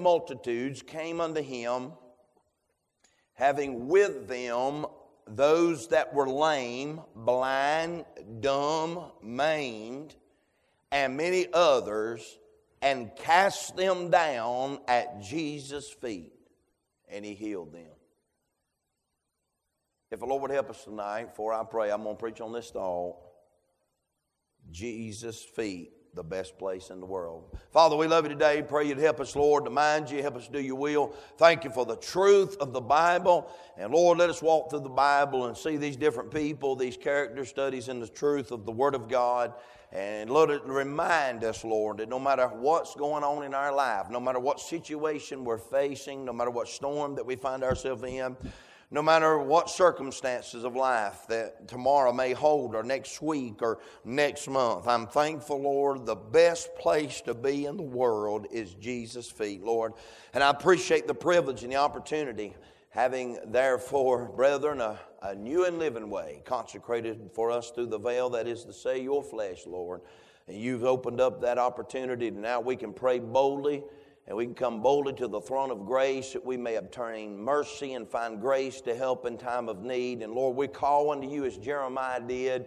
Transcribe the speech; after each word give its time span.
multitudes 0.00 0.80
came 0.80 1.20
unto 1.20 1.42
him, 1.42 1.90
having 3.34 3.88
with 3.88 4.28
them 4.28 4.86
those 5.26 5.88
that 5.88 6.14
were 6.14 6.28
lame, 6.28 7.00
blind, 7.16 8.04
dumb, 8.38 9.10
maimed, 9.22 10.14
and 10.92 11.16
many 11.16 11.48
others, 11.52 12.38
and 12.80 13.10
cast 13.16 13.76
them 13.76 14.08
down 14.08 14.78
at 14.86 15.20
Jesus' 15.20 15.90
feet, 15.90 16.32
and 17.08 17.24
he 17.24 17.34
healed 17.34 17.72
them. 17.72 17.90
If 20.12 20.20
the 20.20 20.26
Lord 20.26 20.42
would 20.42 20.52
help 20.52 20.70
us 20.70 20.84
tonight, 20.84 21.30
before 21.30 21.52
I 21.52 21.64
pray, 21.64 21.90
I'm 21.90 22.04
going 22.04 22.14
to 22.14 22.20
preach 22.20 22.40
on 22.40 22.52
this 22.52 22.70
thought 22.70 23.16
Jesus' 24.70 25.42
feet 25.42 25.97
the 26.14 26.22
best 26.22 26.58
place 26.58 26.90
in 26.90 27.00
the 27.00 27.06
world. 27.06 27.56
Father, 27.70 27.96
we 27.96 28.06
love 28.06 28.24
you 28.24 28.30
today. 28.30 28.62
Pray 28.66 28.88
you'd 28.88 28.98
help 28.98 29.20
us, 29.20 29.36
Lord, 29.36 29.64
to 29.64 29.70
mind 29.70 30.10
you, 30.10 30.22
help 30.22 30.36
us 30.36 30.48
do 30.48 30.60
your 30.60 30.76
will. 30.76 31.14
Thank 31.36 31.64
you 31.64 31.70
for 31.70 31.86
the 31.86 31.96
truth 31.96 32.56
of 32.60 32.72
the 32.72 32.80
Bible. 32.80 33.50
And 33.76 33.92
Lord, 33.92 34.18
let 34.18 34.30
us 34.30 34.42
walk 34.42 34.70
through 34.70 34.80
the 34.80 34.88
Bible 34.88 35.46
and 35.46 35.56
see 35.56 35.76
these 35.76 35.96
different 35.96 36.30
people, 36.30 36.74
these 36.74 36.96
character 36.96 37.44
studies 37.44 37.88
in 37.88 38.00
the 38.00 38.08
truth 38.08 38.50
of 38.50 38.64
the 38.64 38.72
Word 38.72 38.94
of 38.94 39.08
God. 39.08 39.54
And 39.92 40.28
Lord, 40.28 40.50
it 40.50 40.62
remind 40.64 41.44
us, 41.44 41.64
Lord, 41.64 41.98
that 41.98 42.08
no 42.08 42.18
matter 42.18 42.48
what's 42.48 42.94
going 42.94 43.24
on 43.24 43.44
in 43.44 43.54
our 43.54 43.72
life, 43.72 44.10
no 44.10 44.20
matter 44.20 44.38
what 44.38 44.60
situation 44.60 45.44
we're 45.44 45.56
facing, 45.56 46.24
no 46.24 46.32
matter 46.32 46.50
what 46.50 46.68
storm 46.68 47.14
that 47.14 47.24
we 47.24 47.36
find 47.36 47.64
ourselves 47.64 48.02
in, 48.02 48.36
no 48.90 49.02
matter 49.02 49.38
what 49.38 49.68
circumstances 49.68 50.64
of 50.64 50.74
life 50.74 51.26
that 51.28 51.68
tomorrow 51.68 52.12
may 52.12 52.32
hold, 52.32 52.74
or 52.74 52.82
next 52.82 53.20
week, 53.20 53.60
or 53.60 53.78
next 54.04 54.48
month. 54.48 54.88
I'm 54.88 55.06
thankful, 55.06 55.60
Lord, 55.60 56.06
the 56.06 56.14
best 56.14 56.74
place 56.76 57.20
to 57.22 57.34
be 57.34 57.66
in 57.66 57.76
the 57.76 57.82
world 57.82 58.46
is 58.50 58.72
Jesus' 58.74 59.30
feet, 59.30 59.62
Lord. 59.62 59.92
And 60.32 60.42
I 60.42 60.50
appreciate 60.50 61.06
the 61.06 61.14
privilege 61.14 61.62
and 61.62 61.72
the 61.72 61.76
opportunity 61.76 62.54
having, 62.90 63.38
therefore, 63.48 64.24
brethren, 64.34 64.80
a, 64.80 64.98
a 65.22 65.34
new 65.34 65.66
and 65.66 65.78
living 65.78 66.08
way 66.08 66.40
consecrated 66.46 67.30
for 67.34 67.50
us 67.50 67.70
through 67.70 67.86
the 67.86 67.98
veil 67.98 68.30
that 68.30 68.48
is 68.48 68.64
to 68.64 68.72
say, 68.72 69.02
your 69.02 69.22
flesh, 69.22 69.66
Lord. 69.66 70.00
And 70.46 70.56
you've 70.56 70.84
opened 70.84 71.20
up 71.20 71.42
that 71.42 71.58
opportunity, 71.58 72.28
and 72.28 72.40
now 72.40 72.60
we 72.60 72.74
can 72.74 72.94
pray 72.94 73.18
boldly 73.18 73.84
and 74.28 74.36
we 74.36 74.44
can 74.44 74.54
come 74.54 74.82
boldly 74.82 75.14
to 75.14 75.26
the 75.26 75.40
throne 75.40 75.70
of 75.70 75.86
grace 75.86 76.34
that 76.34 76.44
we 76.44 76.58
may 76.58 76.76
obtain 76.76 77.36
mercy 77.42 77.94
and 77.94 78.06
find 78.06 78.42
grace 78.42 78.82
to 78.82 78.94
help 78.94 79.24
in 79.24 79.38
time 79.38 79.70
of 79.70 79.82
need. 79.82 80.22
And 80.22 80.34
Lord, 80.34 80.54
we 80.54 80.68
call 80.68 81.10
unto 81.10 81.26
you 81.26 81.46
as 81.46 81.56
Jeremiah 81.56 82.20
did, 82.20 82.66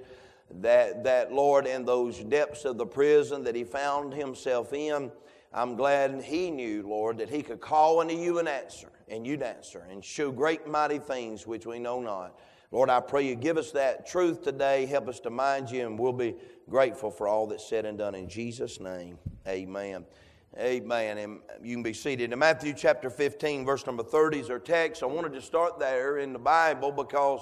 that, 0.62 1.04
that 1.04 1.32
Lord, 1.32 1.68
in 1.68 1.86
those 1.86 2.18
depths 2.24 2.66
of 2.66 2.80
the 2.80 2.86
prison 2.86 3.44
that 3.44 3.54
he 3.54 3.64
found 3.64 4.12
himself 4.12 4.74
in, 4.74 5.12
I'm 5.54 5.76
glad 5.76 6.24
he 6.24 6.50
knew, 6.50 6.82
Lord, 6.82 7.20
that 7.20 7.30
he 7.30 7.44
could 7.44 7.62
call 7.62 8.00
unto 8.00 8.16
you 8.16 8.40
and 8.40 8.50
answer, 8.50 8.90
and 9.08 9.28
you'd 9.28 9.44
answer, 9.44 9.86
and 9.88 10.04
show 10.04 10.32
great 10.32 10.66
mighty 10.68 10.98
things 10.98 11.46
which 11.46 11.68
we 11.68 11.78
know 11.78 12.02
not. 12.02 12.40
Lord, 12.72 12.90
I 12.90 13.02
pray 13.02 13.28
you 13.28 13.36
give 13.36 13.58
us 13.58 13.72
that 13.72 14.08
truth 14.08 14.42
today. 14.42 14.88
Help 14.88 15.10
us 15.10 15.20
to 15.22 15.30
mind 15.30 15.70
you, 15.70 15.86
and 15.86 16.00
we'll 16.00 16.14
be 16.14 16.36
grateful 16.70 17.12
for 17.12 17.28
all 17.28 17.46
that's 17.48 17.68
said 17.68 17.86
and 17.86 17.98
done. 17.98 18.16
In 18.16 18.28
Jesus' 18.28 18.80
name, 18.80 19.20
amen. 19.48 20.06
Amen. 20.60 21.18
And 21.18 21.40
you 21.64 21.76
can 21.76 21.84
be 21.84 21.94
seated. 21.94 22.34
In 22.34 22.40
Matthew 22.40 22.74
chapter 22.74 23.10
15, 23.10 23.66
verse 23.66 23.86
number 23.86 24.04
30 24.04 24.40
is 24.40 24.50
our 24.50 24.60
text. 24.60 25.02
I 25.02 25.06
wanted 25.06 25.32
to 25.34 25.42
start 25.42 25.80
there 25.80 26.18
in 26.18 26.34
the 26.34 26.40
Bible 26.40 26.92
because 26.92 27.40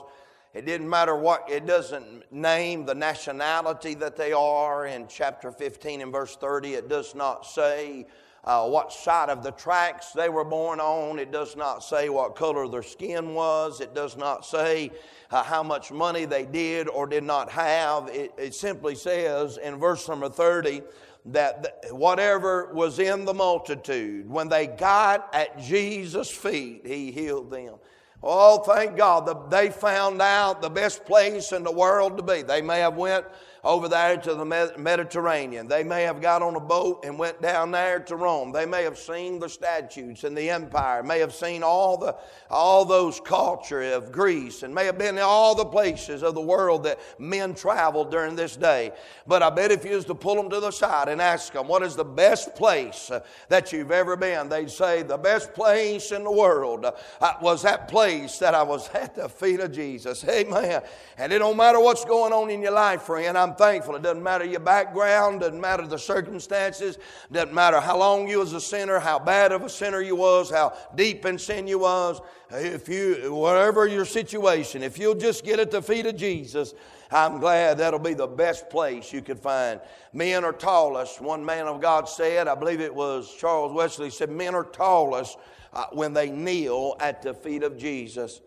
it 0.54 0.68
didn't 0.68 0.88
matter 0.88 1.16
what, 1.16 1.50
it 1.50 1.66
doesn't 1.66 2.32
name 2.32 2.86
the 2.86 2.94
nationality 2.94 3.96
that 3.96 4.16
they 4.16 4.32
are. 4.32 4.86
In 4.86 5.08
chapter 5.08 5.52
15 5.52 6.02
and 6.02 6.12
verse 6.12 6.36
30, 6.36 6.76
it 6.76 6.88
does 6.88 7.16
not 7.16 7.48
say 7.48 8.06
uh, 8.44 8.68
what 8.68 8.94
side 8.94 9.30
of 9.30 9.42
the 9.42 9.52
tracks 9.52 10.12
they 10.12 10.30
were 10.30 10.46
born 10.46 10.80
on. 10.80 11.18
It 11.18 11.32
does 11.32 11.56
not 11.56 11.84
say 11.84 12.10
what 12.10 12.36
color 12.36 12.68
their 12.68 12.84
skin 12.84 13.34
was. 13.34 13.82
It 13.82 13.96
does 13.96 14.18
not 14.18 14.46
say 14.46 14.92
uh, 15.32 15.44
how 15.44 15.64
much 15.64 15.92
money 15.92 16.26
they 16.26 16.46
did 16.46 16.88
or 16.88 17.08
did 17.08 17.24
not 17.24 17.50
have. 17.50 18.08
It, 18.10 18.34
it 18.38 18.54
simply 18.54 18.94
says 18.94 19.58
in 19.58 19.78
verse 19.78 20.08
number 20.08 20.30
30, 20.30 20.84
that 21.26 21.86
whatever 21.92 22.74
was 22.74 23.00
in 23.00 23.26
the 23.26 23.34
multitude, 23.34 24.30
when 24.30 24.50
they 24.50 24.68
got 24.68 25.34
at 25.34 25.60
Jesus' 25.60 26.32
feet, 26.32 26.86
he 26.86 27.12
healed 27.12 27.52
them. 27.52 27.76
Oh, 28.22 28.60
thank 28.60 28.98
God, 28.98 29.50
they 29.50 29.70
found 29.70 30.22
out 30.22 30.62
the 30.62 30.70
best 30.70 31.06
place 31.06 31.52
in 31.52 31.64
the 31.64 31.72
world 31.72 32.18
to 32.18 32.24
be. 32.24 32.42
They 32.42 32.62
may 32.62 32.80
have 32.80 32.96
went 32.96 33.26
over 33.64 33.90
there 33.90 34.18
to 34.18 34.36
the 34.36 34.74
Mediterranean. 34.78 35.68
They 35.68 35.84
may 35.84 36.04
have 36.04 36.22
got 36.22 36.42
on 36.42 36.56
a 36.56 36.60
boat 36.60 37.04
and 37.04 37.20
went 37.20 37.42
down 37.42 37.72
there 37.72 38.00
to 38.00 38.16
Rome. 38.16 38.52
They 38.52 38.66
may 38.66 38.84
have 38.84 38.98
seen 38.98 39.40
the 39.40 39.50
statues 39.50 40.24
and 40.24 40.38
the 40.38 40.50
empire, 40.50 41.04
may 41.04 41.20
have 41.20 41.34
seen 41.34 41.64
all, 41.64 41.98
the, 41.98 42.16
all 42.50 42.86
those 42.86 43.20
culture 43.20 43.82
of 43.94 44.12
Greece, 44.12 44.64
and 44.64 44.74
may 44.74 44.86
have 44.86 44.98
been 44.98 45.18
in 45.18 45.24
all 45.24 45.56
the 45.56 45.66
places 45.66 46.24
of 46.24 46.36
the 46.36 46.42
world 46.42 46.84
that 46.84 47.00
men 47.20 47.54
traveled 47.54 48.12
during 48.12 48.36
this 48.36 48.56
day. 48.56 48.92
But 49.28 49.44
I 49.44 49.50
bet 49.50 49.72
if 49.72 49.84
you 49.84 49.96
was 49.96 50.06
to 50.06 50.16
pull 50.16 50.36
them 50.36 50.50
to 50.50 50.60
the 50.60 50.72
side 50.72 51.10
and 51.10 51.22
ask 51.22 51.54
them, 51.54 51.68
what 51.68 51.84
is 51.84 51.96
the 51.96 52.06
best 52.06 52.56
place 52.56 53.12
uh, 53.12 53.22
that 53.50 53.74
you've 53.74 53.92
ever 53.92 54.16
been? 54.16 54.50
They'd 54.50 54.72
say, 54.72 55.04
the 55.04 55.18
best 55.18 55.54
place 55.54 56.12
in 56.12 56.24
the 56.24 56.32
world 56.32 56.86
uh, 56.86 57.34
was 57.42 57.64
that 57.64 57.88
place 57.88 58.38
that 58.40 58.56
I 58.56 58.64
was 58.64 58.90
at 58.94 59.16
the 59.16 59.28
feet 59.28 59.60
of 59.60 59.72
Jesus. 59.72 60.24
Amen. 60.28 60.82
And 61.18 61.34
it 61.34 61.40
don't 61.40 61.58
matter 61.58 61.80
what's 61.80 62.06
going 62.06 62.32
on 62.32 62.50
in 62.50 62.62
your 62.62 62.72
life, 62.72 63.04
friend. 63.04 63.38
I'm 63.38 63.49
thankful. 63.56 63.96
It 63.96 64.02
doesn't 64.02 64.24
matter 64.24 64.46
your 64.46 64.60
background, 64.60 65.42
doesn't 65.42 65.60
matter 65.60 65.86
the 65.86 65.98
circumstances, 65.98 66.98
doesn't 67.32 67.54
matter 67.54 67.80
how 67.80 67.98
long 67.98 68.28
you 68.28 68.40
was 68.40 68.54
a 68.54 68.62
sinner, 68.62 69.00
how 69.00 69.20
bad 69.20 69.52
of 69.52 69.64
a 69.64 69.70
sinner 69.70 70.02
you 70.02 70.16
was, 70.16 70.50
how 70.50 70.74
deep 70.96 71.26
in 71.26 71.38
sin 71.38 71.68
you 71.68 71.80
was. 71.80 72.22
If 72.52 72.90
you, 72.90 73.34
whatever 73.34 73.88
your 73.88 74.06
situation, 74.06 74.84
if 74.84 74.98
you'll 74.98 75.16
just 75.16 75.44
get 75.44 75.60
at 75.60 75.72
the 75.72 75.82
feet 75.82 76.06
of 76.06 76.16
Jesus, 76.16 76.74
I'm 77.12 77.40
glad 77.40 77.78
that'll 77.78 78.00
be 78.00 78.14
the 78.14 78.28
best 78.28 78.70
place 78.70 79.12
you 79.12 79.22
could 79.22 79.40
find. 79.40 79.82
Men 80.14 80.44
are 80.44 80.54
tallest. 80.54 81.22
One 81.22 81.44
man 81.44 81.68
of 81.68 81.82
God 81.82 82.08
said, 82.08 82.48
I 82.48 82.56
believe 82.56 82.82
it 82.82 82.94
was 82.94 83.36
Charles 83.36 83.74
Wesley, 83.74 84.10
said, 84.10 84.30
Men 84.30 84.56
are 84.56 84.64
tallest 84.64 85.38
uh, 85.74 85.86
when 85.92 86.14
they 86.14 86.30
kneel 86.30 86.96
at 87.00 87.22
the 87.22 87.34
feet 87.34 87.64
of 87.64 87.78
Jesus. 87.78 88.42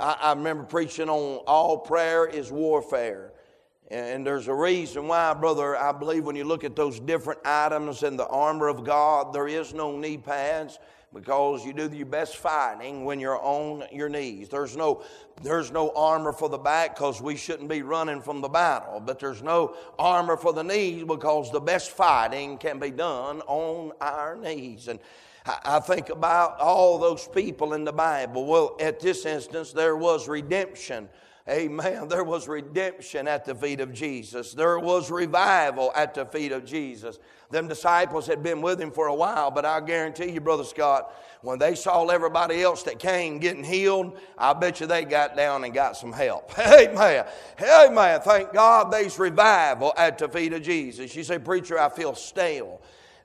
I 0.00 0.32
remember 0.32 0.64
preaching 0.64 1.10
on 1.10 1.42
all 1.46 1.78
prayer 1.78 2.26
is 2.26 2.50
warfare. 2.50 3.32
And 3.90 4.24
there's 4.24 4.46
a 4.46 4.54
reason 4.54 5.08
why, 5.08 5.34
brother, 5.34 5.76
I 5.76 5.90
believe 5.90 6.24
when 6.24 6.36
you 6.36 6.44
look 6.44 6.62
at 6.62 6.76
those 6.76 7.00
different 7.00 7.40
items 7.44 8.04
in 8.04 8.16
the 8.16 8.26
armor 8.26 8.68
of 8.68 8.84
God, 8.84 9.32
there 9.32 9.48
is 9.48 9.74
no 9.74 9.96
knee 9.96 10.16
pads 10.16 10.78
because 11.12 11.64
you 11.64 11.72
do 11.72 11.90
your 11.92 12.06
best 12.06 12.36
fighting 12.36 13.04
when 13.04 13.18
you're 13.18 13.40
on 13.42 13.82
your 13.92 14.08
knees. 14.08 14.48
There's 14.48 14.76
no, 14.76 15.02
there's 15.42 15.72
no 15.72 15.90
armor 15.96 16.32
for 16.32 16.48
the 16.48 16.56
back 16.56 16.94
because 16.94 17.20
we 17.20 17.34
shouldn't 17.34 17.68
be 17.68 17.82
running 17.82 18.20
from 18.20 18.40
the 18.40 18.48
battle. 18.48 19.00
But 19.00 19.18
there's 19.18 19.42
no 19.42 19.74
armor 19.98 20.36
for 20.36 20.52
the 20.52 20.62
knees 20.62 21.02
because 21.02 21.50
the 21.50 21.60
best 21.60 21.90
fighting 21.90 22.58
can 22.58 22.78
be 22.78 22.92
done 22.92 23.40
on 23.48 23.90
our 24.00 24.36
knees. 24.36 24.86
And 24.86 25.00
I 25.44 25.80
think 25.80 26.10
about 26.10 26.60
all 26.60 26.98
those 26.98 27.26
people 27.26 27.74
in 27.74 27.82
the 27.82 27.92
Bible. 27.92 28.46
Well, 28.46 28.76
at 28.78 29.00
this 29.00 29.26
instance, 29.26 29.72
there 29.72 29.96
was 29.96 30.28
redemption 30.28 31.08
Amen. 31.50 32.06
There 32.06 32.22
was 32.22 32.46
redemption 32.46 33.26
at 33.26 33.44
the 33.44 33.56
feet 33.56 33.80
of 33.80 33.92
Jesus. 33.92 34.52
There 34.52 34.78
was 34.78 35.10
revival 35.10 35.90
at 35.96 36.14
the 36.14 36.24
feet 36.24 36.52
of 36.52 36.64
Jesus. 36.64 37.18
Them 37.50 37.66
disciples 37.66 38.28
had 38.28 38.40
been 38.40 38.62
with 38.62 38.80
him 38.80 38.92
for 38.92 39.08
a 39.08 39.14
while, 39.14 39.50
but 39.50 39.64
I 39.64 39.80
guarantee 39.80 40.30
you, 40.30 40.40
Brother 40.40 40.62
Scott, 40.62 41.12
when 41.42 41.58
they 41.58 41.74
saw 41.74 42.06
everybody 42.06 42.62
else 42.62 42.84
that 42.84 43.00
came 43.00 43.38
getting 43.38 43.64
healed, 43.64 44.16
I 44.38 44.52
bet 44.52 44.80
you 44.80 44.86
they 44.86 45.04
got 45.04 45.36
down 45.36 45.64
and 45.64 45.74
got 45.74 45.96
some 45.96 46.12
help. 46.12 46.56
Amen. 46.58 47.24
Amen. 47.60 48.20
Thank 48.20 48.52
God 48.52 48.92
there's 48.92 49.18
revival 49.18 49.92
at 49.96 50.18
the 50.18 50.28
feet 50.28 50.52
of 50.52 50.62
Jesus. 50.62 51.16
You 51.16 51.24
say, 51.24 51.40
Preacher, 51.40 51.80
I 51.80 51.88
feel 51.88 52.14
stale. 52.14 52.80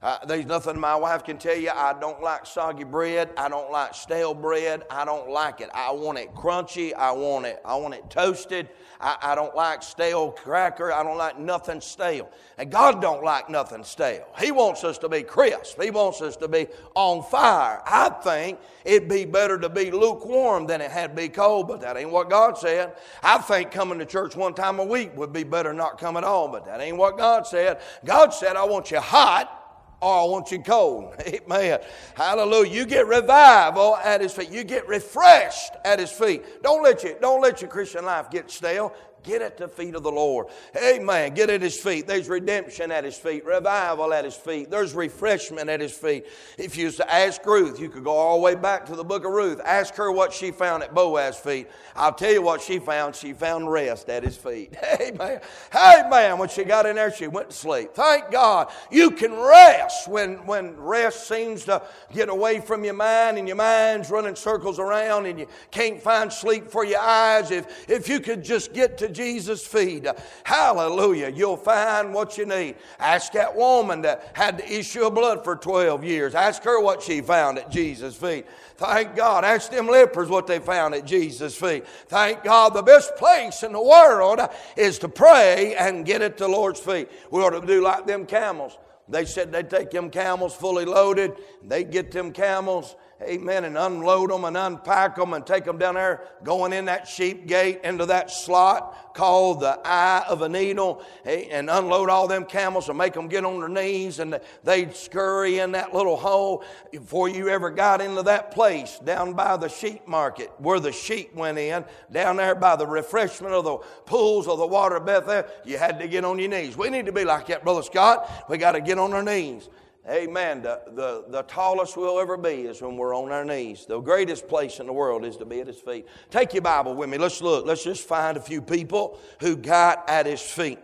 Uh, 0.06 0.24
there's 0.28 0.46
nothing 0.46 0.80
my 0.80 0.96
wife 0.96 1.24
can 1.24 1.36
tell 1.36 1.58
you. 1.58 1.72
I 1.74 1.92
don't 2.00 2.22
like 2.22 2.46
soggy 2.46 2.84
bread. 2.84 3.32
I 3.36 3.50
don't 3.50 3.72
like 3.72 3.96
stale 3.96 4.36
bread. 4.36 4.84
I 4.88 5.04
don't 5.04 5.32
like 5.32 5.62
it. 5.62 5.72
I 5.74 5.92
want 5.94 6.20
it 6.20 6.32
crunchy. 6.36 6.94
I 6.94 7.12
want 7.12 7.48
it. 7.48 7.60
I 7.66 7.76
want 7.78 7.96
it 7.96 8.08
toasted. 8.08 8.70
I, 9.02 9.18
I 9.20 9.34
don't 9.34 9.56
like 9.56 9.82
stale 9.82 10.30
cracker. 10.30 10.94
I 10.94 11.02
don't 11.02 11.18
like 11.18 11.40
nothing 11.40 11.82
stale. 11.82 12.30
And 12.60 12.70
God 12.70 13.02
don't 13.02 13.24
like 13.24 13.50
nothing 13.50 13.84
stale. 13.84 14.28
He 14.40 14.52
wants 14.52 14.84
us 14.84 15.00
to 15.00 15.10
be 15.10 15.24
crisp. 15.24 15.82
He 15.82 15.90
wants 15.90 16.22
us 16.22 16.38
to 16.38 16.48
be 16.48 16.68
on 16.94 17.24
fire. 17.24 17.82
I 17.84 18.10
think 18.10 18.60
it'd 18.84 19.10
be 19.10 19.26
better 19.26 19.58
to 19.58 19.70
be 19.70 19.90
lukewarm 19.90 20.68
than 20.68 20.82
it 20.82 20.92
had 20.92 21.16
to 21.16 21.24
be 21.24 21.30
cold, 21.30 21.68
but 21.68 21.82
that 21.82 21.98
ain't 21.98 22.12
what 22.12 22.30
God 22.30 22.60
said. 22.60 22.94
I 23.24 23.40
think 23.40 23.72
coming 23.72 23.98
to 23.98 24.06
church 24.06 24.36
one 24.36 24.54
time 24.54 24.78
a 24.78 24.86
week 24.86 25.18
would 25.18 25.34
be 25.34 25.44
better 25.44 25.74
not 25.74 25.98
come 25.98 26.16
at 26.16 26.24
all, 26.24 26.48
but 26.48 26.64
that 26.66 26.80
ain't 26.80 26.98
what 26.98 27.18
God 27.18 27.48
said. 27.48 27.82
God 28.06 28.36
said, 28.36 28.56
I 28.56 28.66
want 28.66 28.92
you 28.92 29.00
hot 29.00 29.64
or 30.02 30.14
I 30.14 30.24
want 30.26 30.52
you 30.52 30.60
cold. 30.60 31.14
Amen. 31.28 31.80
Hallelujah. 32.16 32.72
You 32.72 32.86
get 32.86 33.08
revival 33.08 33.98
at 33.98 34.22
his 34.22 34.34
feet. 34.34 34.50
You 34.50 34.64
get 34.64 34.88
refreshed 34.88 35.74
at 35.84 36.00
his 36.00 36.12
feet. 36.12 36.64
Don't 36.64 36.84
let 36.84 37.04
you, 37.04 37.16
don't 37.22 37.42
let 37.42 37.62
your 37.62 37.70
Christian 37.70 38.06
life 38.06 38.30
get 38.30 38.52
stale. 38.52 38.94
Get 39.26 39.42
at 39.42 39.58
the 39.58 39.68
feet 39.68 39.96
of 39.96 40.04
the 40.04 40.12
Lord. 40.12 40.48
Amen. 40.78 41.34
Get 41.34 41.50
at 41.50 41.62
his 41.62 41.80
feet. 41.80 42.06
There's 42.06 42.30
redemption 42.30 42.92
at 42.92 43.04
his 43.04 43.18
feet, 43.18 43.44
revival 43.44 44.14
at 44.14 44.24
his 44.24 44.36
feet. 44.36 44.70
There's 44.70 44.94
refreshment 44.94 45.70
at 45.70 45.82
his 45.82 45.92
feet. 45.92 46.26
If 46.58 46.78
you 46.78 46.86
used 46.86 46.98
to 46.98 47.12
ask 47.12 47.44
Ruth, 47.46 47.80
you 47.80 47.90
could 47.90 48.04
go 48.04 48.12
all 48.12 48.38
the 48.38 48.44
way 48.44 48.56
back 48.56 48.86
to 48.88 48.96
the 48.96 49.04
book 49.04 49.26
of 49.26 49.32
Ruth. 49.32 49.60
Ask 49.66 49.96
her 49.96 50.12
what 50.12 50.32
she 50.32 50.52
found 50.52 50.84
at 50.84 50.94
Boaz's 50.94 51.38
feet. 51.38 51.68
I'll 51.96 52.14
tell 52.14 52.32
you 52.32 52.42
what 52.42 52.62
she 52.62 52.78
found. 52.78 53.16
She 53.16 53.34
found 53.34 53.72
rest 53.72 54.10
at 54.10 54.24
his 54.24 54.38
feet. 54.38 54.76
Amen. 55.02 55.42
Amen. 55.74 56.38
When 56.38 56.50
she 56.50 56.64
got 56.64 56.86
in 56.86 56.96
there, 56.96 57.12
she 57.12 57.28
went 57.28 57.50
to 57.50 57.56
sleep. 57.56 57.94
Thank 57.94 58.32
God. 58.32 58.72
You 58.92 59.12
can 59.12 59.34
rest 59.34 60.08
when, 60.08 60.46
when 60.46 60.78
rest 60.78 61.28
seems 61.28 61.66
to 61.66 61.82
get 62.14 62.30
away 62.30 62.60
from 62.60 62.84
your 62.84 62.94
mind 62.94 63.38
and 63.38 63.48
your 63.48 63.58
mind's 63.58 64.12
running 64.12 64.36
circles 64.36 64.78
around 64.78 65.26
and 65.26 65.40
you 65.40 65.48
can't 65.72 66.02
find 66.02 66.32
sleep 66.32 66.70
for 66.70 66.86
your 66.86 67.00
eyes. 67.00 67.50
If, 67.50 67.90
if 67.90 68.08
you 68.08 68.20
could 68.20 68.44
just 68.44 68.74
get 68.74 68.98
to 69.00 69.15
Jesus' 69.16 69.66
feet, 69.66 70.06
hallelujah, 70.44 71.30
you'll 71.30 71.58
find 71.58 72.14
what 72.14 72.38
you 72.38 72.46
need. 72.46 72.76
Ask 73.00 73.32
that 73.32 73.56
woman 73.56 74.02
that 74.02 74.32
had 74.34 74.60
the 74.60 74.72
issue 74.72 75.06
of 75.06 75.16
blood 75.16 75.44
for 75.44 75.56
12 75.56 76.04
years. 76.04 76.36
Ask 76.36 76.64
her 76.64 76.80
what 76.80 77.02
she 77.02 77.22
found 77.22 77.58
at 77.58 77.72
Jesus' 77.72 78.16
feet. 78.16 78.46
Thank 78.78 79.16
God. 79.16 79.46
Ask 79.46 79.72
them 79.72 79.88
lepers 79.88 80.30
what 80.30 80.48
they 80.48 80.60
found 80.60 80.94
at 80.94 81.06
Jesus' 81.06 81.56
feet. 81.56 81.88
Thank 82.08 82.44
God. 82.44 82.74
The 82.74 82.84
best 82.84 83.16
place 83.16 83.64
in 83.64 83.72
the 83.72 83.82
world 83.82 84.42
is 84.76 85.00
to 85.00 85.08
pray 85.08 85.76
and 85.76 86.06
get 86.06 86.22
at 86.22 86.38
the 86.38 86.48
Lord's 86.48 86.80
feet. 86.80 87.10
We 87.32 87.42
ought 87.42 87.60
to 87.60 87.66
do 87.66 87.82
like 87.82 88.06
them 88.06 88.26
camels. 88.26 88.78
They 89.08 89.26
said 89.26 89.52
they'd 89.52 89.70
take 89.70 89.92
them 89.92 90.10
camels 90.10 90.56
fully 90.56 90.86
loaded. 90.86 91.34
They'd 91.64 91.92
get 91.92 92.12
them 92.12 92.32
camels 92.32 92.96
amen, 93.22 93.64
and 93.64 93.78
unload 93.78 94.30
them 94.30 94.44
and 94.44 94.58
unpack 94.58 95.16
them 95.16 95.34
and 95.34 95.46
take 95.46 95.64
them 95.64 95.78
down 95.78 95.96
there, 95.96 96.22
going 96.44 96.74
in 96.74 96.86
that 96.86 97.08
sheep 97.08 97.48
gate 97.48 97.82
into 97.84 98.06
that 98.06 98.30
slot 98.30 99.14
called 99.16 99.62
the 99.62 99.80
eye 99.86 100.24
of 100.28 100.42
a 100.42 100.50
needle, 100.50 101.02
and 101.26 101.70
unload 101.70 102.10
all 102.10 102.28
them 102.28 102.44
camels 102.44 102.90
and 102.90 102.98
make 102.98 103.14
them 103.14 103.28
get 103.28 103.46
on 103.46 103.60
their 103.60 103.70
knees, 103.70 104.20
and 104.20 104.40
they'd 104.64 104.96
scurry 104.96 105.60
in 105.60 105.72
that 105.72 105.94
little 105.94 106.18
hole 106.18 106.64
before 106.92 107.30
you 107.30 107.48
ever 107.48 107.70
got 107.70 108.02
into 108.02 108.22
that 108.22 108.52
place 108.52 109.00
down 109.06 109.34
by 109.34 109.56
the 109.56 109.70
sheep 109.70 110.06
market 110.08 110.52
where 110.58 110.80
the 110.82 110.92
sheep 110.92 111.34
went 111.34 111.58
in, 111.58 111.86
down 112.12 112.36
there 112.36 112.56
by 112.56 112.76
the 112.76 112.86
refreshment 112.86 113.54
of 113.54 113.64
the 113.64 113.78
pools 114.06 114.48
of 114.48 114.58
the 114.58 114.68
water 114.68 114.98
of 114.98 115.06
Bethel. 115.06 115.44
You 115.64 115.78
had 115.78 116.00
to 116.00 116.08
get 116.08 116.26
on 116.26 116.38
your 116.38 116.50
knees. 116.50 116.76
We 116.76 116.90
need 116.90 117.06
to 117.06 117.14
be 117.14 117.24
like 117.24 117.48
that, 117.48 117.64
Brother 117.64 117.84
Scott. 117.84 118.30
We 118.50 118.58
got 118.58 118.74
to 118.74 118.82
get 118.82 118.98
on 118.98 119.14
our 119.14 119.24
knees. 119.24 119.70
Amen. 120.08 120.62
The, 120.62 120.82
the, 120.94 121.26
the 121.30 121.42
tallest 121.44 121.98
we'll 121.98 122.20
ever 122.20 122.38
be 122.38 122.62
is 122.62 122.80
when 122.80 122.96
we're 122.96 123.16
on 123.16 123.32
our 123.32 123.44
knees. 123.44 123.88
The 123.88 124.00
greatest 124.00 124.48
place 124.48 124.80
in 124.80 124.86
the 124.86 124.94
world 124.94 125.26
is 125.26 125.36
to 125.38 125.46
be 125.46 125.62
at 125.62 125.68
His 125.68 125.80
feet. 125.80 126.06
Take 126.30 126.54
your 126.54 126.62
Bible 126.62 126.94
with 126.94 127.10
me. 127.10 127.18
Let's 127.18 127.42
look. 127.42 127.66
Let's 127.66 127.84
just 127.84 128.08
find 128.08 128.38
a 128.38 128.42
few 128.42 128.62
people 128.62 129.20
who 129.40 129.56
got 129.56 130.08
at 130.08 130.28
His 130.28 130.42
feet. 130.42 130.78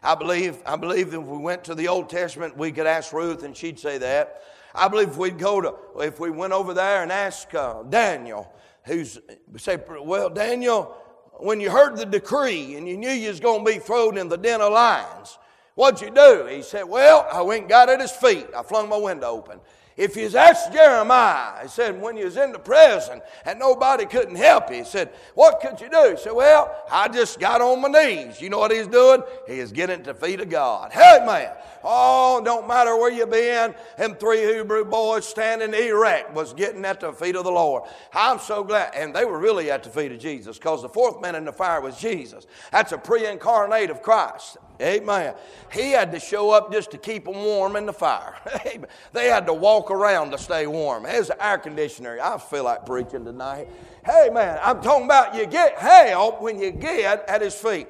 I 0.00 0.14
believe, 0.14 0.62
I 0.64 0.76
believe 0.76 1.10
that 1.10 1.20
if 1.20 1.26
we 1.26 1.38
went 1.38 1.64
to 1.64 1.74
the 1.74 1.88
Old 1.88 2.08
Testament, 2.08 2.56
we 2.56 2.70
could 2.70 2.86
ask 2.86 3.12
Ruth 3.12 3.42
and 3.42 3.56
she'd 3.56 3.80
say 3.80 3.98
that. 3.98 4.42
I 4.72 4.86
believe 4.86 5.08
if 5.08 5.16
we'd 5.16 5.38
go 5.38 5.60
to, 5.60 5.74
if 5.96 6.20
we 6.20 6.30
went 6.30 6.52
over 6.52 6.72
there 6.72 7.02
and 7.02 7.10
ask 7.10 7.52
uh, 7.54 7.82
Daniel, 7.82 8.52
who's, 8.84 9.18
say, 9.56 9.78
well, 9.88 10.30
Daniel, 10.30 10.96
when 11.38 11.60
you 11.60 11.70
heard 11.70 11.96
the 11.96 12.06
decree 12.06 12.76
and 12.76 12.88
you 12.88 12.96
knew 12.96 13.10
you 13.10 13.28
was 13.28 13.40
going 13.40 13.64
to 13.64 13.72
be 13.72 13.78
thrown 13.78 14.16
in 14.18 14.28
the 14.28 14.38
den 14.38 14.60
of 14.60 14.72
lions, 14.72 15.36
What'd 15.78 16.00
you 16.00 16.10
do? 16.10 16.44
He 16.50 16.62
said, 16.62 16.88
Well, 16.88 17.24
I 17.32 17.40
went 17.42 17.60
and 17.60 17.70
got 17.70 17.88
at 17.88 18.00
his 18.00 18.10
feet. 18.10 18.48
I 18.52 18.64
flung 18.64 18.88
my 18.88 18.96
window 18.96 19.28
open. 19.28 19.60
If 19.96 20.16
you 20.16 20.28
asked 20.36 20.72
Jeremiah, 20.72 21.62
he 21.62 21.68
said, 21.68 22.00
when 22.00 22.16
you 22.16 22.24
was 22.24 22.36
in 22.36 22.52
the 22.52 22.58
prison 22.58 23.20
and 23.44 23.58
nobody 23.58 24.04
couldn't 24.04 24.36
help 24.36 24.70
you, 24.70 24.76
he 24.76 24.84
said, 24.84 25.10
what 25.34 25.60
could 25.60 25.80
you 25.80 25.88
do? 25.88 26.10
He 26.10 26.16
said, 26.16 26.32
well, 26.32 26.84
I 26.90 27.08
just 27.08 27.38
got 27.38 27.60
on 27.60 27.80
my 27.80 27.88
knees. 27.88 28.40
You 28.40 28.48
know 28.48 28.58
what 28.58 28.70
he's 28.70 28.86
doing? 28.88 29.22
He 29.46 29.60
is 29.60 29.72
getting 29.72 29.98
at 29.98 30.04
the 30.04 30.14
feet 30.14 30.40
of 30.40 30.50
God. 30.50 30.92
Hey, 30.92 31.24
man. 31.24 31.52
Oh, 31.82 32.40
don't 32.44 32.66
matter 32.66 32.96
where 32.96 33.10
you 33.10 33.26
been. 33.26 33.74
Them 33.96 34.14
three 34.16 34.54
Hebrew 34.54 34.84
boys 34.84 35.28
standing 35.28 35.74
erect 35.74 36.32
was 36.32 36.54
getting 36.54 36.84
at 36.84 37.00
the 37.00 37.12
feet 37.12 37.34
of 37.34 37.44
the 37.44 37.52
Lord. 37.52 37.84
I'm 38.12 38.38
so 38.38 38.62
glad. 38.64 38.94
And 38.94 39.14
they 39.14 39.24
were 39.24 39.38
really 39.38 39.70
at 39.70 39.84
the 39.84 39.90
feet 39.90 40.10
of 40.10 40.18
Jesus 40.18 40.58
because 40.58 40.82
the 40.82 40.88
fourth 40.88 41.20
man 41.20 41.36
in 41.36 41.44
the 41.44 41.52
fire 41.52 41.80
was 41.80 41.96
Jesus. 42.00 42.46
That's 42.72 42.90
a 42.90 42.98
pre-incarnate 42.98 43.90
of 43.90 44.02
Christ. 44.02 44.58
Amen. 44.80 45.34
He 45.72 45.90
had 45.90 46.12
to 46.12 46.20
show 46.20 46.50
up 46.50 46.72
just 46.72 46.90
to 46.92 46.98
keep 46.98 47.24
them 47.24 47.34
warm 47.34 47.74
in 47.76 47.86
the 47.86 47.92
fire. 47.92 48.36
they 49.12 49.26
had 49.26 49.46
to 49.46 49.52
walk 49.52 49.90
around 49.90 50.30
to 50.30 50.38
stay 50.38 50.66
warm. 50.66 51.02
There's 51.02 51.30
an 51.30 51.36
air 51.40 51.58
conditioner. 51.58 52.18
I 52.22 52.38
feel 52.38 52.64
like 52.64 52.86
preaching 52.86 53.24
tonight. 53.24 53.68
Hey, 54.04 54.30
man, 54.32 54.58
I'm 54.62 54.80
talking 54.80 55.04
about 55.04 55.34
you 55.34 55.46
get 55.46 55.76
help 55.78 56.40
when 56.40 56.60
you 56.60 56.70
get 56.70 57.28
at 57.28 57.42
his 57.42 57.54
feet. 57.54 57.88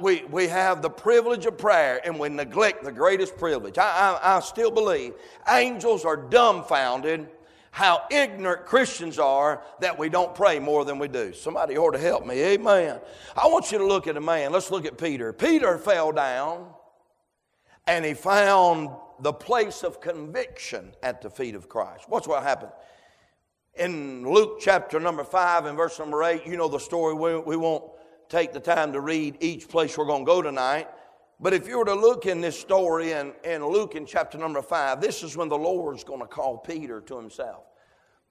We, 0.00 0.24
we 0.30 0.46
have 0.48 0.82
the 0.82 0.90
privilege 0.90 1.46
of 1.46 1.56
prayer 1.56 2.00
and 2.04 2.18
we 2.18 2.28
neglect 2.28 2.84
the 2.84 2.92
greatest 2.92 3.36
privilege. 3.38 3.78
I, 3.78 4.18
I, 4.22 4.36
I 4.36 4.40
still 4.40 4.70
believe 4.70 5.14
angels 5.48 6.04
are 6.04 6.16
dumbfounded 6.16 7.28
how 7.70 8.02
ignorant 8.10 8.66
Christians 8.66 9.18
are 9.18 9.62
that 9.80 9.98
we 9.98 10.08
don't 10.08 10.34
pray 10.34 10.58
more 10.58 10.84
than 10.84 10.98
we 10.98 11.08
do. 11.08 11.32
Somebody 11.32 11.78
ought 11.78 11.92
to 11.92 11.98
help 11.98 12.26
me. 12.26 12.40
Amen. 12.40 13.00
I 13.36 13.46
want 13.46 13.70
you 13.70 13.78
to 13.78 13.86
look 13.86 14.06
at 14.06 14.16
a 14.16 14.20
man. 14.20 14.52
Let's 14.52 14.70
look 14.70 14.84
at 14.84 14.98
Peter. 14.98 15.32
Peter 15.32 15.78
fell 15.78 16.12
down 16.12 16.66
and 17.86 18.04
he 18.04 18.14
found 18.14 18.90
the 19.20 19.32
place 19.32 19.82
of 19.82 20.00
conviction 20.00 20.92
at 21.02 21.22
the 21.22 21.30
feet 21.30 21.54
of 21.54 21.68
Christ. 21.68 22.04
What's 22.08 22.26
what 22.26 22.42
happened? 22.42 22.72
In 23.76 24.28
Luke 24.28 24.58
chapter 24.60 24.98
number 24.98 25.22
5 25.22 25.66
and 25.66 25.76
verse 25.76 25.98
number 25.98 26.24
8, 26.24 26.46
you 26.46 26.56
know 26.56 26.68
the 26.68 26.78
story. 26.78 27.14
We, 27.14 27.38
we 27.38 27.56
won't 27.56 27.84
take 28.28 28.52
the 28.52 28.60
time 28.60 28.92
to 28.92 29.00
read 29.00 29.36
each 29.40 29.68
place 29.68 29.96
we're 29.96 30.06
going 30.06 30.24
to 30.24 30.26
go 30.26 30.42
tonight. 30.42 30.88
But 31.42 31.54
if 31.54 31.66
you 31.66 31.78
were 31.78 31.86
to 31.86 31.94
look 31.94 32.26
in 32.26 32.42
this 32.42 32.58
story 32.58 33.12
in, 33.12 33.32
in 33.44 33.64
Luke 33.66 33.94
in 33.94 34.04
chapter 34.04 34.36
number 34.36 34.60
five, 34.60 35.00
this 35.00 35.22
is 35.22 35.38
when 35.38 35.48
the 35.48 35.56
Lord's 35.56 36.04
going 36.04 36.20
to 36.20 36.26
call 36.26 36.58
Peter 36.58 37.00
to 37.00 37.16
himself. 37.16 37.64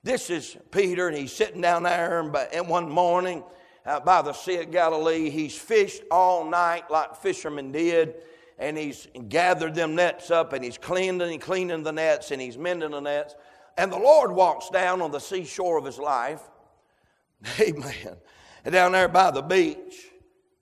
This 0.03 0.29
is 0.29 0.55
Peter, 0.69 1.07
and 1.07 1.17
he's 1.17 1.33
sitting 1.33 1.59
down 1.59 1.83
there, 1.83 2.19
and 2.19 2.69
one 2.69 2.89
morning 2.89 3.43
uh, 3.85 3.99
by 3.99 4.21
the 4.21 4.31
Sea 4.31 4.57
of 4.57 4.71
Galilee, 4.71 5.29
he's 5.31 5.57
fished 5.57 6.03
all 6.11 6.47
night 6.47 6.91
like 6.91 7.15
fishermen 7.15 7.71
did, 7.71 8.13
and 8.59 8.77
he's 8.77 9.07
gathered 9.27 9.73
them 9.73 9.95
nets 9.95 10.29
up, 10.29 10.53
and 10.53 10.63
he's 10.63 10.77
cleaning 10.77 11.21
and 11.21 11.41
cleaning 11.41 11.81
the 11.81 11.91
nets, 11.91 12.29
and 12.29 12.39
he's 12.39 12.57
mending 12.57 12.91
the 12.91 12.99
nets. 12.99 13.33
And 13.75 13.91
the 13.91 13.97
Lord 13.97 14.31
walks 14.31 14.69
down 14.69 15.01
on 15.01 15.09
the 15.11 15.19
seashore 15.19 15.79
of 15.79 15.85
his 15.85 15.97
life. 15.97 16.41
Amen. 17.59 18.17
And 18.63 18.73
down 18.73 18.91
there 18.91 19.07
by 19.07 19.31
the 19.31 19.41
beach 19.41 20.08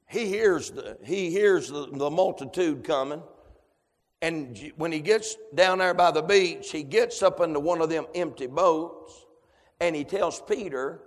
he 0.08 0.26
hears 0.26 0.72
the, 0.72 0.98
he 1.04 1.30
hears 1.30 1.70
the, 1.70 1.88
the 1.92 2.10
multitude 2.10 2.84
coming. 2.84 3.22
And 4.22 4.72
when 4.78 4.92
he 4.92 5.00
gets 5.00 5.36
down 5.54 5.78
there 5.78 5.94
by 5.94 6.12
the 6.12 6.24
beach, 6.24 6.72
he 6.72 6.84
gets 6.84 7.22
up 7.22 7.40
into 7.40 7.60
one 7.60 7.82
of 7.82 7.90
them 7.90 8.06
empty 8.16 8.48
boats 8.48 9.26
and 9.80 9.96
he 9.96 10.04
tells 10.04 10.42
Peter, 10.42 11.02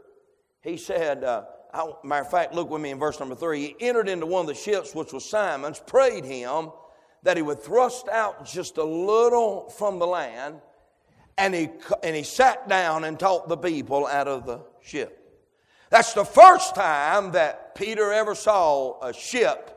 he 0.62 0.76
said, 0.76 1.25
uh, 1.25 1.45
I, 1.73 1.90
matter 2.04 2.23
of 2.23 2.30
fact, 2.30 2.54
look 2.54 2.71
with 2.71 2.80
me 2.80 2.90
in 2.90 2.99
verse 2.99 3.19
number 3.19 3.35
three. 3.35 3.75
He 3.78 3.88
entered 3.88 4.09
into 4.09 4.26
one 4.26 4.42
of 4.42 4.47
the 4.47 4.54
ships, 4.54 4.95
which 4.95 5.12
was 5.12 5.25
Simon's, 5.25 5.80
prayed 5.80 6.25
him 6.25 6.71
that 7.23 7.37
he 7.37 7.42
would 7.42 7.61
thrust 7.61 8.09
out 8.09 8.45
just 8.45 8.78
a 8.78 8.85
little 8.85 9.69
from 9.71 9.99
the 9.99 10.07
land, 10.07 10.57
and 11.37 11.54
he, 11.54 11.69
and 12.02 12.16
he 12.16 12.23
sat 12.23 12.69
down 12.69 13.04
and 13.04 13.19
taught 13.19 13.49
the 13.49 13.57
people 13.57 14.07
out 14.07 14.28
of 14.28 14.47
the 14.47 14.61
ship. 14.80 15.19
That's 15.90 16.12
the 16.12 16.25
first 16.25 16.76
time 16.76 17.32
that 17.32 17.75
Peter 17.75 18.12
ever 18.12 18.37
saw 18.37 19.00
a 19.02 19.12
ship 19.12 19.76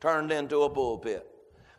turned 0.00 0.30
into 0.30 0.62
a 0.62 0.70
pulpit. 0.70 1.26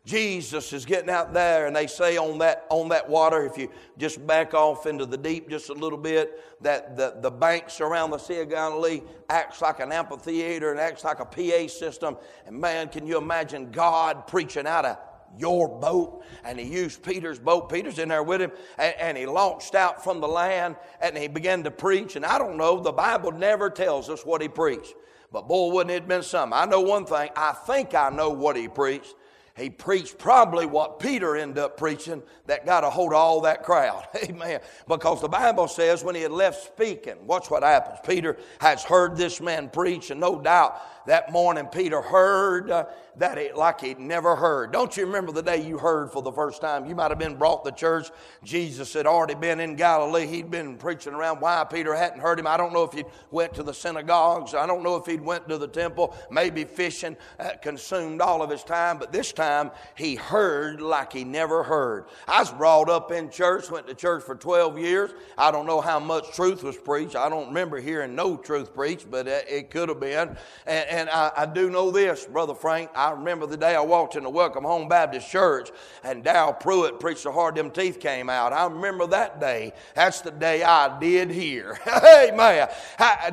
Jesus 0.03 0.72
is 0.72 0.86
getting 0.86 1.10
out 1.10 1.34
there, 1.34 1.67
and 1.67 1.75
they 1.75 1.86
say 1.86 2.17
on 2.17 2.38
that, 2.38 2.65
on 2.69 2.89
that 2.89 3.10
water, 3.10 3.46
if 3.46 3.57
you 3.57 3.69
just 3.98 4.25
back 4.25 4.53
off 4.53 4.86
into 4.86 5.05
the 5.05 5.17
deep 5.17 5.50
just 5.50 5.69
a 5.69 5.74
little 5.74 5.98
bit, 5.98 6.63
that 6.63 6.96
the, 6.96 7.17
the 7.19 7.29
banks 7.29 7.81
around 7.81 8.12
the 8.12 8.17
Sea 8.17 8.39
of 8.39 8.50
Galilee 8.50 9.01
acts 9.29 9.62
like 9.62 9.81
an 9.81 9.91
amphitheater 9.91 10.72
and 10.72 10.79
acts 10.79 11.03
like 11.03 11.19
a 11.19 11.25
PA 11.25 11.67
system. 11.67 12.15
And 12.46 12.57
man, 12.57 12.88
can 12.88 13.05
you 13.05 13.17
imagine 13.17 13.69
God 13.69 14.27
preaching 14.27 14.65
out 14.65 14.86
of 14.86 14.98
your 15.38 15.67
boat. 15.67 16.24
And 16.43 16.60
he 16.60 16.65
used 16.65 17.03
Peter's 17.03 17.39
boat. 17.39 17.69
Peter's 17.69 18.00
in 18.00 18.10
there 18.10 18.24
with 18.24 18.41
him. 18.41 18.51
And, 18.77 18.96
and, 19.00 19.17
he 19.17 19.25
launched 19.25 19.75
out 19.75 20.03
from 20.03 20.19
the 20.22 20.27
land 20.27 20.75
and 21.01 21.17
he 21.17 21.27
began 21.27 21.63
to 21.63 21.72
preach. 21.72 22.15
And 22.15 22.25
I 22.25 22.38
don't 22.38 22.57
know, 22.57 22.79
the 22.79 22.91
Bible 22.91 23.31
never 23.31 23.69
tells 23.69 24.10
us 24.10 24.25
what 24.25 24.41
he 24.41 24.48
preached. 24.48 24.93
But 25.31 25.48
boy, 25.48 25.74
wouldn't 25.74 25.91
it 25.91 26.01
have 26.01 26.07
been 26.07 26.24
something? 26.24 26.57
I 26.57 26.65
know 26.65 26.81
one 26.81 27.05
thing. 27.05 27.29
I 27.36 27.51
think 27.51 27.93
I 27.93 28.10
know 28.10 28.29
what 28.29 28.55
he 28.55 28.67
preached. 28.67 29.13
he 29.57 29.69
preached 29.69 30.17
probably 30.17 30.65
what 30.65 31.00
Peter 31.00 31.36
ended 31.36 31.57
up 31.57 31.77
preaching 31.77 32.24
that 32.46 32.65
got 32.65 32.84
a 32.84 32.89
hold 32.89 33.12
of 33.12 33.17
all 33.17 33.41
that 33.41 33.63
crowd. 33.63 34.07
Amen. 34.24 34.62
Because 34.88 35.19
the 35.19 35.27
Bible 35.27 35.67
says 35.67 36.03
when 36.03 36.15
he 36.15 36.22
had 36.22 36.31
left 36.31 36.65
speaking, 36.65 37.15
watch 37.25 37.51
what 37.51 37.63
happens. 37.63 38.00
Peter 38.07 38.38
has 38.60 38.84
heard 38.84 39.17
this 39.17 39.41
man 39.41 39.69
preach, 39.69 40.12
and 40.12 40.19
no 40.22 40.39
doubt 40.39 40.81
that 41.07 41.31
morning 41.31 41.65
Peter 41.67 42.01
heard 42.01 42.69
uh, 42.69 42.85
that 43.17 43.37
it 43.37 43.55
like 43.55 43.81
he'd 43.81 43.99
never 43.99 44.35
heard. 44.35 44.71
Don't 44.71 44.95
you 44.95 45.05
remember 45.05 45.31
the 45.31 45.41
day 45.41 45.65
you 45.65 45.77
heard 45.77 46.11
for 46.11 46.21
the 46.21 46.31
first 46.31 46.61
time? 46.61 46.85
You 46.85 46.95
might 46.95 47.09
have 47.09 47.17
been 47.17 47.35
brought 47.35 47.65
to 47.65 47.71
church. 47.71 48.11
Jesus 48.43 48.93
had 48.93 49.07
already 49.07 49.33
been 49.33 49.59
in 49.59 49.75
Galilee. 49.75 50.27
He'd 50.27 50.51
been 50.51 50.77
preaching 50.77 51.13
around 51.13 51.39
why 51.39 51.63
Peter 51.63 51.95
hadn't 51.95 52.19
heard 52.19 52.39
him. 52.39 52.45
I 52.45 52.57
don't 52.57 52.73
know 52.73 52.83
if 52.83 52.93
he 52.93 53.05
went 53.31 53.53
to 53.55 53.63
the 53.63 53.73
synagogues. 53.73 54.53
I 54.53 54.67
don't 54.67 54.83
know 54.83 54.97
if 54.97 55.05
he'd 55.05 55.21
went 55.21 55.47
to 55.49 55.57
the 55.57 55.67
temple. 55.67 56.15
Maybe 56.29 56.63
fishing 56.63 57.17
uh, 57.39 57.51
consumed 57.61 58.21
all 58.21 58.43
of 58.43 58.49
his 58.49 58.63
time. 58.63 58.99
But 58.99 59.11
this 59.11 59.31
time 59.31 59.71
he 59.95 60.15
heard 60.15 60.81
like 60.81 61.13
he 61.13 61.23
never 61.23 61.63
heard. 61.63 62.05
I 62.27 62.41
was 62.41 62.51
brought 62.51 62.89
up 62.89 63.11
in 63.11 63.31
church, 63.31 63.71
went 63.71 63.87
to 63.87 63.95
church 63.95 64.23
for 64.23 64.35
12 64.35 64.77
years. 64.77 65.11
I 65.37 65.51
don't 65.51 65.65
know 65.65 65.81
how 65.81 65.99
much 65.99 66.35
truth 66.35 66.63
was 66.63 66.77
preached. 66.77 67.15
I 67.15 67.29
don't 67.29 67.47
remember 67.47 67.79
hearing 67.79 68.13
no 68.13 68.37
truth 68.37 68.73
preached, 68.75 69.09
but 69.09 69.27
uh, 69.27 69.39
it 69.47 69.71
could 69.71 69.89
have 69.89 69.99
been. 69.99 70.37
And, 70.65 70.97
and 70.98 71.12
I, 71.12 71.32
I, 71.38 71.46
do 71.46 71.70
know 71.70 71.92
this, 71.92 72.25
Brother 72.25 72.56
Frank. 72.56 72.89
I 72.96 73.12
remember 73.12 73.46
the 73.46 73.56
day 73.56 73.75
I 73.75 73.82
walked 73.82 74.16
in 74.16 74.24
the 74.24 74.32
Welcome 74.32 74.63
Home 74.63 74.89
Baptist 74.89 75.30
Church 75.30 75.70
and 76.04 76.24
Darrell 76.24 76.54
Pruitt 76.54 77.00
preached 77.00 77.22
so 77.22 77.32
hard 77.32 77.54
them 77.54 77.70
teeth 77.70 78.00
came 78.00 78.32
out. 78.32 78.51
I 78.51 78.66
remember 78.66 79.06
that 79.08 79.39
day. 79.39 79.74
That's 79.94 80.22
the 80.22 80.32
day 80.32 80.63
I 80.63 80.98
did 81.00 81.30
hear. 81.30 81.75
hey, 81.86 82.32
man. 82.36 82.68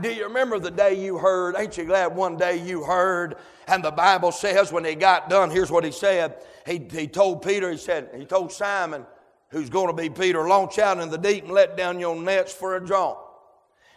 do 0.03 0.13
you 0.13 0.25
remember 0.25 0.59
the 0.59 0.71
day 0.71 1.03
you 1.03 1.17
heard? 1.17 1.57
Ain't 1.57 1.79
you 1.79 1.87
glad 1.87 2.15
one 2.15 2.37
day 2.37 2.63
you 2.63 2.85
heard? 2.85 3.37
And 3.67 3.83
the 3.83 3.91
Bible 3.91 4.31
says 4.31 4.71
when 4.71 4.83
they 4.83 4.95
got 4.95 5.31
done, 5.31 5.51
here's 5.51 5.71
what 5.71 5.85
he 5.85 5.91
said. 5.91 6.37
He, 6.67 6.87
he 6.93 7.09
told 7.09 7.41
Peter, 7.41 7.71
he 7.71 7.79
said, 7.79 8.11
he 8.15 8.27
told 8.27 8.53
Simon, 8.53 9.07
who's 9.49 9.71
going 9.71 9.87
to 9.87 9.95
be 9.95 10.11
Peter, 10.11 10.47
launch 10.47 10.79
out 10.79 10.99
in 10.99 11.09
the 11.09 11.17
deep 11.17 11.45
and 11.45 11.53
let 11.53 11.79
down 11.79 11.99
your 11.99 12.15
nets 12.15 12.53
for 12.53 12.77
a 12.77 12.87
jaunt. 12.87 13.17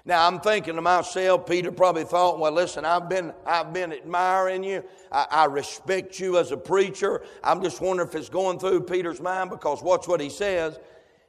Now 0.07 0.25
I'm 0.25 0.39
thinking 0.39 0.75
to 0.75 0.81
myself, 0.81 1.45
Peter 1.45 1.69
probably 1.69 2.05
thought, 2.05 2.39
well, 2.39 2.53
listen, 2.53 2.85
I've 2.85 3.09
been, 3.09 3.33
I've 3.45 3.73
been 3.73 3.91
admiring 3.91 4.63
you. 4.63 4.81
I, 5.11 5.27
I, 5.29 5.45
respect 5.45 6.17
you 6.17 6.37
as 6.37 6.53
a 6.53 6.57
preacher. 6.57 7.23
I'm 7.43 7.61
just 7.61 7.81
wondering 7.81 8.07
if 8.07 8.15
it's 8.15 8.29
going 8.29 8.57
through 8.57 8.83
Peter's 8.83 9.19
mind 9.19 9.49
because 9.49 9.83
watch 9.83 10.07
what 10.07 10.21
he 10.21 10.29
says. 10.29 10.79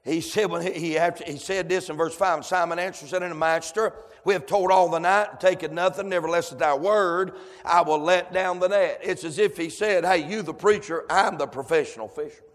He 0.04 0.20
said, 0.20 0.48
when 0.48 0.62
he, 0.62 0.94
he, 0.94 0.98
he 1.26 1.38
said 1.38 1.68
this 1.68 1.90
in 1.90 1.96
verse 1.96 2.14
5, 2.14 2.46
Simon 2.46 2.78
answered, 2.78 3.08
said 3.08 3.24
unto 3.24 3.34
Master, 3.34 3.92
we 4.24 4.32
have 4.32 4.46
told 4.46 4.70
all 4.70 4.88
the 4.88 5.00
night 5.00 5.40
taken 5.40 5.74
nothing, 5.74 6.08
nevertheless 6.08 6.52
at 6.52 6.60
thy 6.60 6.74
word, 6.74 7.32
I 7.64 7.82
will 7.82 7.98
let 7.98 8.32
down 8.32 8.60
the 8.60 8.68
net. 8.68 9.00
It's 9.02 9.24
as 9.24 9.40
if 9.40 9.56
he 9.56 9.70
said, 9.70 10.04
hey, 10.04 10.28
you 10.28 10.42
the 10.42 10.54
preacher, 10.54 11.04
I'm 11.10 11.36
the 11.36 11.48
professional 11.48 12.06
fisherman. 12.06 12.47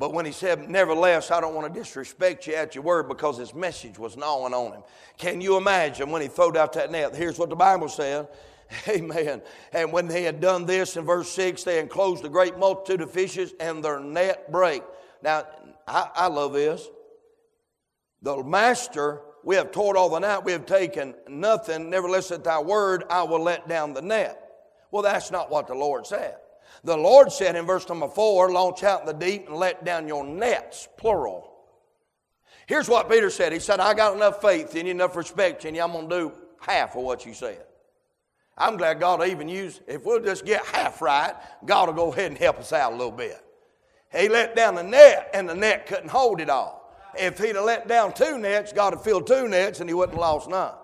But 0.00 0.14
when 0.14 0.24
he 0.24 0.32
said, 0.32 0.70
Nevertheless, 0.70 1.30
I 1.30 1.42
don't 1.42 1.54
want 1.54 1.72
to 1.72 1.78
disrespect 1.78 2.46
you 2.46 2.54
at 2.54 2.74
your 2.74 2.82
word 2.82 3.06
because 3.06 3.36
his 3.36 3.54
message 3.54 3.98
was 3.98 4.16
gnawing 4.16 4.54
on 4.54 4.72
him. 4.72 4.82
Can 5.18 5.42
you 5.42 5.58
imagine 5.58 6.10
when 6.10 6.22
he 6.22 6.28
throwed 6.28 6.56
out 6.56 6.72
that 6.72 6.90
net? 6.90 7.14
Here's 7.14 7.38
what 7.38 7.50
the 7.50 7.56
Bible 7.56 7.90
said. 7.90 8.26
Amen. 8.88 9.42
And 9.74 9.92
when 9.92 10.08
they 10.08 10.22
had 10.22 10.40
done 10.40 10.64
this 10.64 10.96
in 10.96 11.04
verse 11.04 11.30
6, 11.32 11.64
they 11.64 11.80
enclosed 11.80 12.24
a 12.24 12.30
great 12.30 12.56
multitude 12.56 13.02
of 13.02 13.10
fishes 13.10 13.52
and 13.60 13.84
their 13.84 14.00
net 14.00 14.50
brake. 14.50 14.84
Now, 15.22 15.44
I, 15.86 16.08
I 16.14 16.26
love 16.28 16.54
this. 16.54 16.88
The 18.22 18.42
master, 18.42 19.20
we 19.44 19.56
have 19.56 19.70
toiled 19.70 19.96
all 19.96 20.08
the 20.08 20.18
night, 20.18 20.46
we 20.46 20.52
have 20.52 20.64
taken 20.64 21.14
nothing. 21.28 21.90
Nevertheless, 21.90 22.30
at 22.30 22.42
thy 22.42 22.60
word, 22.60 23.04
I 23.10 23.24
will 23.24 23.42
let 23.42 23.68
down 23.68 23.92
the 23.92 24.00
net. 24.00 24.42
Well, 24.90 25.02
that's 25.02 25.30
not 25.30 25.50
what 25.50 25.66
the 25.66 25.74
Lord 25.74 26.06
said. 26.06 26.36
The 26.82 26.96
Lord 26.96 27.30
said 27.30 27.56
in 27.56 27.66
verse 27.66 27.88
number 27.88 28.08
four, 28.08 28.50
launch 28.50 28.82
out 28.82 29.00
in 29.00 29.06
the 29.06 29.12
deep 29.12 29.48
and 29.48 29.56
let 29.56 29.84
down 29.84 30.08
your 30.08 30.24
nets, 30.24 30.88
plural. 30.96 31.52
Here's 32.66 32.88
what 32.88 33.10
Peter 33.10 33.30
said. 33.30 33.52
He 33.52 33.58
said, 33.58 33.80
I 33.80 33.94
got 33.94 34.14
enough 34.14 34.40
faith 34.40 34.74
in 34.76 34.86
you, 34.86 34.92
enough 34.92 35.16
respect 35.16 35.64
in 35.64 35.74
you, 35.74 35.82
I'm 35.82 35.92
going 35.92 36.08
to 36.08 36.18
do 36.18 36.32
half 36.60 36.96
of 36.96 37.02
what 37.02 37.26
you 37.26 37.34
said. 37.34 37.64
I'm 38.56 38.76
glad 38.76 39.00
God 39.00 39.26
even 39.26 39.48
use, 39.48 39.80
if 39.86 40.04
we'll 40.04 40.20
just 40.20 40.44
get 40.44 40.64
half 40.66 41.00
right, 41.00 41.34
God 41.64 41.88
will 41.88 41.94
go 41.94 42.12
ahead 42.12 42.30
and 42.30 42.38
help 42.38 42.58
us 42.58 42.72
out 42.72 42.92
a 42.92 42.96
little 42.96 43.10
bit. 43.10 43.42
He 44.12 44.28
let 44.28 44.54
down 44.56 44.74
the 44.74 44.82
net, 44.82 45.30
and 45.34 45.48
the 45.48 45.54
net 45.54 45.86
couldn't 45.86 46.10
hold 46.10 46.40
it 46.40 46.50
all. 46.50 46.94
If 47.18 47.38
he'd 47.38 47.56
have 47.56 47.64
let 47.64 47.88
down 47.88 48.12
two 48.12 48.38
nets, 48.38 48.72
God 48.72 48.94
would 48.94 49.02
fill 49.02 49.20
two 49.20 49.48
nets, 49.48 49.80
and 49.80 49.88
he 49.88 49.94
wouldn't 49.94 50.14
have 50.14 50.20
lost 50.20 50.48
none. 50.48 50.74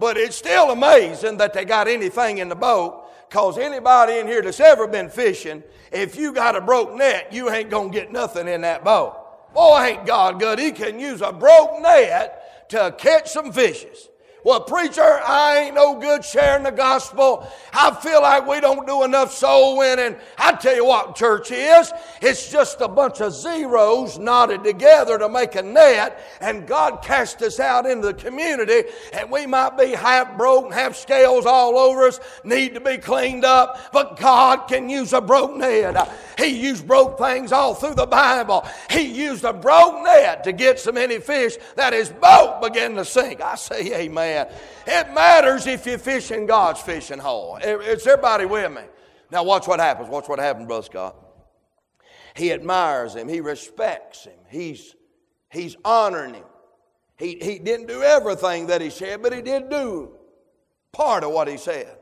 But 0.00 0.16
it's 0.16 0.34
still 0.34 0.70
amazing 0.70 1.36
that 1.36 1.52
they 1.52 1.66
got 1.66 1.86
anything 1.86 2.38
in 2.38 2.48
the 2.48 2.56
boat 2.56 3.06
because 3.28 3.58
anybody 3.58 4.14
in 4.14 4.26
here 4.26 4.40
that's 4.40 4.58
ever 4.58 4.88
been 4.88 5.10
fishing, 5.10 5.62
if 5.92 6.16
you 6.16 6.32
got 6.32 6.56
a 6.56 6.60
broke 6.60 6.94
net, 6.94 7.32
you 7.32 7.50
ain't 7.50 7.68
going 7.68 7.92
to 7.92 7.98
get 7.98 8.10
nothing 8.10 8.48
in 8.48 8.62
that 8.62 8.82
boat. 8.82 9.52
Boy, 9.52 9.78
ain't 9.82 10.06
God 10.06 10.40
good. 10.40 10.58
He 10.58 10.72
can 10.72 10.98
use 10.98 11.20
a 11.20 11.32
broke 11.32 11.82
net 11.82 12.68
to 12.70 12.94
catch 12.96 13.30
some 13.30 13.52
fishes. 13.52 14.08
Well, 14.42 14.60
preacher, 14.62 15.02
I 15.02 15.58
ain't 15.58 15.74
no 15.74 15.98
good 15.98 16.24
sharing 16.24 16.62
the 16.62 16.70
gospel. 16.70 17.46
I 17.74 17.94
feel 17.94 18.22
like 18.22 18.46
we 18.46 18.60
don't 18.60 18.86
do 18.86 19.04
enough 19.04 19.34
soul 19.34 19.76
winning. 19.76 20.16
I 20.38 20.52
tell 20.52 20.74
you 20.74 20.86
what 20.86 21.14
church 21.14 21.50
is. 21.50 21.92
It's 22.22 22.50
just 22.50 22.80
a 22.80 22.88
bunch 22.88 23.20
of 23.20 23.34
zeros 23.34 24.18
knotted 24.18 24.64
together 24.64 25.18
to 25.18 25.28
make 25.28 25.56
a 25.56 25.62
net, 25.62 26.20
and 26.40 26.66
God 26.66 27.02
cast 27.02 27.42
us 27.42 27.60
out 27.60 27.84
into 27.84 28.06
the 28.06 28.14
community, 28.14 28.84
and 29.12 29.30
we 29.30 29.46
might 29.46 29.76
be 29.76 29.90
half 29.90 30.36
broke, 30.38 30.72
have 30.72 30.96
scales 30.96 31.44
all 31.44 31.76
over 31.76 32.06
us, 32.06 32.18
need 32.42 32.74
to 32.74 32.80
be 32.80 32.96
cleaned 32.96 33.44
up, 33.44 33.92
but 33.92 34.18
God 34.18 34.68
can 34.68 34.88
use 34.88 35.12
a 35.12 35.20
broken 35.20 35.58
net. 35.58 36.10
He 36.40 36.60
used 36.60 36.86
broke 36.86 37.18
things 37.18 37.52
all 37.52 37.74
through 37.74 37.94
the 37.94 38.06
Bible. 38.06 38.66
He 38.90 39.02
used 39.02 39.44
a 39.44 39.52
broke 39.52 40.02
net 40.02 40.44
to 40.44 40.52
get 40.52 40.80
so 40.80 40.92
many 40.92 41.18
fish 41.18 41.56
that 41.76 41.92
his 41.92 42.10
boat 42.10 42.60
began 42.62 42.94
to 42.94 43.04
sink. 43.04 43.40
I 43.40 43.54
say 43.54 44.02
amen. 44.02 44.48
It 44.86 45.12
matters 45.12 45.66
if 45.66 45.86
you 45.86 45.98
fish 45.98 46.30
in 46.30 46.46
God's 46.46 46.80
fishing 46.80 47.18
hole. 47.18 47.58
It's 47.62 48.06
everybody 48.06 48.46
with 48.46 48.72
me. 48.72 48.82
Now, 49.30 49.44
watch 49.44 49.68
what 49.68 49.80
happens. 49.80 50.08
Watch 50.08 50.28
what 50.28 50.38
happens, 50.38 50.66
Brother 50.66 50.84
Scott. 50.84 51.16
He 52.34 52.52
admires 52.52 53.14
him, 53.14 53.28
he 53.28 53.40
respects 53.40 54.24
him, 54.24 54.38
he's, 54.48 54.94
he's 55.50 55.76
honoring 55.84 56.34
him. 56.34 56.44
He, 57.18 57.36
he 57.40 57.58
didn't 57.58 57.86
do 57.86 58.02
everything 58.02 58.68
that 58.68 58.80
he 58.80 58.88
said, 58.88 59.22
but 59.22 59.32
he 59.32 59.42
did 59.42 59.68
do 59.68 60.12
part 60.92 61.22
of 61.22 61.32
what 61.32 61.48
he 61.48 61.58
said. 61.58 61.98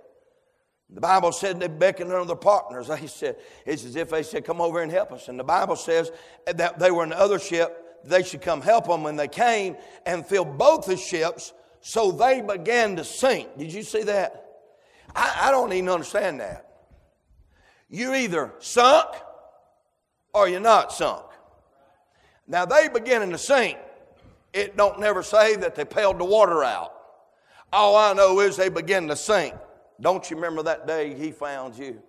The 0.90 1.00
Bible 1.00 1.32
said 1.32 1.60
they 1.60 1.68
beckoned 1.68 2.12
unto 2.12 2.26
the 2.26 2.36
partners. 2.36 2.88
They 2.88 3.06
said, 3.06 3.36
it's 3.66 3.84
as 3.84 3.96
if 3.96 4.10
they 4.10 4.22
said, 4.22 4.44
Come 4.44 4.60
over 4.60 4.82
and 4.82 4.90
help 4.90 5.12
us. 5.12 5.28
And 5.28 5.38
the 5.38 5.44
Bible 5.44 5.76
says 5.76 6.10
that 6.46 6.78
they 6.78 6.90
were 6.90 7.02
in 7.02 7.10
the 7.10 7.18
other 7.18 7.38
ship, 7.38 8.00
they 8.04 8.22
should 8.22 8.40
come 8.40 8.62
help 8.62 8.86
them. 8.86 9.02
When 9.02 9.16
they 9.16 9.28
came 9.28 9.76
and 10.06 10.24
filled 10.24 10.56
both 10.56 10.86
the 10.86 10.96
ships, 10.96 11.52
so 11.80 12.10
they 12.10 12.40
began 12.40 12.96
to 12.96 13.04
sink. 13.04 13.58
Did 13.58 13.72
you 13.72 13.82
see 13.82 14.02
that? 14.04 14.44
I, 15.14 15.48
I 15.48 15.50
don't 15.50 15.72
even 15.72 15.88
understand 15.88 16.40
that. 16.40 16.64
You 17.90 18.14
either 18.14 18.52
sunk 18.58 19.08
or 20.32 20.48
you're 20.48 20.60
not 20.60 20.92
sunk. 20.92 21.24
Now 22.46 22.64
they 22.64 22.88
beginning 22.88 23.30
to 23.30 23.38
sink. 23.38 23.76
It 24.52 24.76
don't 24.76 24.98
never 24.98 25.22
say 25.22 25.56
that 25.56 25.74
they 25.74 25.84
pailed 25.84 26.18
the 26.18 26.24
water 26.24 26.64
out. 26.64 26.94
All 27.72 27.96
I 27.96 28.14
know 28.14 28.40
is 28.40 28.56
they 28.56 28.70
begin 28.70 29.08
to 29.08 29.16
sink. 29.16 29.54
Don't 30.00 30.30
you 30.30 30.36
remember 30.36 30.62
that 30.62 30.86
day 30.86 31.14
he 31.14 31.32
found 31.32 31.76
you? 31.76 32.00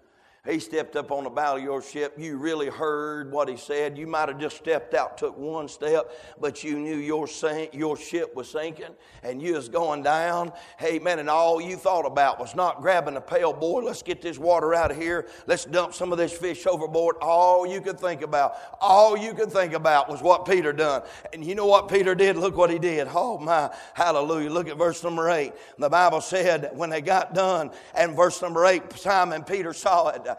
He 0.50 0.60
stepped 0.60 0.96
up 0.96 1.12
on 1.12 1.26
the 1.26 1.30
bow 1.30 1.58
of 1.58 1.64
your 1.64 1.82
ship. 1.82 2.14
You 2.18 2.38
really 2.38 2.70
heard 2.70 3.32
what 3.32 3.48
he 3.48 3.56
said. 3.56 3.98
You 3.98 4.08
might 4.08 4.30
have 4.30 4.40
just 4.40 4.58
stepped 4.58 4.96
out, 4.96 5.18
took 5.18 5.38
one 5.38 5.68
step, 5.68 6.12
but 6.40 6.64
you 6.64 6.80
knew 6.80 6.96
your, 6.96 7.28
sink, 7.28 7.76
your 7.76 7.96
ship 7.96 8.36
was 8.36 8.50
sinking 8.50 8.96
and 9.22 9.42
you 9.42 9.54
was 9.54 9.70
going 9.70 10.02
down. 10.02 10.52
Hey, 10.80 10.98
man, 10.98 11.20
and 11.20 11.30
all 11.30 11.62
you 11.62 11.76
thought 11.76 12.06
about 12.06 12.40
was 12.40 12.56
not 12.56 12.82
grabbing 12.82 13.16
a 13.16 13.22
pail, 13.22 13.54
boy, 13.54 13.82
let's 13.82 14.02
get 14.02 14.24
this 14.24 14.40
water 14.40 14.74
out 14.74 14.90
of 14.90 14.98
here. 14.98 15.28
Let's 15.46 15.66
dump 15.66 15.94
some 15.94 16.12
of 16.12 16.18
this 16.18 16.34
fish 16.34 16.66
overboard. 16.66 17.18
All 17.22 17.68
you 17.68 17.80
could 17.80 18.00
think 18.00 18.24
about, 18.24 18.56
all 18.82 19.16
you 19.16 19.36
could 19.36 19.52
think 19.52 19.74
about 19.74 20.10
was 20.10 20.22
what 20.22 20.46
Peter 20.46 20.74
done. 20.74 21.04
And 21.32 21.46
you 21.46 21.54
know 21.54 21.68
what 21.68 21.90
Peter 21.90 22.16
did? 22.16 22.38
Look 22.38 22.58
what 22.58 22.72
he 22.72 22.80
did. 22.80 23.08
Oh, 23.14 23.38
my, 23.38 23.70
hallelujah. 23.94 24.50
Look 24.50 24.68
at 24.68 24.78
verse 24.78 25.04
number 25.04 25.30
eight. 25.30 25.54
The 25.78 25.90
Bible 25.90 26.22
said 26.22 26.72
when 26.74 26.90
they 26.90 27.02
got 27.02 27.36
done, 27.36 27.70
and 27.94 28.16
verse 28.16 28.42
number 28.42 28.66
eight, 28.66 28.92
Simon 28.94 29.44
Peter 29.44 29.74
saw 29.74 30.10
it 30.10 30.39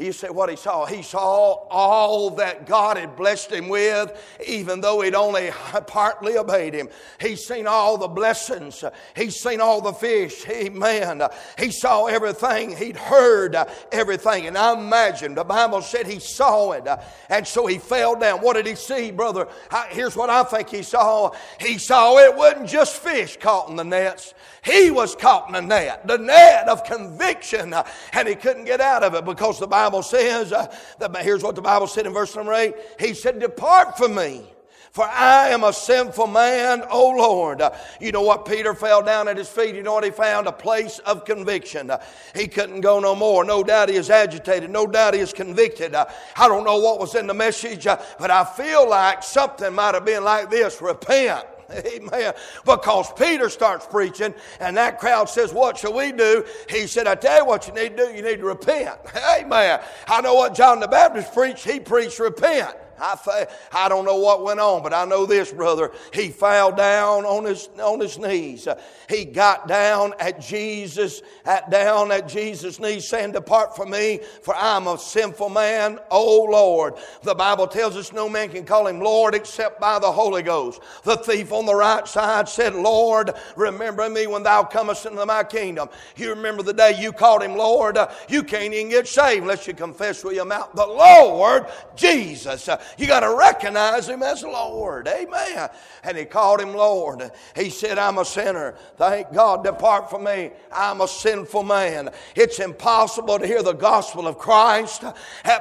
he 0.00 0.12
said 0.12 0.30
what 0.30 0.48
he 0.48 0.56
saw. 0.56 0.86
He 0.86 1.02
saw 1.02 1.66
all 1.68 2.30
that 2.30 2.66
God 2.66 2.96
had 2.96 3.16
blessed 3.16 3.52
him 3.52 3.68
with, 3.68 4.10
even 4.46 4.80
though 4.80 5.02
he'd 5.02 5.14
only 5.14 5.50
partly 5.86 6.38
obeyed 6.38 6.72
him. 6.72 6.88
He's 7.20 7.46
seen 7.46 7.66
all 7.66 7.98
the 7.98 8.08
blessings. 8.08 8.82
He's 9.14 9.38
seen 9.38 9.60
all 9.60 9.82
the 9.82 9.92
fish. 9.92 10.48
Amen. 10.48 11.22
He 11.58 11.70
saw 11.70 12.06
everything. 12.06 12.74
He'd 12.74 12.96
heard 12.96 13.54
everything. 13.92 14.46
And 14.46 14.56
I 14.56 14.72
imagine 14.72 15.34
the 15.34 15.44
Bible 15.44 15.82
said 15.82 16.06
he 16.06 16.18
saw 16.18 16.72
it. 16.72 16.88
And 17.28 17.46
so 17.46 17.66
he 17.66 17.76
fell 17.76 18.18
down. 18.18 18.40
What 18.40 18.56
did 18.56 18.66
he 18.66 18.76
see, 18.76 19.10
brother? 19.10 19.48
Here's 19.90 20.16
what 20.16 20.30
I 20.30 20.44
think 20.44 20.70
he 20.70 20.82
saw. 20.82 21.32
He 21.60 21.76
saw 21.76 22.16
it 22.16 22.34
wasn't 22.34 22.70
just 22.70 22.96
fish 22.96 23.36
caught 23.36 23.68
in 23.68 23.76
the 23.76 23.84
nets. 23.84 24.32
He 24.62 24.90
was 24.90 25.16
caught 25.16 25.48
in 25.48 25.54
the 25.54 25.62
net, 25.62 26.06
the 26.06 26.18
net 26.18 26.68
of 26.68 26.84
conviction, 26.84 27.74
and 28.12 28.28
he 28.28 28.34
couldn't 28.34 28.66
get 28.66 28.80
out 28.80 29.02
of 29.02 29.14
it 29.14 29.24
because 29.24 29.58
the 29.58 29.66
Bible 29.66 29.89
says, 30.02 30.52
uh, 30.52 30.74
that, 30.98 31.16
here's 31.18 31.42
what 31.42 31.56
the 31.56 31.62
Bible 31.62 31.86
said 31.86 32.06
in 32.06 32.12
verse 32.12 32.34
number 32.36 32.54
8. 32.54 32.74
He 32.98 33.14
said, 33.14 33.40
Depart 33.40 33.98
from 33.98 34.14
me. 34.14 34.44
For 34.92 35.04
I 35.04 35.50
am 35.50 35.62
a 35.62 35.72
sinful 35.72 36.26
man, 36.26 36.82
O 36.90 37.10
Lord. 37.10 37.62
Uh, 37.62 37.70
you 38.00 38.10
know 38.10 38.22
what? 38.22 38.44
Peter 38.44 38.74
fell 38.74 39.02
down 39.02 39.28
at 39.28 39.36
his 39.36 39.48
feet. 39.48 39.76
You 39.76 39.84
know 39.84 39.92
what 39.94 40.02
he 40.02 40.10
found? 40.10 40.48
A 40.48 40.52
place 40.52 40.98
of 41.00 41.24
conviction. 41.24 41.90
Uh, 41.90 42.02
he 42.34 42.48
couldn't 42.48 42.80
go 42.80 42.98
no 42.98 43.14
more. 43.14 43.44
No 43.44 43.62
doubt 43.62 43.88
he 43.88 43.94
is 43.94 44.10
agitated. 44.10 44.68
No 44.68 44.88
doubt 44.88 45.14
he 45.14 45.20
is 45.20 45.32
convicted. 45.32 45.94
Uh, 45.94 46.06
I 46.36 46.48
don't 46.48 46.64
know 46.64 46.78
what 46.78 46.98
was 46.98 47.14
in 47.14 47.28
the 47.28 47.34
message, 47.34 47.86
uh, 47.86 48.02
but 48.18 48.32
I 48.32 48.44
feel 48.44 48.88
like 48.88 49.22
something 49.22 49.72
might 49.72 49.94
have 49.94 50.04
been 50.04 50.24
like 50.24 50.50
this 50.50 50.82
repent. 50.82 51.46
Amen. 51.86 52.34
Because 52.64 53.12
Peter 53.12 53.48
starts 53.48 53.86
preaching, 53.86 54.34
and 54.58 54.76
that 54.76 54.98
crowd 54.98 55.28
says, 55.28 55.52
What 55.52 55.78
shall 55.78 55.94
we 55.94 56.12
do? 56.12 56.44
He 56.68 56.86
said, 56.86 57.06
I 57.06 57.14
tell 57.14 57.38
you 57.38 57.46
what 57.46 57.66
you 57.66 57.74
need 57.74 57.96
to 57.96 58.06
do. 58.06 58.14
You 58.14 58.22
need 58.22 58.38
to 58.38 58.44
repent. 58.44 58.98
Amen. 59.38 59.80
I 60.06 60.20
know 60.20 60.34
what 60.34 60.54
John 60.54 60.80
the 60.80 60.88
Baptist 60.88 61.32
preached. 61.32 61.64
He 61.64 61.80
preached 61.80 62.18
repent. 62.18 62.74
I, 63.00 63.46
I 63.72 63.88
don't 63.88 64.04
know 64.04 64.16
what 64.16 64.44
went 64.44 64.60
on, 64.60 64.82
but 64.82 64.92
I 64.92 65.04
know 65.04 65.26
this, 65.26 65.52
brother. 65.52 65.90
He 66.12 66.28
fell 66.28 66.72
down 66.72 67.24
on 67.24 67.44
his, 67.44 67.68
on 67.82 68.00
his 68.00 68.18
knees. 68.18 68.68
He 69.08 69.24
got 69.24 69.66
down 69.66 70.14
at 70.20 70.40
Jesus, 70.40 71.22
at, 71.44 71.70
down 71.70 72.12
at 72.12 72.28
Jesus' 72.28 72.78
knees, 72.78 73.08
saying, 73.08 73.32
Depart 73.32 73.74
from 73.74 73.90
me, 73.90 74.20
for 74.42 74.54
I'm 74.54 74.86
a 74.86 74.98
sinful 74.98 75.48
man, 75.48 75.98
O 76.10 76.44
Lord. 76.44 76.94
The 77.22 77.34
Bible 77.34 77.66
tells 77.66 77.96
us 77.96 78.12
no 78.12 78.28
man 78.28 78.50
can 78.50 78.64
call 78.64 78.86
him 78.86 79.00
Lord 79.00 79.34
except 79.34 79.80
by 79.80 79.98
the 79.98 80.10
Holy 80.10 80.42
Ghost. 80.42 80.80
The 81.04 81.16
thief 81.16 81.52
on 81.52 81.66
the 81.66 81.74
right 81.74 82.06
side 82.06 82.48
said, 82.48 82.74
Lord, 82.74 83.32
remember 83.56 84.08
me 84.08 84.26
when 84.26 84.42
thou 84.42 84.62
comest 84.62 85.06
into 85.06 85.24
my 85.26 85.44
kingdom. 85.44 85.88
You 86.16 86.30
remember 86.30 86.62
the 86.62 86.72
day 86.72 87.00
you 87.00 87.12
called 87.12 87.42
him 87.42 87.56
Lord? 87.56 87.98
You 88.28 88.42
can't 88.42 88.74
even 88.74 88.90
get 88.90 89.08
saved 89.08 89.42
unless 89.42 89.66
you 89.66 89.74
confess 89.74 90.22
with 90.22 90.34
your 90.34 90.44
mouth 90.44 90.70
the 90.74 90.86
Lord 90.86 91.66
Jesus. 91.96 92.68
You 92.98 93.06
got 93.06 93.20
to 93.20 93.34
recognize 93.34 94.08
Him 94.08 94.22
as 94.22 94.42
Lord. 94.42 95.08
Amen. 95.08 95.68
And 96.02 96.16
he 96.16 96.24
called 96.24 96.60
Him 96.60 96.74
Lord. 96.74 97.30
He 97.54 97.70
said, 97.70 97.98
I'm 97.98 98.18
a 98.18 98.24
sinner. 98.24 98.74
Thank 98.96 99.32
God, 99.32 99.64
depart 99.64 100.10
from 100.10 100.24
me. 100.24 100.50
I'm 100.72 101.00
a 101.00 101.08
sinful 101.08 101.62
man. 101.62 102.10
It's 102.34 102.58
impossible 102.58 103.38
to 103.38 103.46
hear 103.46 103.62
the 103.62 103.72
gospel 103.72 104.26
of 104.26 104.38
Christ 104.38 105.04
uh, 105.04 105.12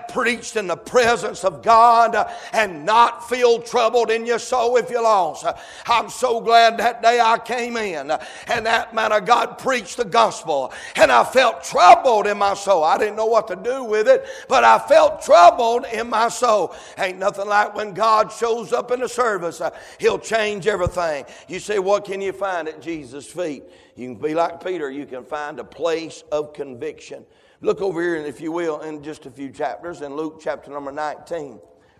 preached 0.09 0.55
in 0.55 0.67
the 0.67 0.77
presence 0.77 1.43
of 1.43 1.61
God 1.61 2.15
uh, 2.15 2.29
and 2.53 2.85
not 2.85 3.29
feel 3.29 3.61
troubled 3.61 4.11
in 4.11 4.25
your 4.25 4.39
soul 4.39 4.77
if 4.77 4.89
you're 4.89 5.03
lost. 5.03 5.45
Uh, 5.45 5.53
I'm 5.85 6.09
so 6.09 6.41
glad 6.41 6.77
that 6.77 7.01
day 7.01 7.19
I 7.19 7.37
came 7.37 7.77
in 7.77 8.11
and 8.47 8.65
that 8.65 8.93
man 8.93 9.11
of 9.11 9.25
God 9.25 9.57
preached 9.57 9.97
the 9.97 10.05
gospel 10.05 10.73
and 10.95 11.11
I 11.11 11.23
felt 11.23 11.63
troubled 11.63 12.27
in 12.27 12.37
my 12.37 12.53
soul. 12.53 12.83
I 12.83 12.97
didn't 12.97 13.15
know 13.15 13.25
what 13.25 13.47
to 13.47 13.55
do 13.55 13.83
with 13.83 14.07
it, 14.07 14.25
but 14.47 14.63
I 14.63 14.79
felt 14.79 15.21
troubled 15.21 15.85
in 15.91 16.09
my 16.09 16.29
soul. 16.29 16.73
Ain't 16.97 17.18
nothing 17.19 17.47
like 17.47 17.75
when 17.75 17.93
God 17.93 18.31
shows 18.31 18.73
up 18.73 18.91
in 18.91 19.03
a 19.03 19.09
service. 19.09 19.61
Uh, 19.61 19.69
he'll 19.99 20.19
change 20.19 20.65
everything. 20.67 21.25
You 21.47 21.59
say, 21.59 21.79
what 21.79 22.05
can 22.05 22.21
you 22.21 22.31
find 22.31 22.67
at 22.67 22.81
Jesus' 22.81 23.27
feet? 23.27 23.63
You 23.95 24.13
can 24.13 24.21
be 24.21 24.33
like 24.33 24.63
Peter. 24.63 24.89
You 24.89 25.05
can 25.05 25.23
find 25.23 25.59
a 25.59 25.63
place 25.63 26.23
of 26.31 26.53
conviction. 26.53 27.25
Look 27.61 27.81
over 27.81 28.01
here, 28.01 28.15
if 28.15 28.39
you 28.39 28.51
will, 28.51 28.79
in 28.81 29.03
just 29.03 29.25
a 29.25 29.31
few 29.31 29.49
chapters 29.49 30.01
in 30.01 30.15
Luke 30.15 30.39
chapter 30.41 30.71
number 30.71 30.91
19. 30.91 31.59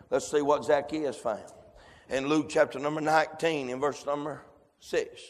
Let's 0.09 0.29
see 0.29 0.41
what 0.41 0.65
Zacchaeus 0.65 1.17
found. 1.17 1.43
In 2.09 2.27
Luke 2.27 2.47
chapter 2.49 2.79
number 2.79 3.01
19, 3.01 3.69
in 3.69 3.79
verse 3.79 4.05
number 4.05 4.41
6. 4.79 5.21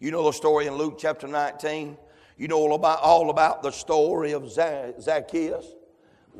You 0.00 0.10
know 0.10 0.24
the 0.24 0.32
story 0.32 0.66
in 0.66 0.74
Luke 0.74 0.96
chapter 0.98 1.28
19? 1.28 1.96
You 2.36 2.48
know 2.48 2.58
all 2.58 2.74
about, 2.74 3.00
all 3.00 3.30
about 3.30 3.62
the 3.62 3.70
story 3.70 4.32
of 4.32 4.50
Zacchaeus? 4.50 5.66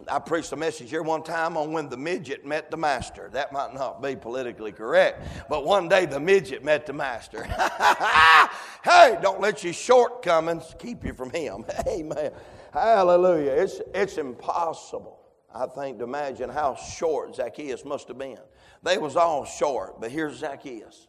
I 0.09 0.19
preached 0.19 0.53
a 0.53 0.57
message 0.57 0.91
here 0.91 1.03
one 1.03 1.23
time 1.23 1.57
on 1.57 1.73
when 1.73 1.89
the 1.89 1.97
midget 1.97 2.47
met 2.47 2.71
the 2.71 2.77
master. 2.77 3.29
That 3.33 3.53
might 3.53 3.75
not 3.75 4.03
be 4.03 4.17
politically 4.17 4.73
correct, 4.73 5.49
but 5.49 5.65
one 5.65 5.89
day 5.89 6.07
the 6.07 6.21
midget 6.21 6.65
met 6.65 6.87
the 6.87 6.93
master. 6.93 7.45
hey, 8.85 9.19
don't 9.23 9.41
let 9.41 9.63
your 9.65 9.73
shortcomings 9.73 10.75
keep 10.79 11.05
you 11.05 11.13
from 11.15 11.31
him. 11.31 11.65
Amen. 11.89 12.33
Hallelujah. 12.73 13.53
It's, 13.53 13.81
it's 13.95 14.19
impossible, 14.19 15.19
I 15.55 15.67
think, 15.67 15.99
to 15.99 16.05
imagine 16.05 16.51
how 16.51 16.77
short 16.77 17.37
Zacchaeus 17.37 17.85
must 17.85 18.09
have 18.09 18.19
been. 18.19 18.39
They 18.83 18.99
was 18.99 19.17
all 19.17 19.45
short, 19.45 20.01
but 20.01 20.11
here's 20.11 20.39
Zacchaeus. 20.39 21.09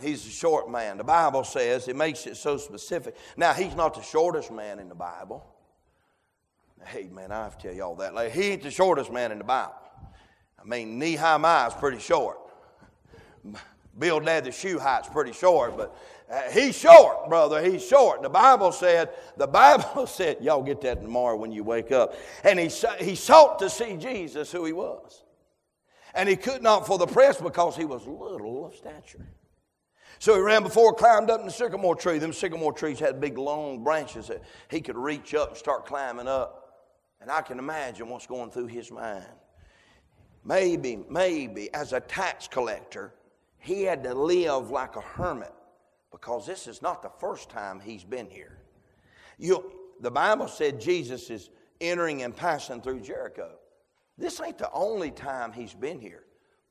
He's 0.00 0.26
a 0.26 0.30
short 0.30 0.70
man. 0.70 0.98
The 0.98 1.04
Bible 1.04 1.44
says 1.44 1.88
it 1.88 1.96
makes 1.96 2.26
it 2.26 2.36
so 2.36 2.56
specific. 2.56 3.16
Now, 3.36 3.52
he's 3.52 3.74
not 3.74 3.94
the 3.94 4.02
shortest 4.02 4.50
man 4.50 4.78
in 4.78 4.88
the 4.88 4.94
Bible. 4.94 5.44
Hey, 6.86 7.08
man, 7.12 7.32
I 7.32 7.44
have 7.44 7.58
to 7.58 7.68
tell 7.68 7.76
y'all 7.76 7.94
that. 7.96 8.14
Like, 8.14 8.32
he 8.32 8.50
ain't 8.50 8.62
the 8.62 8.70
shortest 8.70 9.12
man 9.12 9.32
in 9.32 9.38
the 9.38 9.44
Bible. 9.44 9.74
I 10.58 10.64
mean, 10.64 10.98
Nehemiah 10.98 11.68
is 11.68 11.74
pretty 11.74 11.98
short. 11.98 12.38
Bill 13.96 14.18
Bildad 14.18 14.44
the 14.44 14.50
Shuhite's 14.50 15.08
pretty 15.08 15.32
short, 15.32 15.76
but 15.76 15.96
uh, 16.30 16.50
he's 16.50 16.76
short, 16.76 17.28
brother. 17.28 17.62
He's 17.62 17.86
short. 17.86 18.22
The 18.22 18.28
Bible 18.28 18.72
said, 18.72 19.10
the 19.36 19.46
Bible 19.62 20.06
said, 20.06 20.38
y'all 20.40 20.62
get 20.62 20.80
that 20.80 21.00
tomorrow 21.00 21.36
when 21.36 21.52
you 21.52 21.62
wake 21.62 21.92
up. 21.92 22.14
And 22.42 22.58
he, 22.58 22.70
he 22.98 23.14
sought 23.14 23.58
to 23.60 23.70
see 23.70 23.96
Jesus, 23.96 24.50
who 24.50 24.64
he 24.64 24.72
was. 24.72 25.22
And 26.14 26.28
he 26.28 26.36
could 26.36 26.62
not 26.62 26.86
for 26.86 26.98
the 26.98 27.06
press 27.06 27.40
because 27.40 27.76
he 27.76 27.84
was 27.84 28.06
little 28.06 28.66
of 28.66 28.74
stature. 28.74 29.26
So 30.18 30.34
he 30.36 30.40
ran 30.40 30.62
before, 30.62 30.94
climbed 30.94 31.28
up 31.28 31.40
in 31.40 31.46
the 31.46 31.52
sycamore 31.52 31.96
tree. 31.96 32.18
Them 32.18 32.32
sycamore 32.32 32.72
trees 32.72 32.98
had 32.98 33.20
big 33.20 33.36
long 33.36 33.82
branches 33.82 34.28
that 34.28 34.42
he 34.70 34.80
could 34.80 34.96
reach 34.96 35.34
up 35.34 35.50
and 35.50 35.56
start 35.58 35.86
climbing 35.86 36.28
up. 36.28 36.63
And 37.24 37.32
I 37.32 37.40
can 37.40 37.58
imagine 37.58 38.10
what's 38.10 38.26
going 38.26 38.50
through 38.50 38.66
his 38.66 38.90
mind. 38.90 39.24
Maybe, 40.44 41.02
maybe 41.08 41.72
as 41.72 41.94
a 41.94 42.00
tax 42.00 42.46
collector, 42.46 43.14
he 43.56 43.84
had 43.84 44.04
to 44.04 44.12
live 44.12 44.70
like 44.70 44.96
a 44.96 45.00
hermit 45.00 45.54
because 46.12 46.46
this 46.46 46.66
is 46.66 46.82
not 46.82 47.00
the 47.00 47.08
first 47.08 47.48
time 47.48 47.80
he's 47.80 48.04
been 48.04 48.28
here. 48.28 48.58
You, 49.38 49.72
the 50.02 50.10
Bible 50.10 50.48
said 50.48 50.78
Jesus 50.78 51.30
is 51.30 51.48
entering 51.80 52.24
and 52.24 52.36
passing 52.36 52.82
through 52.82 53.00
Jericho. 53.00 53.52
This 54.18 54.38
ain't 54.42 54.58
the 54.58 54.70
only 54.72 55.10
time 55.10 55.50
he's 55.50 55.72
been 55.72 55.98
here. 55.98 56.24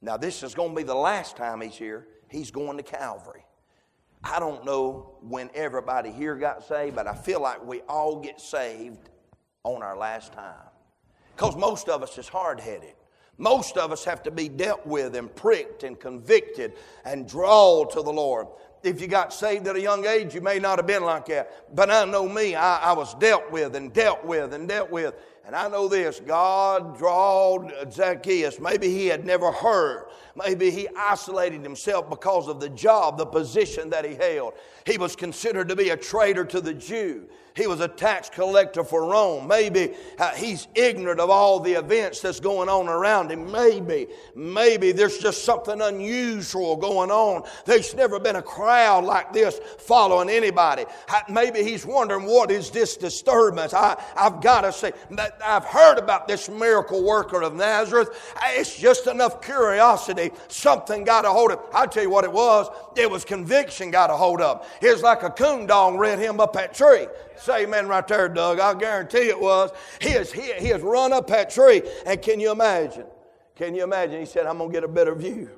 Now, 0.04 0.18
this 0.18 0.44
is 0.44 0.54
going 0.54 0.70
to 0.70 0.76
be 0.76 0.84
the 0.84 0.94
last 0.94 1.36
time 1.36 1.62
he's 1.62 1.76
here. 1.76 2.10
He's 2.30 2.52
going 2.52 2.78
to 2.78 2.84
Calvary. 2.84 3.44
I 4.24 4.40
don't 4.40 4.64
know 4.66 5.16
when 5.22 5.50
everybody 5.56 6.12
here 6.12 6.36
got 6.36 6.64
saved, 6.64 6.96
but 6.96 7.08
I 7.08 7.16
feel 7.16 7.42
like 7.42 7.66
we 7.66 7.82
all 7.90 8.18
get 8.22 8.40
saved 8.40 9.10
on 9.64 9.82
our 9.82 9.96
last 9.96 10.34
time. 10.34 10.54
Because 11.36 11.56
most 11.56 11.88
of 11.88 12.04
us 12.04 12.18
is 12.18 12.28
hard 12.28 12.60
headed. 12.60 12.96
Most 13.38 13.78
of 13.78 13.94
us 13.94 14.04
have 14.04 14.22
to 14.24 14.32
be 14.32 14.50
dealt 14.50 14.86
with 14.86 15.16
and 15.16 15.34
pricked 15.34 15.84
and 15.84 15.98
convicted 15.98 16.74
and 17.06 17.28
drawn 17.28 17.90
to 17.92 18.02
the 18.02 18.12
Lord. 18.12 18.48
If 18.84 19.00
you 19.00 19.08
got 19.08 19.34
saved 19.34 19.66
at 19.68 19.78
a 19.78 19.82
young 19.82 20.06
age, 20.06 20.36
you 20.36 20.42
may 20.42 20.60
not 20.60 20.78
have 20.78 20.86
been 20.86 21.04
like 21.04 21.28
that. 21.28 21.74
But 21.74 21.90
I 21.90 22.04
know 22.04 22.28
me, 22.28 22.56
I, 22.56 22.92
I 22.92 22.92
was 22.92 23.16
dealt 23.16 23.50
with 23.52 23.76
and 23.78 23.94
dealt 23.94 24.26
with 24.26 24.54
and 24.54 24.68
dealt 24.68 24.92
with. 24.92 25.16
And 25.46 25.56
I 25.56 25.70
know 25.70 25.88
this 25.88 26.20
God 26.20 26.98
drawed 26.98 27.72
Zacchaeus. 27.92 28.60
Maybe 28.60 28.90
he 28.90 29.08
had 29.08 29.26
never 29.26 29.52
heard. 29.52 30.08
Maybe 30.36 30.70
he 30.72 30.90
isolated 30.98 31.64
himself 31.64 32.10
because 32.10 32.50
of 32.50 32.60
the 32.60 32.70
job, 32.70 33.18
the 33.18 33.26
position 33.26 33.90
that 33.92 34.04
he 34.04 34.16
held. 34.16 34.54
He 34.86 34.98
was 34.98 35.16
considered 35.16 35.70
to 35.70 35.76
be 35.76 35.90
a 35.90 35.98
traitor 35.98 36.46
to 36.46 36.62
the 36.62 36.74
Jew. 36.74 37.28
He 37.56 37.68
was 37.68 37.82
a 37.82 37.88
tax 37.88 38.30
collector 38.30 38.84
for 38.84 39.06
Rome. 39.06 39.48
Maybe 39.48 39.94
uh, 40.18 40.32
he's 40.32 40.68
ignorant 40.74 41.20
of 41.20 41.30
all 41.30 41.60
the 41.60 41.74
events 41.74 42.20
that's 42.20 42.40
going 42.40 42.68
on 42.68 42.88
around 42.88 43.32
him. 43.32 43.52
Maybe, 43.52 44.08
maybe 44.36 44.92
there's 44.92 45.20
just 45.20 45.44
something 45.44 45.80
unusual 45.80 46.76
going 46.76 47.12
on. 47.12 47.44
There's 47.66 47.94
never 47.94 48.20
been 48.20 48.38
a 48.38 48.42
crowd 48.42 49.06
like 49.06 49.34
this 49.34 49.60
following 49.78 50.30
anybody. 50.30 50.86
Maybe 51.30 51.64
he's 51.64 51.86
wondering, 51.86 52.26
what 52.26 52.50
is 52.50 52.72
this 52.72 52.98
disturbance? 52.98 53.76
I, 53.76 54.04
I've 54.16 54.42
got 54.42 54.62
to 54.62 54.72
say, 54.72 54.92
I've 55.46 55.66
heard 55.66 56.00
about 56.00 56.28
this 56.28 56.50
miracle 56.50 57.04
worker 57.04 57.44
of 57.44 57.54
Nazareth. 57.54 58.10
It's 58.56 58.76
just 58.76 59.06
enough 59.06 59.44
curiosity. 59.44 60.32
Something 60.48 61.04
got 61.04 61.24
a 61.24 61.30
hold 61.30 61.52
of. 61.52 61.60
I'll 61.72 61.88
tell 61.88 62.02
you 62.02 62.10
what 62.10 62.24
it 62.24 62.32
was. 62.32 62.68
It 62.96 63.10
was 63.10 63.24
conviction 63.26 63.92
got 63.92 64.10
a 64.10 64.16
hold 64.16 64.42
of. 64.42 64.68
It 64.82 65.02
like 65.02 65.24
a 65.24 65.30
coon 65.30 65.66
dog 65.66 66.00
read 66.00 66.20
him 66.20 66.40
up 66.40 66.54
that 66.54 66.74
tree. 66.74 67.08
Say 67.36 67.64
amen 67.64 67.88
right 67.88 68.08
there, 68.08 68.30
Doug. 68.30 68.60
I 68.60 68.74
guarantee 68.74 69.30
it 69.30 69.40
was. 69.40 69.72
He 70.02 70.10
has, 70.12 70.32
he, 70.32 70.54
he 70.54 70.68
has 70.70 70.82
run 70.82 71.14
up 71.14 71.28
that 71.28 71.50
tree. 71.50 71.82
And 72.06 72.22
can 72.22 72.40
you 72.40 72.52
imagine? 72.52 73.06
Can 73.56 73.76
you 73.76 73.84
imagine? 73.84 74.20
He 74.20 74.26
said, 74.26 74.46
I'm 74.46 74.58
going 74.58 74.70
to 74.70 74.74
get 74.74 74.84
a 74.84 74.88
better 74.88 75.16
view. 75.16 75.50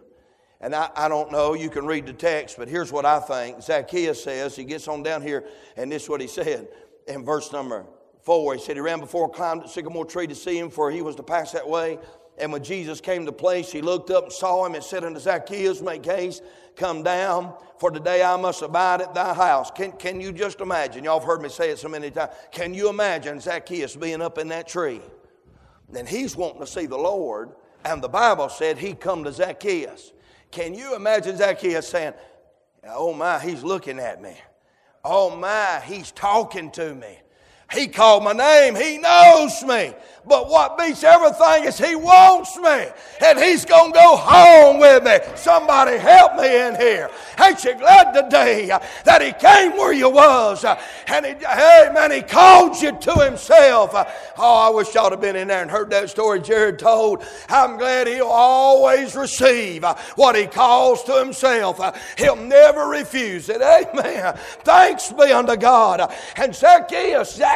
And 0.62 0.74
I, 0.74 0.90
I 0.96 1.08
don't 1.08 1.32
know, 1.32 1.54
you 1.54 1.70
can 1.70 1.86
read 1.86 2.06
the 2.06 2.14
text, 2.14 2.58
but 2.58 2.68
here's 2.68 2.92
what 2.92 3.06
I 3.06 3.20
think. 3.20 3.62
Zacchaeus 3.62 4.24
says, 4.24 4.56
he 4.56 4.64
gets 4.64 4.88
on 4.88 5.04
down 5.04 5.22
here, 5.22 5.44
and 5.76 5.92
this 5.92 6.04
is 6.04 6.10
what 6.10 6.22
he 6.22 6.28
said 6.28 6.68
in 7.08 7.24
verse 7.24 7.52
number 7.52 7.86
four. 8.24 8.56
He 8.56 8.60
said, 8.60 8.76
He 8.76 8.82
ran 8.82 9.00
before, 9.00 9.30
climbed 9.30 9.64
the 9.64 9.68
sycamore 9.68 10.06
tree 10.06 10.28
to 10.28 10.36
see 10.36 10.58
him, 10.58 10.70
for 10.70 10.92
he 10.92 11.02
was 11.02 11.16
to 11.18 11.24
pass 11.24 11.52
that 11.52 11.68
way. 11.68 12.00
And 12.38 12.52
when 12.52 12.64
Jesus 12.64 13.00
came 13.00 13.26
to 13.26 13.32
place, 13.32 13.72
he 13.72 13.82
looked 13.82 14.10
up 14.10 14.26
and 14.26 14.34
saw 14.34 14.66
him 14.66 14.76
and 14.76 14.84
said 14.84 15.06
unto 15.06 15.20
Zacchaeus, 15.20 15.82
Make 15.82 16.06
haste 16.06 16.44
come 16.76 17.04
down, 17.04 17.54
for 17.78 17.92
today 17.92 18.24
I 18.24 18.38
must 18.38 18.62
abide 18.62 19.02
at 19.02 19.14
thy 19.14 19.34
house. 19.34 19.72
Can, 19.72 19.92
can 19.94 20.22
you 20.22 20.32
just 20.32 20.62
imagine? 20.62 21.04
Y'all 21.04 21.20
have 21.20 21.28
heard 21.28 21.42
me 21.42 21.50
say 21.50 21.70
it 21.72 21.80
so 21.80 21.90
many 21.90 22.12
times. 22.12 22.32
Can 22.52 22.74
you 22.74 22.90
imagine 22.90 23.40
Zacchaeus 23.40 23.96
being 23.96 24.22
up 24.22 24.38
in 24.38 24.48
that 24.50 24.68
tree? 24.68 25.02
And 25.96 26.08
he's 26.08 26.36
wanting 26.36 26.62
to 26.62 26.68
see 26.68 26.86
the 26.86 26.98
Lord. 26.98 27.52
And 27.84 28.02
the 28.02 28.10
Bible 28.10 28.50
said 28.50 28.78
he 28.78 28.94
come 28.94 29.24
to 29.24 29.32
Zacchaeus. 29.32 30.14
Can 30.52 30.74
you 30.74 30.96
imagine 30.96 31.38
Zacchaeus 31.38 31.88
saying, 31.88 32.14
Oh 32.88 33.14
my, 33.14 33.40
he's 33.40 33.64
looking 33.64 34.00
at 34.00 34.22
me. 34.22 34.36
Oh 35.04 35.36
my, 35.36 35.82
he's 35.86 36.12
talking 36.12 36.72
to 36.72 36.94
me. 36.94 37.20
He 37.74 37.88
called 37.88 38.24
my 38.24 38.34
name. 38.34 38.76
He 38.76 38.98
knows 38.98 39.64
me. 39.64 39.94
But 40.28 40.50
what 40.50 40.78
beats 40.78 41.04
everything 41.04 41.66
is 41.66 41.78
He 41.78 41.96
wants 41.96 42.58
me. 42.58 42.88
And 43.24 43.38
He's 43.38 43.64
going 43.64 43.94
to 43.94 44.00
go 44.00 44.16
home 44.16 44.80
with 44.80 45.04
me. 45.04 45.18
Somebody 45.36 45.98
help 45.98 46.36
me 46.36 46.62
in 46.68 46.76
here. 46.76 47.12
Ain't 47.40 47.64
you 47.64 47.76
glad 47.76 48.12
today 48.12 48.68
that 49.04 49.22
He 49.22 49.34
came 49.34 49.74
where 49.74 49.94
you 49.94 50.10
was? 50.10 50.66
And 51.08 51.26
He, 51.26 51.34
hey 51.34 51.90
man, 51.94 52.12
He 52.12 52.22
called 52.22 52.82
you 52.82 52.98
to 52.98 53.14
Himself. 53.14 53.92
Oh, 54.38 54.68
I 54.68 54.70
wish 54.70 54.96
y'all 54.96 55.12
had 55.12 55.22
been 55.22 55.36
in 55.36 55.48
there 55.48 55.62
and 55.62 55.70
heard 55.70 55.92
that 55.92 56.10
story 56.10 56.42
Jared 56.42 56.80
told. 56.80 57.24
I'm 57.48 57.78
glad 57.78 58.08
He'll 58.08 58.26
always 58.26 59.16
receive 59.16 59.84
what 60.16 60.36
He 60.36 60.48
calls 60.48 61.04
to 61.04 61.20
Himself. 61.20 61.80
He'll 62.18 62.36
never 62.36 62.88
refuse 62.88 63.48
it. 63.50 63.62
Amen. 63.62 64.36
Thanks 64.64 65.12
be 65.12 65.32
unto 65.32 65.56
God. 65.56 66.12
And 66.36 66.56
Zacchaeus, 66.56 67.36
Zacchaeus 67.36 67.55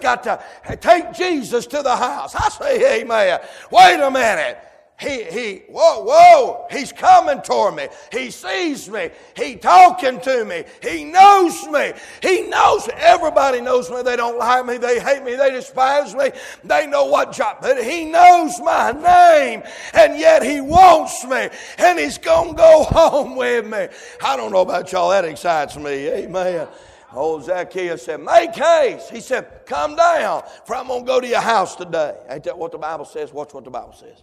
got 0.00 0.22
to 0.24 0.76
take 0.76 1.12
Jesus 1.12 1.66
to 1.66 1.82
the 1.82 1.96
house. 1.96 2.34
I 2.34 2.48
say 2.48 3.00
amen. 3.00 3.40
Wait 3.70 4.00
a 4.00 4.10
minute. 4.10 4.58
He, 5.00 5.22
he, 5.22 5.62
whoa, 5.68 6.02
whoa, 6.02 6.66
he's 6.72 6.90
coming 6.90 7.40
toward 7.42 7.76
me. 7.76 7.86
He 8.10 8.32
sees 8.32 8.90
me. 8.90 9.10
He 9.36 9.54
talking 9.54 10.20
to 10.22 10.44
me. 10.44 10.64
He 10.82 11.04
knows 11.04 11.68
me. 11.68 11.92
He 12.20 12.48
knows, 12.48 12.88
everybody 12.96 13.60
knows 13.60 13.88
me. 13.92 14.02
They 14.02 14.16
don't 14.16 14.36
like 14.38 14.66
me. 14.66 14.76
They 14.76 14.98
hate 14.98 15.22
me. 15.22 15.36
They 15.36 15.52
despise 15.52 16.16
me. 16.16 16.32
They 16.64 16.88
know 16.88 17.04
what 17.04 17.30
job, 17.30 17.58
but 17.60 17.80
he 17.80 18.06
knows 18.06 18.58
my 18.58 18.90
name. 18.90 19.62
And 19.94 20.18
yet 20.18 20.42
he 20.42 20.60
wants 20.60 21.24
me. 21.24 21.48
And 21.78 21.96
he's 21.96 22.18
going 22.18 22.50
to 22.50 22.56
go 22.56 22.82
home 22.90 23.36
with 23.36 23.66
me. 23.66 23.86
I 24.24 24.36
don't 24.36 24.50
know 24.50 24.62
about 24.62 24.90
y'all. 24.90 25.10
That 25.10 25.24
excites 25.24 25.76
me. 25.76 26.08
Amen. 26.08 26.66
Old 27.12 27.44
Zacchaeus 27.44 28.04
said, 28.04 28.20
Make 28.20 28.54
haste. 28.54 29.10
He 29.10 29.20
said, 29.20 29.62
Come 29.66 29.96
down, 29.96 30.42
for 30.66 30.76
I'm 30.76 30.88
going 30.88 31.04
to 31.04 31.06
go 31.06 31.20
to 31.20 31.26
your 31.26 31.40
house 31.40 31.74
today. 31.74 32.14
Ain't 32.28 32.44
that 32.44 32.58
what 32.58 32.72
the 32.72 32.78
Bible 32.78 33.04
says? 33.04 33.32
Watch 33.32 33.54
what 33.54 33.64
the 33.64 33.70
Bible 33.70 33.94
says. 33.94 34.22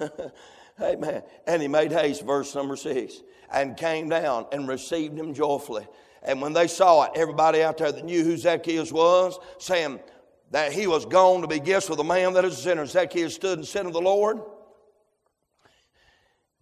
Amen. 0.80 1.22
And 1.46 1.62
he 1.62 1.68
made 1.68 1.92
haste, 1.92 2.24
verse 2.24 2.54
number 2.54 2.76
six, 2.76 3.22
and 3.52 3.76
came 3.76 4.08
down 4.08 4.46
and 4.52 4.66
received 4.66 5.16
him 5.16 5.34
joyfully. 5.34 5.86
And 6.22 6.40
when 6.42 6.52
they 6.52 6.66
saw 6.66 7.04
it, 7.04 7.12
everybody 7.14 7.62
out 7.62 7.78
there 7.78 7.92
that 7.92 8.04
knew 8.04 8.24
who 8.24 8.36
Zacchaeus 8.36 8.92
was, 8.92 9.38
saying 9.58 10.00
that 10.50 10.72
he 10.72 10.86
was 10.86 11.06
gone 11.06 11.42
to 11.42 11.46
be 11.46 11.60
guest 11.60 11.88
with 11.88 12.00
a 12.00 12.04
man 12.04 12.32
that 12.34 12.44
is 12.44 12.58
a 12.58 12.62
sinner. 12.62 12.86
Zacchaeus 12.86 13.34
stood 13.34 13.58
and 13.58 13.66
said 13.66 13.84
to 13.84 13.90
the 13.90 14.00
Lord, 14.00 14.40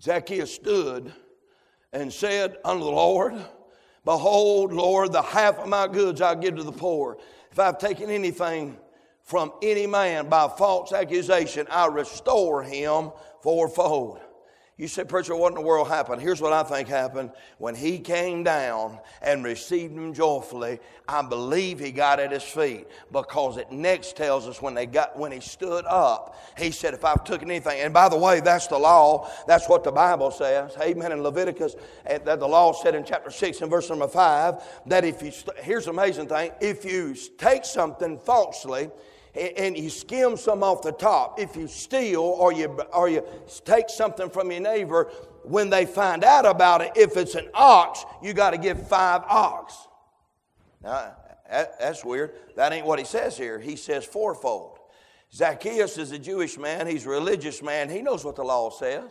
Zacchaeus 0.03 0.55
stood 0.55 1.13
and 1.93 2.13
said 2.13 2.59
unto 2.65 2.85
the 2.85 2.91
Lord, 2.91 3.35
Behold, 4.09 4.73
Lord, 4.73 5.13
the 5.13 5.21
half 5.21 5.59
of 5.59 5.69
my 5.69 5.87
goods 5.87 6.23
I 6.23 6.35
give 6.35 6.57
to 6.57 6.63
the 6.63 6.73
poor. 6.73 7.19
If 7.53 7.59
I've 7.59 7.77
taken 7.77 8.09
anything 8.09 8.79
from 9.23 9.53
any 9.61 9.87
man 9.87 10.31
by 10.31 10.49
false 10.49 10.95
accusation, 10.95 11.67
I 11.71 11.89
restore 11.89 12.63
him 12.63 13.11
fourfold. 13.43 14.21
You 14.79 14.87
say, 14.87 15.03
Preacher, 15.03 15.35
what 15.35 15.49
in 15.49 15.57
the 15.57 15.61
world 15.61 15.89
happened? 15.89 16.23
Here's 16.23 16.41
what 16.41 16.53
I 16.53 16.63
think 16.63 16.87
happened. 16.87 17.33
When 17.59 17.75
he 17.75 17.99
came 17.99 18.45
down 18.45 19.01
and 19.21 19.43
received 19.43 19.93
him 19.93 20.15
joyfully, 20.15 20.79
I 21.09 21.21
believe 21.23 21.81
he 21.81 21.91
got 21.91 22.21
at 22.21 22.31
his 22.31 22.45
feet 22.45 22.87
because 23.11 23.57
it 23.57 23.73
next 23.73 24.17
tells 24.17 24.47
us 24.47 24.63
when 24.63 24.75
they 24.75 24.87
got 24.87 25.19
when 25.19 25.33
he 25.33 25.41
stood 25.41 25.85
up, 25.85 26.37
he 26.57 26.71
said, 26.71 26.95
If 26.95 27.05
I've 27.05 27.25
taken 27.25 27.51
anything, 27.51 27.81
and 27.81 27.93
by 27.93 28.09
the 28.09 28.17
way, 28.17 28.39
that's 28.39 28.69
the 28.69 28.79
law, 28.79 29.29
that's 29.49 29.69
what 29.69 29.83
the 29.83 29.91
Bible 29.91 30.31
says. 30.31 30.77
Amen. 30.81 31.11
In 31.11 31.25
Leviticus, 31.25 31.75
eh, 32.07 32.19
that 32.19 32.39
the 32.39 32.47
law 32.47 32.73
said 32.73 32.95
in 32.95 33.05
chapter 33.05 33.33
6 33.33 33.61
and 33.63 33.71
verse 33.71 33.91
number 33.91 34.07
5 34.07 34.63
that 34.87 35.05
if 35.05 35.23
you 35.23 35.33
here's 35.57 35.87
the 35.87 35.91
amazing 35.91 36.29
thing, 36.29 36.53
if 36.61 36.85
you 36.85 37.17
take 37.37 37.65
something 37.65 38.17
falsely, 38.17 38.91
and 39.39 39.77
you 39.77 39.91
skim 39.91 40.37
some 40.37 40.63
off 40.63 40.83
the 40.83 40.93
top. 40.93 41.39
If 41.39 41.57
you 41.57 41.69
steal 41.69 42.23
or 42.23 42.53
you, 42.53 42.69
or 42.93 43.09
you 43.09 43.25
take 43.65 43.89
something 43.89 44.31
from 44.31 44.51
your 44.51 44.61
neighbor, 44.61 45.11
when 45.45 45.71
they 45.71 45.87
find 45.87 46.25
out 46.25 46.47
about 46.47 46.83
it, 46.83 46.93
if 46.97 47.17
it's 47.17 47.35
an 47.35 47.49
ox, 47.55 48.05
you 48.23 48.33
got 48.33 48.51
to 48.51 48.59
give 48.59 48.89
five 48.89 49.23
ox. 49.29 49.75
Now, 50.83 51.17
that's 51.49 52.05
weird. 52.05 52.35
That 52.57 52.73
ain't 52.73 52.87
what 52.87 52.99
he 52.99 53.05
says 53.05 53.37
here. 53.37 53.59
He 53.59 53.77
says 53.77 54.05
fourfold. 54.05 54.79
Zacchaeus 55.33 55.99
is 55.99 56.13
a 56.13 56.19
Jewish 56.19 56.59
man, 56.59 56.87
he's 56.87 57.05
a 57.05 57.11
religious 57.11 57.63
man, 57.63 57.91
he 57.91 58.01
knows 58.01 58.25
what 58.25 58.37
the 58.37 58.45
law 58.45 58.71
says. 58.71 59.11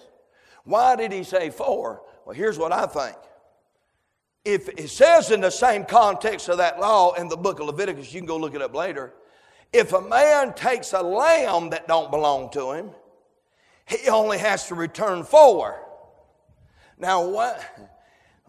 Why 0.63 0.95
did 0.95 1.11
he 1.11 1.23
say 1.23 1.51
four? 1.51 2.01
Well, 2.25 2.35
here's 2.35 2.57
what 2.57 2.71
I 2.71 2.87
think. 2.87 3.15
If 4.43 4.67
it 4.69 4.89
says 4.89 5.29
in 5.29 5.41
the 5.41 5.51
same 5.51 5.85
context 5.85 6.49
of 6.49 6.57
that 6.57 6.79
law 6.79 7.13
in 7.13 7.27
the 7.27 7.37
book 7.37 7.59
of 7.59 7.67
Leviticus, 7.67 8.13
you 8.13 8.19
can 8.19 8.25
go 8.25 8.37
look 8.37 8.55
it 8.55 8.61
up 8.61 8.73
later 8.73 9.13
if 9.73 9.93
a 9.93 10.01
man 10.01 10.53
takes 10.53 10.93
a 10.93 11.01
lamb 11.01 11.69
that 11.71 11.87
don't 11.87 12.11
belong 12.11 12.49
to 12.51 12.71
him, 12.71 12.91
he 13.85 14.09
only 14.09 14.37
has 14.37 14.67
to 14.67 14.75
return 14.75 15.23
four. 15.23 15.81
Now, 16.97 17.27
what? 17.27 17.61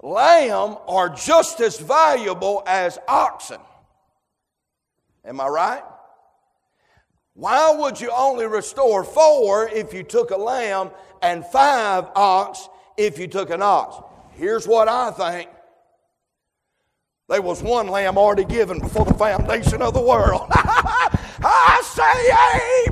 Lamb 0.02 0.76
are 0.86 1.08
just 1.08 1.60
as 1.60 1.78
valuable 1.78 2.62
as 2.66 2.98
oxen. 3.06 3.60
Am 5.24 5.40
I 5.40 5.48
right? 5.48 5.82
Why 7.34 7.72
would 7.72 8.00
you 8.00 8.10
only 8.10 8.46
restore 8.46 9.04
four 9.04 9.68
if 9.68 9.92
you 9.92 10.02
took 10.02 10.30
a 10.30 10.36
lamb 10.36 10.90
and 11.22 11.44
five 11.46 12.06
ox 12.16 12.68
if 12.96 13.18
you 13.18 13.28
took 13.28 13.50
an 13.50 13.62
ox? 13.62 13.96
Here's 14.32 14.66
what 14.66 14.88
I 14.88 15.10
think. 15.10 15.48
There 17.28 17.42
was 17.42 17.62
one 17.62 17.88
lamb 17.88 18.16
already 18.16 18.46
given 18.46 18.78
before 18.78 19.04
the 19.04 19.12
foundation 19.12 19.82
of 19.82 19.92
the 19.92 20.00
world. 20.00 20.46
I 20.50 21.82
say 21.84 22.32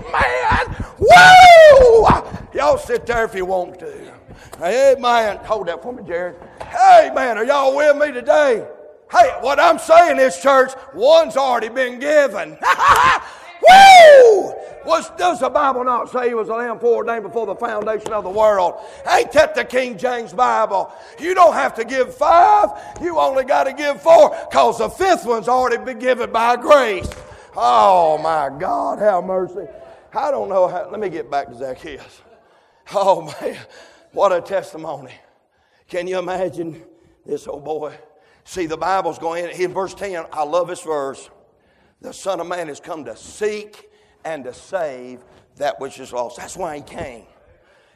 amen. 0.04 0.76
Woo! 0.98 2.06
Y'all 2.52 2.76
sit 2.76 3.06
there 3.06 3.24
if 3.24 3.34
you 3.34 3.46
want 3.46 3.78
to. 3.78 4.12
Amen. 4.60 5.38
Hold 5.38 5.68
that 5.68 5.82
for 5.82 5.94
me, 5.94 6.02
Jared. 6.06 6.36
Hey, 6.60 7.10
man, 7.14 7.38
are 7.38 7.44
y'all 7.46 7.74
with 7.74 7.96
me 7.96 8.12
today? 8.12 8.68
Hey, 9.10 9.30
what 9.40 9.58
I'm 9.58 9.78
saying 9.78 10.18
is, 10.18 10.38
church, 10.38 10.72
one's 10.92 11.38
already 11.38 11.70
been 11.70 11.98
given. 11.98 12.58
Woo! 13.68 14.52
Was, 14.86 15.10
does 15.18 15.40
the 15.40 15.50
Bible 15.50 15.82
not 15.82 16.10
say 16.10 16.28
he 16.28 16.34
was 16.34 16.48
a 16.48 16.54
lamb 16.54 16.78
foreordained 16.78 17.24
before 17.24 17.44
the 17.46 17.56
foundation 17.56 18.12
of 18.12 18.22
the 18.22 18.30
world? 18.30 18.74
Ain't 19.10 19.32
that 19.32 19.54
the 19.54 19.64
King 19.64 19.98
James 19.98 20.32
Bible? 20.32 20.92
You 21.18 21.34
don't 21.34 21.54
have 21.54 21.74
to 21.74 21.84
give 21.84 22.14
five, 22.14 22.70
you 23.02 23.18
only 23.18 23.44
got 23.44 23.64
to 23.64 23.72
give 23.72 24.00
four, 24.00 24.30
because 24.48 24.78
the 24.78 24.88
fifth 24.88 25.26
one's 25.26 25.48
already 25.48 25.84
been 25.84 25.98
given 25.98 26.30
by 26.30 26.56
grace. 26.56 27.10
Oh 27.56 28.18
my 28.18 28.56
God, 28.58 29.00
have 29.00 29.24
mercy. 29.24 29.66
I 30.14 30.30
don't 30.30 30.48
know 30.48 30.68
how, 30.68 30.88
let 30.90 31.00
me 31.00 31.08
get 31.08 31.30
back 31.30 31.48
to 31.48 31.56
Zacchaeus. 31.56 32.22
Oh 32.94 33.34
man, 33.40 33.58
what 34.12 34.32
a 34.32 34.40
testimony. 34.40 35.12
Can 35.88 36.06
you 36.06 36.20
imagine 36.20 36.84
this 37.24 37.48
old 37.48 37.64
boy? 37.64 37.96
See, 38.44 38.66
the 38.66 38.76
Bible's 38.76 39.18
going 39.18 39.46
in, 39.46 39.50
in 39.60 39.72
verse 39.72 39.94
10, 39.94 40.26
I 40.32 40.44
love 40.44 40.68
this 40.68 40.82
verse. 40.82 41.28
The 42.00 42.12
Son 42.12 42.38
of 42.38 42.46
Man 42.46 42.68
has 42.68 42.78
come 42.78 43.04
to 43.06 43.16
seek 43.16 43.90
and 44.26 44.44
to 44.44 44.52
save 44.52 45.24
that 45.56 45.80
which 45.80 45.98
is 46.00 46.12
lost. 46.12 46.36
That's 46.36 46.56
why 46.56 46.76
he 46.76 46.82
came. 46.82 47.24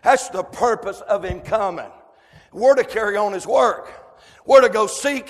That's 0.02 0.28
the 0.28 0.44
purpose 0.44 1.02
of 1.02 1.24
him 1.24 1.40
coming. 1.40 1.90
We're 2.52 2.76
to 2.76 2.84
carry 2.84 3.16
on 3.16 3.32
his 3.32 3.46
work. 3.46 3.92
We're 4.46 4.62
to 4.62 4.68
go 4.68 4.86
seek 4.86 5.28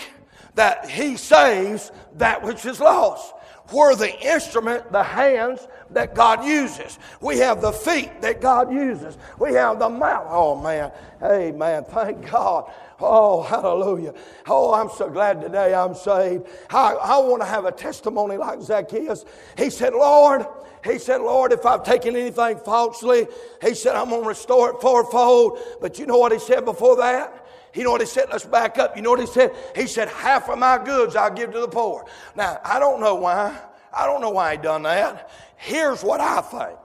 that 0.54 0.88
he 0.88 1.16
saves 1.16 1.90
that 2.16 2.42
which 2.42 2.66
is 2.66 2.78
lost. 2.78 3.34
We're 3.72 3.94
the 3.94 4.18
instrument, 4.20 4.92
the 4.92 5.02
hands 5.02 5.66
that 5.90 6.14
God 6.14 6.44
uses. 6.44 6.98
We 7.20 7.38
have 7.38 7.62
the 7.62 7.72
feet 7.72 8.20
that 8.20 8.40
God 8.40 8.72
uses. 8.72 9.16
We 9.38 9.54
have 9.54 9.78
the 9.78 9.88
mouth. 9.88 10.26
Oh 10.28 10.60
man, 10.60 10.92
hey 11.20 11.52
man, 11.52 11.84
thank 11.84 12.30
God. 12.30 12.70
Oh, 13.00 13.42
hallelujah. 13.42 14.12
Oh, 14.46 14.74
I'm 14.74 14.90
so 14.90 15.08
glad 15.08 15.40
today 15.40 15.72
I'm 15.72 15.94
saved. 15.94 16.46
I, 16.68 16.92
I 16.94 17.18
want 17.18 17.40
to 17.42 17.46
have 17.46 17.64
a 17.64 17.72
testimony 17.72 18.36
like 18.36 18.60
Zacchaeus. 18.60 19.24
He 19.56 19.70
said, 19.70 19.94
Lord, 19.94 20.46
he 20.84 20.98
said, 20.98 21.20
Lord, 21.20 21.52
if 21.52 21.66
I've 21.66 21.84
taken 21.84 22.16
anything 22.16 22.58
falsely, 22.58 23.26
he 23.60 23.74
said, 23.74 23.96
I'm 23.96 24.08
going 24.08 24.22
to 24.22 24.28
restore 24.28 24.70
it 24.70 24.80
fourfold. 24.80 25.58
But 25.80 25.98
you 25.98 26.06
know 26.06 26.18
what 26.18 26.32
he 26.32 26.38
said 26.38 26.64
before 26.64 26.96
that? 26.96 27.46
You 27.74 27.84
know 27.84 27.92
what 27.92 28.00
he 28.00 28.06
said? 28.06 28.28
Let's 28.30 28.44
back 28.44 28.78
up. 28.78 28.96
You 28.96 29.02
know 29.02 29.10
what 29.10 29.20
he 29.20 29.26
said? 29.26 29.54
He 29.76 29.86
said, 29.86 30.08
half 30.08 30.48
of 30.48 30.58
my 30.58 30.82
goods 30.82 31.16
I'll 31.16 31.32
give 31.32 31.52
to 31.52 31.60
the 31.60 31.68
poor. 31.68 32.06
Now, 32.34 32.60
I 32.64 32.78
don't 32.78 33.00
know 33.00 33.14
why. 33.14 33.56
I 33.92 34.06
don't 34.06 34.20
know 34.20 34.30
why 34.30 34.52
he 34.52 34.62
done 34.62 34.82
that. 34.82 35.30
Here's 35.56 36.02
what 36.02 36.20
I 36.20 36.40
think. 36.40 36.78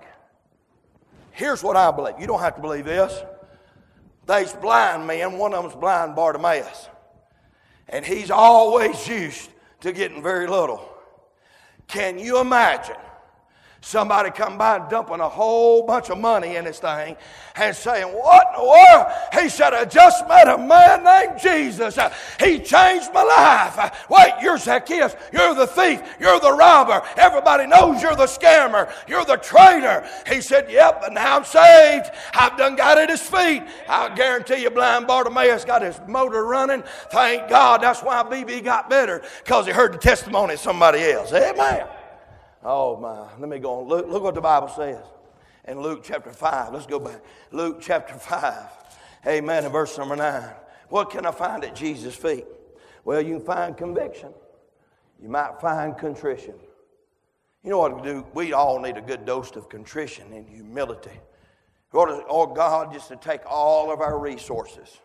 Here's 1.32 1.64
what 1.64 1.76
I 1.76 1.92
believe. 1.92 2.16
You 2.20 2.28
don't 2.28 2.40
have 2.40 2.56
to 2.56 2.62
believe 2.62 2.86
this. 2.86 3.24
There's 4.26 4.54
blind 4.54 5.08
men. 5.08 5.38
One 5.38 5.54
of 5.54 5.64
them's 5.64 5.76
blind 5.76 6.16
Bartimaeus. 6.16 6.90
And 7.88 8.06
he's 8.06 8.32
always 8.32 9.08
used 9.08 9.50
to 9.82 9.92
getting 9.92 10.24
very 10.24 10.48
little. 10.48 10.90
Can 11.88 12.18
you 12.18 12.40
imagine 12.40 12.96
somebody 13.86 14.32
come 14.32 14.58
by 14.58 14.78
and 14.78 14.90
dumping 14.90 15.20
a 15.20 15.30
whole 15.30 15.84
bunch 15.84 16.10
of 16.10 16.18
money 16.18 16.56
in 16.56 16.66
this 16.66 16.80
thing 16.80 17.16
and 17.56 17.76
saying, 17.76 18.08
What 18.08 18.48
in 18.48 18.62
the 18.62 18.68
world? 18.68 19.08
He 19.40 19.48
said, 19.48 19.74
I 19.74 19.86
just 19.86 20.28
met 20.28 20.48
a 20.48 20.58
man 20.58 21.04
named 21.04 21.40
Jesus. 21.40 21.98
He 22.40 22.60
changed 22.60 23.14
my 23.14 23.24
life. 23.24 24.10
Wait, 24.10 24.34
you're 24.42 24.58
Zacchaeus. 24.58 25.16
You're 25.32 25.54
the 25.54 25.68
thief. 25.68 26.02
You're 26.20 26.40
the 26.40 26.52
robber. 26.52 27.04
Everybody 27.16 27.68
knows 27.68 28.02
you're 28.02 28.16
the 28.16 28.26
scammer. 28.26 28.92
You're 29.08 29.26
the 29.26 29.38
traitor. 29.38 30.08
He 30.28 30.42
said, 30.42 30.70
Yep, 30.70 31.02
but 31.02 31.14
now 31.14 31.38
I'm 31.38 31.46
saved. 31.46 32.10
I've 32.34 32.58
done 32.58 32.76
got 32.76 32.98
at 32.98 33.10
his 33.10 33.22
feet. 33.22 33.64
I 33.88 34.14
guarantee 34.16 34.64
you, 34.64 34.72
blind 34.72 35.06
Bartimaeus 35.06 35.64
got 35.64 35.84
his 35.84 36.00
motor 36.08 36.46
running. 36.46 36.84
Thank 37.12 37.50
God. 37.50 37.82
That's 37.84 38.02
why 38.02 38.24
BB 38.24 38.64
got 38.64 38.90
better 38.90 39.22
because 39.44 39.68
he 39.68 39.72
heard 39.72 39.94
the 39.94 40.00
testimony 40.00 40.56
of 40.56 40.60
somebody 40.60 41.04
else. 41.04 41.32
Amen. 41.32 41.86
Oh 42.68 42.98
my, 42.98 43.28
let 43.40 43.48
me 43.48 43.60
go 43.60 43.82
on. 43.82 43.88
Look, 43.88 44.08
look 44.08 44.24
what 44.24 44.34
the 44.34 44.42
Bible 44.42 44.70
says 44.70 45.04
in 45.68 45.80
Luke 45.80 46.02
chapter 46.04 46.32
5. 46.32 46.74
Let's 46.74 46.88
go 46.88 47.00
back. 47.00 47.22
Luke 47.52 47.78
chapter 47.80 48.16
5. 48.16 48.64
Amen. 49.28 49.66
In 49.66 49.72
verse 49.72 49.96
number 50.00 50.16
9. 50.16 50.50
What 50.90 51.12
can 51.12 51.28
I 51.28 51.32
find 51.32 51.64
at 51.64 51.76
Jesus' 51.76 52.16
feet? 52.16 52.46
Well, 53.04 53.22
you 53.22 53.38
can 53.38 53.46
find 53.46 53.78
conviction. 53.78 54.34
You 55.22 55.30
might 55.30 55.62
find 55.62 55.96
contrition. 55.96 56.56
You 57.64 57.70
know 57.70 57.78
what 57.78 58.04
to 58.04 58.04
do? 58.04 58.26
We 58.34 58.54
all 58.54 58.80
need 58.80 58.98
a 58.98 59.02
good 59.02 59.26
dose 59.26 59.56
of 59.56 59.70
contrition 59.70 60.34
and 60.34 60.50
humility. 60.50 61.20
Lord, 61.94 62.10
oh 62.28 62.48
God, 62.48 62.92
just 62.92 63.10
to 63.10 63.16
take 63.16 63.42
all 63.46 63.92
of 63.92 64.02
our 64.02 64.18
resources. 64.18 65.00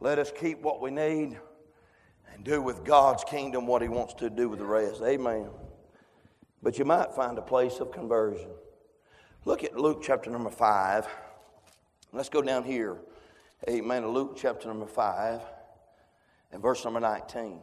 Let 0.00 0.18
us 0.18 0.32
keep 0.34 0.62
what 0.62 0.80
we 0.80 0.90
need 0.90 1.38
and 2.32 2.42
do 2.42 2.62
with 2.62 2.84
God's 2.84 3.22
kingdom 3.24 3.66
what 3.66 3.82
He 3.82 3.88
wants 3.88 4.14
to 4.14 4.30
do 4.30 4.48
with 4.48 4.58
the 4.58 4.64
rest. 4.64 5.02
Amen. 5.02 5.50
But 6.62 6.78
you 6.78 6.84
might 6.84 7.12
find 7.12 7.38
a 7.38 7.42
place 7.42 7.78
of 7.80 7.92
conversion. 7.92 8.50
Look 9.44 9.62
at 9.62 9.76
Luke 9.76 10.02
chapter 10.02 10.30
number 10.30 10.50
5. 10.50 11.06
Let's 12.12 12.28
go 12.28 12.42
down 12.42 12.64
here. 12.64 12.96
Amen. 13.68 14.08
Luke 14.08 14.36
chapter 14.36 14.68
number 14.68 14.86
5 14.86 15.40
and 16.52 16.62
verse 16.62 16.84
number 16.84 17.00
19. 17.00 17.60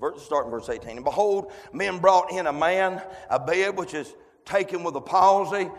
Verse, 0.00 0.22
start 0.22 0.46
in 0.46 0.50
verse 0.50 0.68
18. 0.68 0.96
And 0.96 1.04
behold, 1.04 1.52
men 1.72 1.98
brought 1.98 2.32
in 2.32 2.46
a 2.46 2.52
man, 2.52 3.02
a 3.30 3.38
bed 3.38 3.76
which 3.76 3.94
is 3.94 4.14
taken 4.44 4.82
with 4.82 4.96
a 4.96 5.00
palsy, 5.00 5.70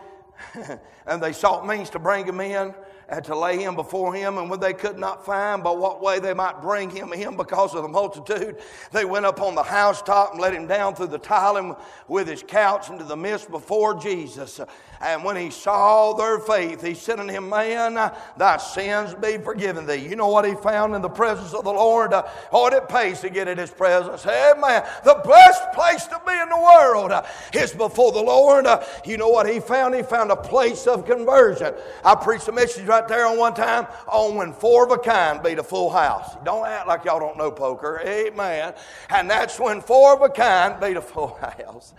and 1.06 1.22
they 1.22 1.32
sought 1.32 1.66
means 1.66 1.90
to 1.90 1.98
bring 1.98 2.26
him 2.26 2.40
in 2.40 2.74
and 3.14 3.24
to 3.24 3.38
lay 3.38 3.58
him 3.58 3.76
before 3.76 4.14
him. 4.14 4.38
And 4.38 4.50
when 4.50 4.60
they 4.60 4.72
could 4.72 4.98
not 4.98 5.24
find 5.24 5.62
by 5.62 5.70
what 5.70 6.02
way 6.02 6.18
they 6.18 6.34
might 6.34 6.60
bring 6.60 6.90
him 6.90 7.12
in 7.12 7.36
because 7.36 7.74
of 7.74 7.82
the 7.82 7.88
multitude, 7.88 8.58
they 8.92 9.04
went 9.04 9.24
up 9.24 9.40
on 9.40 9.54
the 9.54 9.62
housetop 9.62 10.32
and 10.32 10.40
let 10.40 10.52
him 10.52 10.66
down 10.66 10.94
through 10.94 11.08
the 11.08 11.18
tiling 11.18 11.76
with 12.08 12.26
his 12.26 12.42
couch 12.42 12.90
into 12.90 13.04
the 13.04 13.16
midst 13.16 13.50
before 13.50 13.94
Jesus. 13.94 14.60
And 15.04 15.22
when 15.22 15.36
he 15.36 15.50
saw 15.50 16.14
their 16.14 16.38
faith, 16.38 16.82
he 16.82 16.94
said 16.94 17.20
unto 17.20 17.30
him, 17.30 17.50
Man, 17.50 17.94
thy 18.38 18.56
sins 18.56 19.14
be 19.14 19.36
forgiven 19.36 19.84
thee. 19.84 19.96
You 19.96 20.16
know 20.16 20.28
what 20.28 20.46
he 20.46 20.54
found 20.54 20.94
in 20.94 21.02
the 21.02 21.10
presence 21.10 21.52
of 21.52 21.64
the 21.64 21.72
Lord? 21.72 22.12
Oh, 22.50 22.66
it 22.68 22.88
pays 22.88 23.20
to 23.20 23.28
get 23.28 23.46
in 23.46 23.58
his 23.58 23.70
presence. 23.70 24.24
Amen. 24.24 24.82
The 25.04 25.20
best 25.26 25.72
place 25.74 26.06
to 26.06 26.18
be 26.26 26.32
in 26.32 26.48
the 26.48 26.58
world 26.58 27.12
is 27.52 27.72
before 27.74 28.12
the 28.12 28.22
Lord. 28.22 28.66
You 29.04 29.18
know 29.18 29.28
what 29.28 29.46
he 29.46 29.60
found? 29.60 29.94
He 29.94 30.02
found 30.02 30.30
a 30.30 30.36
place 30.36 30.86
of 30.86 31.04
conversion. 31.04 31.74
I 32.02 32.14
preached 32.14 32.48
a 32.48 32.52
message 32.52 32.86
right 32.86 33.06
there 33.06 33.26
on 33.26 33.36
one 33.36 33.52
time 33.52 33.86
on 34.08 34.36
when 34.36 34.54
four 34.54 34.86
of 34.86 34.90
a 34.90 34.98
kind 34.98 35.42
beat 35.42 35.58
a 35.58 35.62
full 35.62 35.90
house. 35.90 36.34
Don't 36.44 36.66
act 36.66 36.88
like 36.88 37.04
y'all 37.04 37.20
don't 37.20 37.36
know 37.36 37.50
poker. 37.50 38.00
Amen. 38.06 38.72
And 39.10 39.28
that's 39.28 39.60
when 39.60 39.82
four 39.82 40.14
of 40.14 40.22
a 40.22 40.30
kind 40.30 40.80
beat 40.80 40.96
a 40.96 41.02
full 41.02 41.34
house. 41.66 41.92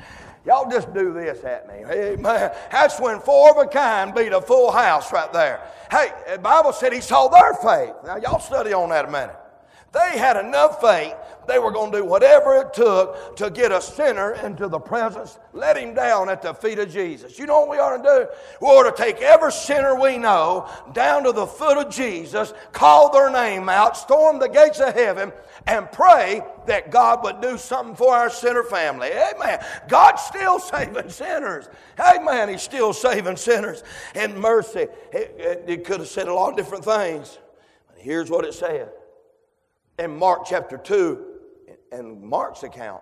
Y'all 0.45 0.69
just 0.69 0.93
do 0.93 1.11
this 1.11 1.43
at 1.43 1.67
me. 1.67 1.83
Amen. 1.89 2.51
That's 2.71 2.99
when 2.99 3.19
four 3.19 3.51
of 3.51 3.57
a 3.57 3.67
kind 3.67 4.13
beat 4.13 4.31
a 4.31 4.41
full 4.41 4.71
house 4.71 5.11
right 5.11 5.31
there. 5.33 5.61
Hey, 5.89 6.11
the 6.33 6.39
Bible 6.39 6.71
said 6.71 6.93
he 6.93 7.01
saw 7.01 7.27
their 7.27 7.53
faith. 7.55 7.95
Now, 8.05 8.17
y'all 8.17 8.39
study 8.39 8.71
on 8.71 8.89
that 8.89 9.05
a 9.05 9.11
minute. 9.11 9.35
They 9.95 10.17
had 10.17 10.35
enough 10.35 10.81
faith, 10.81 11.15
they 11.47 11.57
were 11.57 11.71
going 11.71 11.89
to 11.93 11.99
do 11.99 12.05
whatever 12.05 12.55
it 12.55 12.73
took 12.73 13.37
to 13.37 13.49
get 13.49 13.71
a 13.71 13.81
sinner 13.81 14.33
into 14.33 14.67
the 14.67 14.77
presence, 14.77 15.39
let 15.53 15.77
him 15.77 15.93
down 15.93 16.27
at 16.27 16.41
the 16.41 16.53
feet 16.53 16.79
of 16.79 16.91
Jesus. 16.91 17.39
You 17.39 17.45
know 17.45 17.61
what 17.61 17.69
we 17.69 17.77
ought 17.77 17.95
to 17.95 18.03
do? 18.03 18.27
We 18.59 18.67
ought 18.67 18.93
to 18.93 19.03
take 19.03 19.21
every 19.21 19.53
sinner 19.53 19.97
we 19.97 20.17
know 20.17 20.69
down 20.91 21.23
to 21.23 21.31
the 21.31 21.47
foot 21.47 21.77
of 21.77 21.93
Jesus, 21.93 22.53
call 22.73 23.09
their 23.13 23.31
name 23.31 23.69
out, 23.69 23.95
storm 23.95 24.37
the 24.37 24.49
gates 24.49 24.81
of 24.81 24.93
heaven, 24.93 25.31
and 25.65 25.89
pray 25.93 26.41
that 26.67 26.91
God 26.91 27.23
would 27.23 27.39
do 27.39 27.57
something 27.57 27.95
for 27.95 28.13
our 28.13 28.29
sinner 28.29 28.63
family. 28.63 29.11
Amen. 29.13 29.63
God's 29.87 30.23
still 30.23 30.59
saving 30.59 31.09
sinners. 31.09 31.69
Amen. 31.97 32.49
He's 32.49 32.63
still 32.63 32.91
saving 32.91 33.37
sinners 33.37 33.81
in 34.13 34.37
mercy. 34.37 34.87
It, 35.13 35.35
it, 35.37 35.63
it 35.67 35.83
could 35.85 36.01
have 36.01 36.09
said 36.09 36.27
a 36.27 36.33
lot 36.33 36.49
of 36.49 36.57
different 36.57 36.83
things. 36.83 37.37
Here's 37.95 38.29
what 38.29 38.43
it 38.43 38.53
said 38.53 38.89
in 39.99 40.17
Mark 40.17 40.45
chapter 40.45 40.77
2, 40.77 41.25
and 41.91 42.21
Mark's 42.21 42.63
account, 42.63 43.01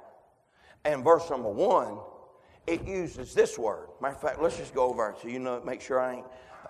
and 0.86 1.04
verse 1.04 1.30
number 1.30 1.50
1, 1.50 1.98
it 2.68 2.86
uses 2.88 3.34
this 3.34 3.58
word. 3.58 3.88
Matter 4.02 4.16
of 4.16 4.22
fact, 4.22 4.42
let's 4.42 4.58
just 4.58 4.74
go 4.74 4.90
over 4.90 5.10
it 5.10 5.18
so 5.22 5.28
you 5.28 5.40
know, 5.40 5.62
make 5.66 5.82
sure 5.82 6.00
I 6.00 6.16
ain't 6.16 6.26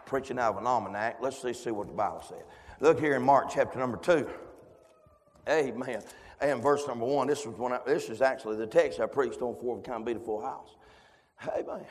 preaching 0.05 0.39
out 0.39 0.55
of 0.55 0.61
an 0.61 0.67
almanac. 0.67 1.17
Let's 1.21 1.41
see, 1.41 1.53
see 1.53 1.71
what 1.71 1.87
the 1.87 1.93
Bible 1.93 2.23
says. 2.27 2.43
Look 2.79 2.99
here 2.99 3.15
in 3.15 3.23
Mark 3.23 3.49
chapter 3.53 3.79
number 3.79 3.97
2. 3.97 4.27
Amen. 5.49 6.01
And 6.41 6.61
verse 6.61 6.87
number 6.87 7.05
1, 7.05 7.27
this, 7.27 7.45
was 7.45 7.57
when 7.57 7.73
I, 7.73 7.79
this 7.85 8.09
is 8.09 8.21
actually 8.21 8.57
the 8.57 8.67
text 8.67 8.99
I 8.99 9.05
preached 9.05 9.41
on 9.41 9.55
for 9.55 9.81
kind 9.81 9.99
of 9.99 10.05
beautiful 10.05 10.41
house. 10.41 10.75
Amen. 11.47 11.85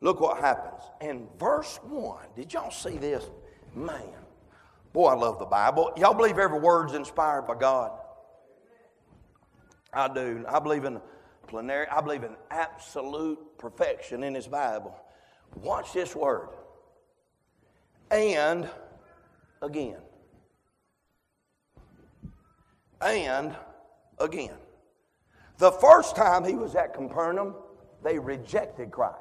Look 0.00 0.20
what 0.20 0.38
happens. 0.38 0.82
In 1.00 1.26
verse 1.38 1.80
1, 1.84 2.18
did 2.36 2.52
y'all 2.52 2.70
see 2.70 2.98
this? 2.98 3.24
Man, 3.74 4.00
Boy, 4.96 5.08
I 5.08 5.14
love 5.14 5.38
the 5.38 5.44
Bible. 5.44 5.92
Y'all 5.98 6.14
believe 6.14 6.38
every 6.38 6.58
word's 6.58 6.94
inspired 6.94 7.42
by 7.42 7.54
God? 7.54 7.90
I 9.92 10.08
do. 10.08 10.42
I 10.48 10.58
believe 10.58 10.86
in 10.86 11.02
plenary. 11.46 11.86
I 11.88 12.00
believe 12.00 12.24
in 12.24 12.34
absolute 12.50 13.38
perfection 13.58 14.22
in 14.22 14.34
His 14.34 14.46
Bible. 14.46 14.98
Watch 15.56 15.92
this 15.92 16.16
word. 16.16 16.48
And 18.10 18.70
again. 19.60 19.98
And 23.02 23.54
again. 24.18 24.56
The 25.58 25.72
first 25.72 26.16
time 26.16 26.42
he 26.42 26.54
was 26.54 26.74
at 26.74 26.94
Capernaum, 26.94 27.54
they 28.02 28.18
rejected 28.18 28.92
Christ. 28.92 29.18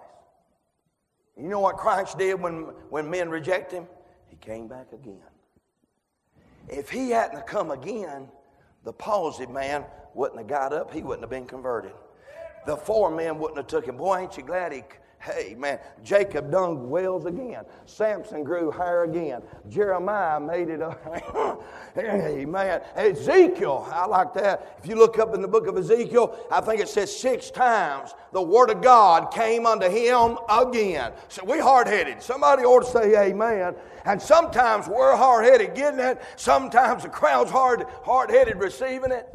You 1.36 1.50
know 1.50 1.60
what 1.60 1.76
Christ 1.76 2.18
did 2.18 2.40
when, 2.40 2.72
when 2.90 3.10
men 3.10 3.28
reject 3.28 3.74
him? 3.74 3.88
He 4.30 4.38
came 4.38 4.70
back 4.70 4.94
again. 4.94 5.20
If 6.68 6.90
he 6.90 7.12
hadn't 7.12 7.46
come 7.46 7.72
again, 7.72 8.28
the 8.84 8.94
palsy 8.94 9.46
man 9.46 9.86
wouldn't 10.14 10.40
have 10.40 10.48
got 10.48 10.74
up. 10.74 10.94
He 10.94 11.02
wouldn't 11.02 11.22
have 11.22 11.30
been 11.30 11.46
converted. 11.46 11.92
The 12.66 12.76
four 12.76 13.12
men 13.12 13.38
wouldn't 13.38 13.58
have 13.58 13.68
took 13.68 13.86
him. 13.86 13.98
Boy, 13.98 14.20
ain't 14.20 14.38
you 14.38 14.44
glad 14.44 14.72
he 14.72 14.84
Hey, 15.26 15.56
man, 15.58 15.80
Jacob 16.04 16.52
dug 16.52 16.78
wells 16.84 17.26
again. 17.26 17.64
Samson 17.88 18.44
grew 18.44 18.70
hair 18.70 19.06
again. 19.06 19.42
Jeremiah 19.68 20.40
made 20.40 20.70
it 20.70 20.84
up. 20.84 21.02
hey, 21.96 22.46
man. 22.46 22.82
Ezekiel, 22.96 23.88
I 23.92 24.06
like 24.06 24.36
that. 24.36 24.78
If 24.84 24.88
you 24.88 24.96
look 24.96 25.18
up 25.18 25.34
in 25.34 25.42
the 25.42 25.48
book 25.48 25.66
of 25.66 25.78
Ezekiel, 25.78 26.38
I 26.52 26.62
think 26.62 26.80
it 26.80 26.90
says 26.90 27.16
six 27.16 27.50
times 27.50 28.14
the 28.34 28.42
word 28.42 28.70
of 28.70 28.84
God 28.84 29.32
came 29.32 29.66
unto 29.66 29.90
him 29.90 30.38
again. 30.48 31.12
So 31.28 31.44
we 31.44 31.58
hard 31.58 31.88
headed. 31.88 32.22
Somebody 32.22 32.62
ought 32.62 32.86
to 32.86 32.92
say 32.92 33.30
amen. 33.30 33.74
And 34.06 34.22
sometimes 34.22 34.88
we're 34.88 35.16
hard 35.16 35.46
headed 35.46 35.74
getting 35.74 36.02
it. 36.02 36.22
Sometimes 36.36 37.02
the 37.02 37.10
crowd's 37.10 37.50
hard 37.50 37.88
hard 38.04 38.30
headed 38.30 38.58
receiving 38.58 39.12
it. 39.12 39.28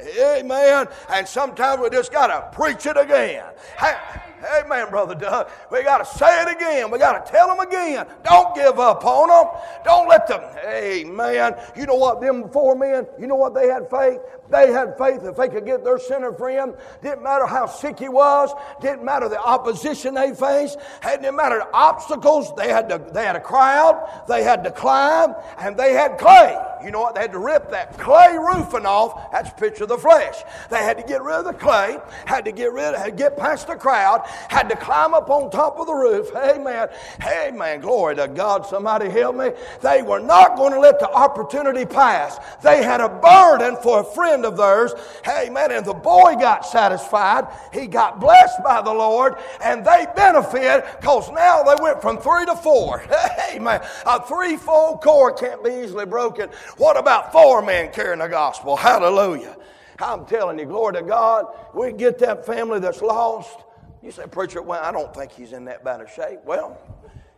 Amen. 0.00 0.86
And 1.08 1.26
sometimes 1.26 1.80
we 1.80 1.90
just 1.90 2.12
got 2.12 2.28
to 2.28 2.56
preach 2.56 2.86
it 2.86 2.96
again. 2.96 3.44
Hey, 3.76 3.96
Amen, 4.44 4.90
Brother 4.90 5.14
Doug. 5.14 5.50
We 5.70 5.82
got 5.82 5.98
to 5.98 6.18
say 6.18 6.42
it 6.42 6.56
again. 6.56 6.90
We 6.90 6.98
got 6.98 7.24
to 7.24 7.32
tell 7.32 7.48
them 7.48 7.60
again. 7.60 8.06
Don't 8.24 8.54
give 8.54 8.78
up 8.78 9.04
on 9.04 9.28
them. 9.28 9.60
Don't 9.84 10.08
let 10.08 10.26
them. 10.26 10.42
Amen. 10.66 11.54
You 11.76 11.86
know 11.86 11.96
what? 11.96 12.20
Them 12.20 12.48
four 12.50 12.74
men, 12.74 13.06
you 13.18 13.26
know 13.26 13.36
what 13.36 13.54
they 13.54 13.68
had 13.68 13.90
faith? 13.90 14.20
They 14.50 14.72
had 14.72 14.98
faith 14.98 15.20
if 15.24 15.36
they 15.36 15.48
could 15.48 15.64
get 15.64 15.84
their 15.84 15.98
sinner 15.98 16.32
friend. 16.32 16.74
Didn't 17.02 17.22
matter 17.22 17.46
how 17.46 17.66
sick 17.66 17.98
he 17.98 18.08
was. 18.08 18.50
Didn't 18.80 19.04
matter 19.04 19.28
the 19.28 19.40
opposition 19.40 20.14
they 20.14 20.34
faced. 20.34 20.78
Didn't 21.02 21.36
matter 21.36 21.58
the 21.58 21.72
obstacles. 21.72 22.52
They 22.56 22.68
had 22.68 22.88
to, 22.88 22.98
they 23.12 23.24
had 23.24 23.36
a 23.36 23.40
crowd. 23.40 24.24
They 24.28 24.42
had 24.42 24.64
to 24.64 24.70
climb. 24.70 25.34
And 25.58 25.76
they 25.76 25.92
had 25.92 26.18
clay. 26.18 26.56
You 26.84 26.90
know 26.90 27.00
what? 27.00 27.14
They 27.14 27.20
had 27.20 27.32
to 27.32 27.38
rip 27.38 27.70
that 27.70 27.98
clay 27.98 28.36
roofing 28.38 28.86
off. 28.86 29.30
That's 29.30 29.50
a 29.50 29.54
picture 29.54 29.84
of 29.84 29.90
the 29.90 29.98
flesh. 29.98 30.42
They 30.70 30.78
had 30.78 30.96
to 30.98 31.04
get 31.04 31.22
rid 31.22 31.36
of 31.36 31.44
the 31.44 31.52
clay, 31.52 31.98
had 32.24 32.44
to 32.46 32.52
get 32.52 32.72
rid 32.72 32.94
of, 32.94 32.96
had 32.96 33.04
to 33.04 33.10
get 33.12 33.36
past 33.36 33.66
the 33.66 33.76
crowd, 33.76 34.26
had 34.48 34.68
to 34.68 34.76
climb 34.76 35.14
up 35.14 35.30
on 35.30 35.50
top 35.50 35.78
of 35.78 35.86
the 35.86 35.94
roof. 35.94 36.30
Amen. 36.36 36.88
Amen. 37.22 37.80
Glory 37.80 38.16
to 38.16 38.28
God. 38.28 38.66
Somebody 38.66 39.08
help 39.08 39.36
me. 39.36 39.50
They 39.82 40.02
were 40.02 40.20
not 40.20 40.56
going 40.56 40.72
to 40.72 40.80
let 40.80 40.98
the 40.98 41.10
opportunity 41.10 41.84
pass. 41.84 42.38
They 42.62 42.82
had 42.82 43.00
a 43.00 43.08
burden 43.08 43.76
for 43.82 44.00
a 44.00 44.04
friend 44.04 44.44
of 44.44 44.56
theirs. 44.56 44.92
Amen. 45.28 45.72
And 45.72 45.84
the 45.84 45.94
boy 45.94 46.34
got 46.36 46.66
satisfied. 46.66 47.46
He 47.72 47.86
got 47.86 48.20
blessed 48.20 48.62
by 48.64 48.82
the 48.82 48.92
Lord, 48.92 49.34
and 49.62 49.84
they 49.84 50.06
benefit 50.14 50.84
because 51.00 51.30
now 51.32 51.62
they 51.62 51.80
went 51.82 52.02
from 52.02 52.18
three 52.18 52.46
to 52.46 52.56
four. 52.56 53.02
Amen. 53.52 53.80
A 54.06 54.26
threefold 54.26 55.00
cord 55.02 55.36
can't 55.36 55.62
be 55.64 55.70
easily 55.70 56.06
broken. 56.06 56.50
What 56.76 56.96
about 56.96 57.32
four 57.32 57.62
men 57.62 57.92
carrying 57.92 58.20
the 58.20 58.28
gospel? 58.28 58.76
Hallelujah. 58.76 59.56
I'm 59.98 60.24
telling 60.24 60.58
you, 60.58 60.64
glory 60.64 60.94
to 60.94 61.02
God, 61.02 61.46
we 61.74 61.92
get 61.92 62.18
that 62.20 62.46
family 62.46 62.80
that's 62.80 63.02
lost. 63.02 63.64
You 64.02 64.10
say, 64.10 64.24
Preacher, 64.26 64.62
well, 64.62 64.82
I 64.82 64.92
don't 64.92 65.14
think 65.14 65.32
he's 65.32 65.52
in 65.52 65.64
that 65.66 65.84
bad 65.84 66.00
of 66.00 66.10
shape. 66.10 66.40
Well, 66.44 66.78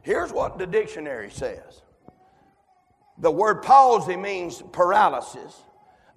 here's 0.03 0.33
what 0.33 0.59
the 0.59 0.67
dictionary 0.67 1.31
says 1.31 1.83
the 3.19 3.31
word 3.31 3.63
palsy 3.63 4.17
means 4.17 4.63
paralysis 4.73 5.61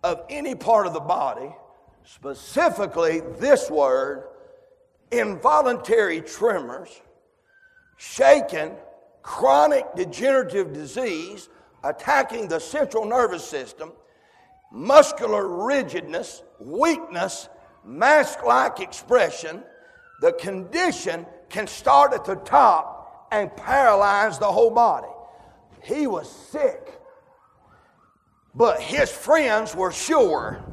of 0.04 0.24
any 0.30 0.56
part 0.56 0.88
of 0.88 0.94
the 0.94 1.00
body, 1.00 1.54
specifically 2.04 3.22
this 3.40 3.70
word, 3.70 4.28
involuntary 5.12 6.22
tremors, 6.22 6.90
shaken, 7.98 8.74
chronic 9.24 9.86
degenerative 9.96 10.74
disease 10.74 11.50
attacking 11.84 12.48
the 12.48 12.60
central 12.60 13.06
nervous 13.06 13.44
system, 13.44 13.92
muscular 14.72 15.66
rigidness, 15.66 16.44
weakness, 16.60 17.50
mask 17.84 18.44
like 18.44 18.80
expression. 18.80 19.64
The 20.22 20.34
condition 20.34 21.26
can 21.50 21.68
start 21.68 22.14
at 22.14 22.26
the 22.26 22.36
top 22.36 23.28
and 23.32 23.56
paralyze 23.56 24.40
the 24.40 24.52
whole 24.52 24.72
body. 24.72 25.08
He 25.82 26.08
was 26.08 26.30
sick, 26.30 27.00
but 28.54 28.82
his 28.82 29.12
friends 29.12 29.76
were 29.76 29.92
sure. 29.92 30.64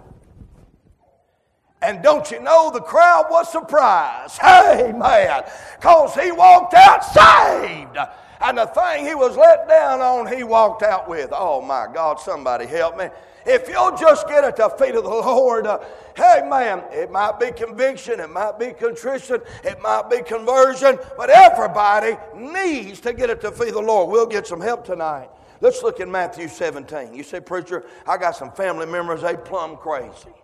And 1.83 2.01
don't 2.01 2.31
you 2.31 2.41
know 2.41 2.71
the 2.71 2.81
crowd 2.81 3.27
was 3.31 3.51
surprised? 3.51 4.39
Hey, 4.43 4.93
man, 4.93 5.43
because 5.77 6.15
he 6.15 6.31
walked 6.31 6.75
out 6.75 7.05
saved. 7.05 7.99
And 8.41 8.59
the 8.59 8.67
thing 8.67 9.07
he 9.07 9.15
was 9.15 9.37
let 9.37 9.69
down 9.69 10.01
on, 10.01 10.33
he 10.33 10.43
walked 10.45 10.83
out 10.83 11.09
with. 11.09 11.31
Oh, 11.33 11.61
my 11.61 11.87
God, 11.93 12.19
somebody 12.19 12.67
help 12.67 12.97
me. 12.97 13.09
If 13.45 13.69
you'll 13.69 13.97
just 13.97 14.29
get 14.29 14.45
at 14.45 14.57
the 14.57 14.69
feet 14.71 14.95
of 14.95 15.05
the 15.05 15.11
Lord, 15.11 15.67
uh, 15.67 15.81
hey 16.17 16.43
man, 16.49 16.83
it 16.91 17.11
might 17.11 17.41
be 17.41 17.51
conviction, 17.51 18.21
it 18.21 18.31
might 18.31 18.59
be 18.59 18.73
contrition, 18.73 19.41
it 19.65 19.81
might 19.81 20.09
be 20.09 20.23
conversion, 20.23 20.99
but 21.17 21.31
everybody 21.31 22.17
needs 22.35 23.01
to 23.01 23.13
get 23.13 23.31
at 23.31 23.41
the 23.41 23.51
feet 23.51 23.69
of 23.69 23.75
the 23.75 23.83
Lord. 23.83 24.11
We'll 24.11 24.27
get 24.27 24.47
some 24.47 24.61
help 24.61 24.85
tonight. 24.85 25.29
Let's 25.61 25.83
look 25.83 26.01
at 26.01 26.09
Matthew 26.09 26.49
17. 26.49 27.15
You 27.15 27.23
say, 27.23 27.41
Preacher, 27.41 27.85
I 28.07 28.17
got 28.19 28.37
some 28.37 28.51
family 28.53 28.87
members, 28.87 29.23
they 29.23 29.37
plumb 29.37 29.77
crazy. 29.77 30.35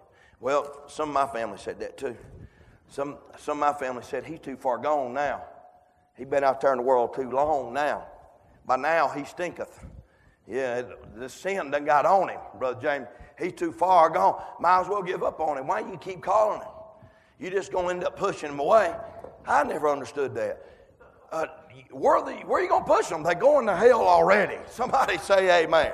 Well, 0.41 0.85
some 0.87 1.09
of 1.09 1.15
my 1.15 1.27
family 1.27 1.59
said 1.59 1.81
that 1.81 1.99
too. 1.99 2.17
Some, 2.89 3.19
some 3.39 3.63
of 3.63 3.75
my 3.75 3.79
family 3.79 4.03
said, 4.03 4.25
He's 4.25 4.41
too 4.41 4.57
far 4.57 4.79
gone 4.79 5.13
now. 5.13 5.43
He's 6.17 6.27
been 6.27 6.45
out 6.45 6.61
there 6.61 6.73
in 6.73 6.79
the 6.79 6.85
world 6.85 7.15
too 7.15 7.31
long 7.31 7.73
now. 7.73 8.07
By 8.67 8.77
now, 8.77 9.09
he 9.09 9.25
stinketh. 9.25 9.85
Yeah, 10.49 10.83
the 11.17 11.29
sin 11.29 11.71
done 11.71 11.85
got 11.85 12.07
on 12.07 12.31
him, 12.31 12.41
Brother 12.59 12.81
James. 12.81 13.07
He's 13.39 13.53
too 13.53 13.71
far 13.71 14.09
gone. 14.09 14.43
Might 14.59 14.81
as 14.81 14.89
well 14.89 15.03
give 15.03 15.23
up 15.23 15.41
on 15.41 15.59
him. 15.59 15.67
Why 15.67 15.83
do 15.83 15.91
you 15.91 15.99
keep 15.99 16.23
calling 16.23 16.61
him? 16.61 16.69
You 17.39 17.51
just 17.51 17.71
going 17.71 17.87
to 17.87 17.95
end 17.95 18.05
up 18.05 18.17
pushing 18.17 18.51
him 18.51 18.59
away. 18.59 18.95
I 19.47 19.63
never 19.65 19.89
understood 19.89 20.35
that. 20.35 20.65
Uh, 21.31 21.47
where, 21.91 22.23
the, 22.23 22.33
where 22.47 22.61
are 22.61 22.63
you 22.63 22.69
going 22.69 22.85
to 22.85 22.91
push 22.91 23.09
them? 23.09 23.23
They're 23.23 23.35
going 23.35 23.67
to 23.67 23.77
hell 23.77 24.01
already. 24.01 24.57
Somebody 24.71 25.19
say 25.19 25.65
amen. 25.65 25.93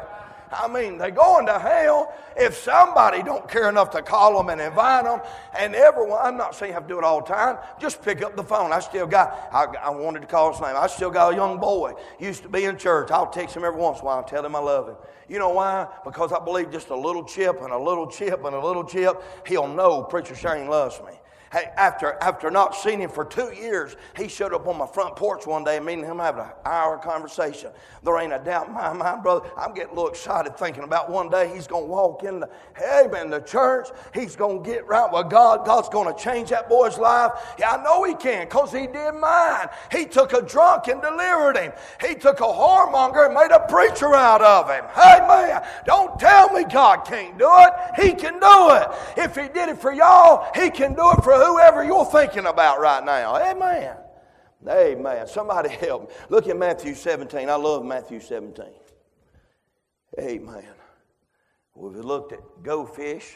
I 0.53 0.69
mean, 0.69 0.99
they're 0.99 1.11
going 1.11 1.47
to 1.47 1.59
hell 1.59 2.13
if 2.37 2.57
somebody 2.57 3.23
don't 3.23 3.49
care 3.49 3.69
enough 3.69 3.91
to 3.91 4.03
call 4.03 4.37
them 4.37 4.49
and 4.51 4.61
invite 4.61 5.05
them. 5.05 5.21
And 5.59 5.75
everyone, 5.75 6.21
I'm 6.23 6.37
not 6.37 6.55
saying 6.55 6.71
you 6.71 6.75
have 6.75 6.85
to 6.85 6.89
do 6.89 6.99
it 6.99 7.05
all 7.05 7.21
the 7.21 7.27
time. 7.27 7.59
Just 7.81 8.03
pick 8.03 8.23
up 8.23 8.37
the 8.37 8.43
phone. 8.43 8.73
I 8.73 8.81
still 8.81 9.07
got, 9.07 9.49
I, 9.53 9.65
I 9.87 9.91
wanted 9.91 10.21
to 10.21 10.27
call 10.27 10.53
his 10.53 10.61
name. 10.61 10.75
I 10.77 10.87
still 10.87 11.11
got 11.11 11.33
a 11.33 11.37
young 11.37 11.59
boy. 11.59 11.95
Used 12.19 12.43
to 12.43 12.49
be 12.49 12.65
in 12.65 12.77
church. 12.77 13.11
I'll 13.11 13.31
text 13.31 13.57
him 13.57 13.65
every 13.65 13.81
once 13.81 13.99
in 13.99 14.03
a 14.03 14.07
while 14.07 14.19
and 14.19 14.27
tell 14.27 14.45
him 14.45 14.55
I 14.55 14.61
love 14.61 14.89
him. 14.89 14.97
You 15.29 15.39
know 15.39 15.51
why? 15.51 15.87
Because 16.05 16.33
I 16.33 16.43
believe 16.45 16.71
just 16.71 16.91
a 16.91 16.97
little 16.97 17.25
chip 17.25 17.63
and 17.63 17.73
a 17.73 17.79
little 17.79 18.07
chip 18.07 18.45
and 18.45 18.55
a 18.55 18.65
little 18.65 18.85
chip, 18.85 19.23
he'll 19.47 19.69
know 19.69 20.03
Preacher 20.03 20.35
Shane 20.35 20.69
loves 20.69 21.01
me. 21.01 21.13
After, 21.77 22.17
after 22.21 22.51
not 22.51 22.75
seeing 22.75 23.01
him 23.01 23.11
for 23.11 23.25
two 23.25 23.53
years, 23.53 23.97
he 24.17 24.29
showed 24.29 24.53
up 24.53 24.67
on 24.67 24.77
my 24.77 24.87
front 24.87 25.15
porch 25.15 25.47
one 25.47 25.63
day 25.63 25.77
and 25.77 25.87
me 25.87 25.95
and 25.95 26.05
him 26.05 26.19
having 26.19 26.43
an 26.43 26.51
hour 26.65 26.99
conversation. 26.99 27.71
There 28.03 28.19
ain't 28.19 28.33
a 28.33 28.39
doubt 28.39 28.69
in 28.69 28.75
my 28.75 28.93
mind, 28.93 29.23
brother. 29.23 29.49
I'm 29.57 29.73
getting 29.73 29.93
a 29.93 29.95
little 29.95 30.11
excited 30.11 30.57
thinking 30.57 30.83
about 30.83 31.11
one 31.11 31.31
day 31.31 31.53
he's 31.55 31.67
going 31.67 31.85
to 31.85 31.91
walk 31.91 32.25
in 32.25 32.41
the, 32.41 32.49
man, 33.13 33.31
the 33.31 33.41
church. 33.41 33.89
He's 34.13 34.37
going 34.37 34.65
to 34.65 34.69
get 34.71 34.87
right 34.87 35.11
with 35.13 35.31
God. 35.31 35.65
God's 35.65 35.89
going 35.89 36.13
to 36.13 36.23
change 36.23 36.51
that 36.51 36.69
boy's 36.69 36.99
life. 36.99 37.33
Yeah, 37.59 37.73
I 37.73 37.83
know 37.83 38.05
he 38.05 38.15
can 38.15 38.47
because 38.47 38.73
he 38.73 38.87
did 38.87 39.13
mine. 39.15 39.69
He 39.93 40.07
took 40.07 40.33
a 40.33 40.43
drunk 40.43 40.89
and 40.89 41.01
delivered 41.01 41.57
him. 41.57 41.73
He 42.07 42.15
took 42.15 42.41
a 42.41 42.45
whoremonger 42.45 43.27
and 43.27 43.35
made 43.35 43.51
a 43.53 43.61
preacher 43.69 44.15
out 44.15 44.43
of 44.43 44.69
him. 44.69 44.85
Hey, 44.95 45.21
man, 45.27 45.65
don't 45.87 46.19
tell 46.19 46.51
me 46.51 46.65
God 46.65 47.05
can't 47.07 47.39
do 47.39 47.49
it. 47.49 47.73
He 48.01 48.13
can 48.13 48.41
do 48.41 48.75
it. 48.75 48.89
If 49.17 49.37
he 49.37 49.49
did 49.49 49.69
it 49.69 49.79
for 49.79 49.93
y'all, 49.93 50.51
he 50.55 50.71
can 50.71 50.95
do 50.95 51.11
it 51.13 51.23
for 51.23 51.44
whoever 51.47 51.85
you're 51.85 52.05
thinking 52.05 52.47
about 52.47 52.81
right 52.81 53.05
now. 53.05 53.37
Amen. 53.37 53.97
Amen. 54.69 55.27
Somebody 55.27 55.69
help 55.81 56.09
me. 56.09 56.15
Look 56.29 56.49
at 56.49 56.57
Matthew 56.57 56.95
17. 56.95 57.49
I 57.49 57.55
love 57.55 57.85
Matthew 57.85 58.21
17. 58.21 58.67
Amen. 60.21 60.65
We've 61.75 61.97
looked 61.97 62.33
at 62.33 62.41
go 62.63 62.87
fish. 62.87 63.35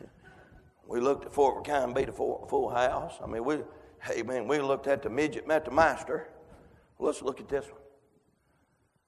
we 0.88 1.00
looked 1.00 1.26
at 1.26 1.32
Fort 1.32 1.62
McCann 1.62 1.94
beat 1.94 2.08
a 2.08 2.12
full, 2.12 2.70
house. 2.74 3.14
I 3.22 3.26
mean, 3.26 3.44
we, 3.44 3.58
amen, 4.10 4.48
we 4.48 4.60
looked 4.60 4.86
at 4.86 5.02
the 5.02 5.10
midget 5.10 5.46
met 5.46 5.64
the 5.64 5.70
master. 5.70 6.28
Let's 6.98 7.20
look 7.20 7.40
at 7.40 7.48
this 7.48 7.66
one. 7.66 7.80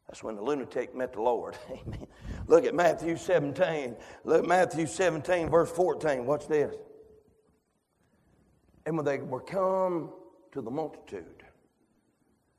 That's 0.06 0.22
when 0.22 0.36
the 0.36 0.42
lunatic 0.42 0.94
met 0.94 1.12
the 1.12 1.20
Lord. 1.20 1.56
Amen. 1.70 2.06
Look 2.46 2.64
at 2.64 2.74
Matthew 2.74 3.16
17. 3.16 3.94
Look 4.24 4.42
at 4.42 4.48
Matthew 4.48 4.86
17, 4.86 5.50
verse 5.50 5.70
14. 5.70 6.24
What's 6.24 6.46
this? 6.46 6.74
And 8.88 8.96
when 8.96 9.04
they 9.04 9.18
were 9.18 9.42
come 9.42 10.08
to 10.50 10.62
the 10.62 10.70
multitude, 10.70 11.44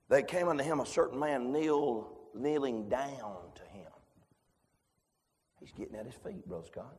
they 0.10 0.22
came 0.22 0.48
unto 0.48 0.64
him 0.64 0.80
a 0.80 0.86
certain 0.86 1.18
man 1.18 1.52
kneeled, 1.52 2.06
kneeling 2.36 2.88
down 2.88 3.38
to 3.56 3.64
him. 3.64 3.92
He's 5.60 5.72
getting 5.72 5.96
at 5.96 6.06
his 6.06 6.14
feet, 6.14 6.48
Brother 6.48 6.68
Scott. 6.68 6.96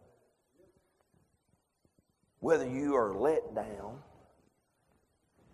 Whether 2.40 2.68
you 2.68 2.96
are 2.96 3.14
let 3.14 3.54
down, 3.54 4.00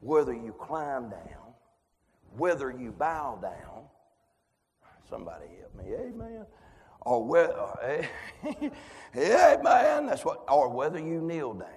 whether 0.00 0.32
you 0.32 0.54
climb 0.58 1.10
down, 1.10 1.52
whether 2.34 2.70
you 2.70 2.92
bow 2.92 3.38
down, 3.42 3.84
somebody 5.06 5.48
help 5.60 5.74
me, 5.74 5.92
amen. 5.94 6.46
Or 7.02 7.22
whether, 7.22 8.08
amen, 9.14 10.06
that's 10.06 10.24
what, 10.24 10.44
or 10.48 10.70
whether 10.70 10.98
you 10.98 11.20
kneel 11.20 11.52
down 11.52 11.75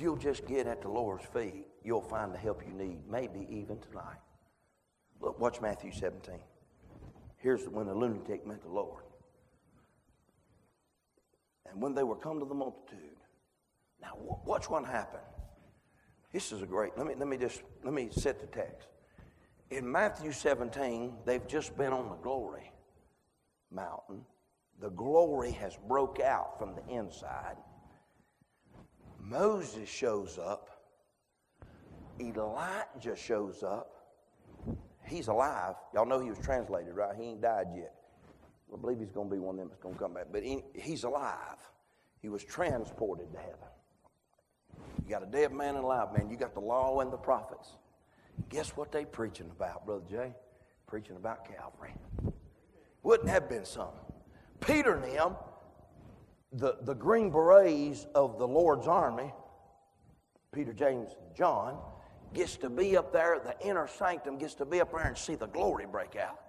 you'll 0.00 0.16
just 0.16 0.46
get 0.46 0.66
at 0.66 0.82
the 0.82 0.88
Lord's 0.88 1.24
feet, 1.24 1.66
you'll 1.82 2.00
find 2.00 2.32
the 2.32 2.38
help 2.38 2.62
you 2.66 2.72
need, 2.72 2.98
maybe 3.08 3.46
even 3.50 3.78
tonight. 3.80 4.18
Look, 5.20 5.38
watch 5.38 5.60
Matthew 5.60 5.92
17. 5.92 6.34
Here's 7.36 7.68
when 7.68 7.86
the 7.86 7.94
lunatic 7.94 8.46
met 8.46 8.62
the 8.62 8.68
Lord. 8.68 9.04
And 11.70 11.80
when 11.80 11.94
they 11.94 12.02
were 12.02 12.16
come 12.16 12.40
to 12.40 12.46
the 12.46 12.54
multitude, 12.54 13.16
now 14.00 14.12
watch 14.44 14.68
what 14.68 14.84
happened. 14.84 15.22
This 16.32 16.52
is 16.52 16.62
a 16.62 16.66
great, 16.66 16.96
let 16.96 17.06
me, 17.06 17.14
let 17.18 17.28
me 17.28 17.36
just, 17.36 17.62
let 17.84 17.92
me 17.92 18.08
set 18.10 18.40
the 18.40 18.46
text. 18.46 18.88
In 19.70 19.90
Matthew 19.90 20.32
17, 20.32 21.14
they've 21.24 21.46
just 21.46 21.76
been 21.76 21.92
on 21.92 22.08
the 22.08 22.16
glory 22.16 22.72
mountain. 23.70 24.24
The 24.80 24.90
glory 24.90 25.52
has 25.52 25.76
broke 25.88 26.20
out 26.20 26.58
from 26.58 26.74
the 26.74 26.92
inside. 26.92 27.56
Moses 29.30 29.88
shows 29.88 30.38
up. 30.38 30.68
Elijah 32.20 33.16
shows 33.16 33.62
up. 33.62 33.94
He's 35.06 35.28
alive. 35.28 35.76
Y'all 35.94 36.04
know 36.04 36.20
he 36.20 36.28
was 36.28 36.38
translated, 36.38 36.94
right? 36.94 37.14
He 37.16 37.24
ain't 37.24 37.40
died 37.40 37.68
yet. 37.74 37.94
I 38.72 38.76
believe 38.76 38.98
he's 38.98 39.10
going 39.10 39.28
to 39.28 39.34
be 39.34 39.40
one 39.40 39.54
of 39.54 39.60
them 39.60 39.68
that's 39.68 39.80
going 39.80 39.94
to 39.94 40.00
come 40.00 40.14
back. 40.14 40.26
But 40.30 40.42
he, 40.42 40.62
he's 40.74 41.04
alive. 41.04 41.56
He 42.20 42.28
was 42.28 42.44
transported 42.44 43.32
to 43.32 43.38
heaven. 43.38 43.54
You 45.04 45.10
got 45.10 45.22
a 45.22 45.26
dead 45.26 45.52
man 45.52 45.76
and 45.76 45.84
alive 45.84 46.12
man. 46.12 46.28
You 46.28 46.36
got 46.36 46.54
the 46.54 46.60
law 46.60 47.00
and 47.00 47.12
the 47.12 47.16
prophets. 47.16 47.70
Guess 48.48 48.76
what 48.76 48.92
they 48.92 49.04
preaching 49.04 49.50
about, 49.50 49.86
Brother 49.86 50.04
Jay? 50.08 50.34
Preaching 50.86 51.16
about 51.16 51.46
Calvary. 51.46 51.94
Wouldn't 53.02 53.28
have 53.28 53.48
been 53.48 53.64
some. 53.64 53.94
Peter 54.60 54.96
and 54.96 55.04
them, 55.04 55.36
the, 56.52 56.76
the 56.82 56.94
Green 56.94 57.30
Berets 57.30 58.06
of 58.14 58.38
the 58.38 58.46
Lord's 58.46 58.88
army, 58.88 59.32
Peter, 60.52 60.72
James, 60.72 61.10
John, 61.36 61.78
gets 62.34 62.56
to 62.56 62.70
be 62.70 62.96
up 62.96 63.12
there, 63.12 63.40
the 63.44 63.56
inner 63.66 63.88
sanctum 63.88 64.38
gets 64.38 64.54
to 64.54 64.64
be 64.64 64.80
up 64.80 64.92
there 64.92 65.06
and 65.06 65.16
see 65.16 65.34
the 65.34 65.46
glory 65.46 65.86
break 65.86 66.16
out. 66.16 66.40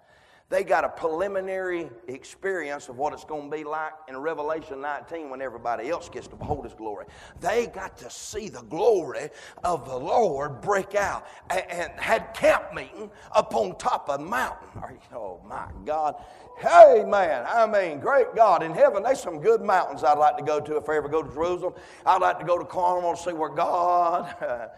They 0.52 0.66
got 0.66 0.84
a 0.84 0.90
preliminary 0.90 1.90
experience 2.10 2.90
of 2.90 2.98
what 2.98 3.14
it's 3.14 3.24
going 3.24 3.50
to 3.50 3.58
be 3.58 3.64
like 3.64 3.94
in 4.10 4.18
Revelation 4.18 4.82
19 4.82 5.30
when 5.30 5.42
everybody 5.42 5.90
else 5.90 6.10
gets 6.10 6.28
to 6.28 6.36
behold 6.36 6.66
His 6.66 6.74
glory. 6.74 7.06
They 7.40 7.68
got 7.68 7.98
to 8.00 8.10
see 8.10 8.50
the 8.50 8.64
glory 8.64 9.30
of 9.64 9.88
the 9.88 9.96
Lord 9.96 10.60
break 10.60 10.94
out 10.94 11.26
and, 11.50 11.64
and 11.72 11.92
had 11.98 12.34
camp 12.34 12.74
meeting 12.74 13.10
up 13.32 13.56
on 13.56 13.78
top 13.78 14.10
of 14.10 14.20
the 14.20 14.26
mountain. 14.26 14.68
Oh 15.14 15.40
my 15.48 15.68
God. 15.86 16.16
Hey 16.60 17.06
man, 17.08 17.46
I 17.48 17.66
mean, 17.66 18.02
great 18.02 18.36
God. 18.36 18.62
In 18.62 18.74
heaven, 18.74 19.04
there's 19.04 19.22
some 19.22 19.40
good 19.40 19.62
mountains 19.62 20.04
I'd 20.04 20.18
like 20.18 20.36
to 20.36 20.44
go 20.44 20.60
to 20.60 20.76
if 20.76 20.90
I 20.90 20.98
ever 20.98 21.08
go 21.08 21.24
to 21.24 21.34
Jerusalem. 21.34 21.76
I'd 22.06 22.22
like 22.22 22.40
to 22.40 22.46
go 22.46 22.60
to 22.60 22.66
Carmel 22.66 23.16
to 23.16 23.22
see 23.22 23.32
where 23.32 23.50
God 23.50 24.36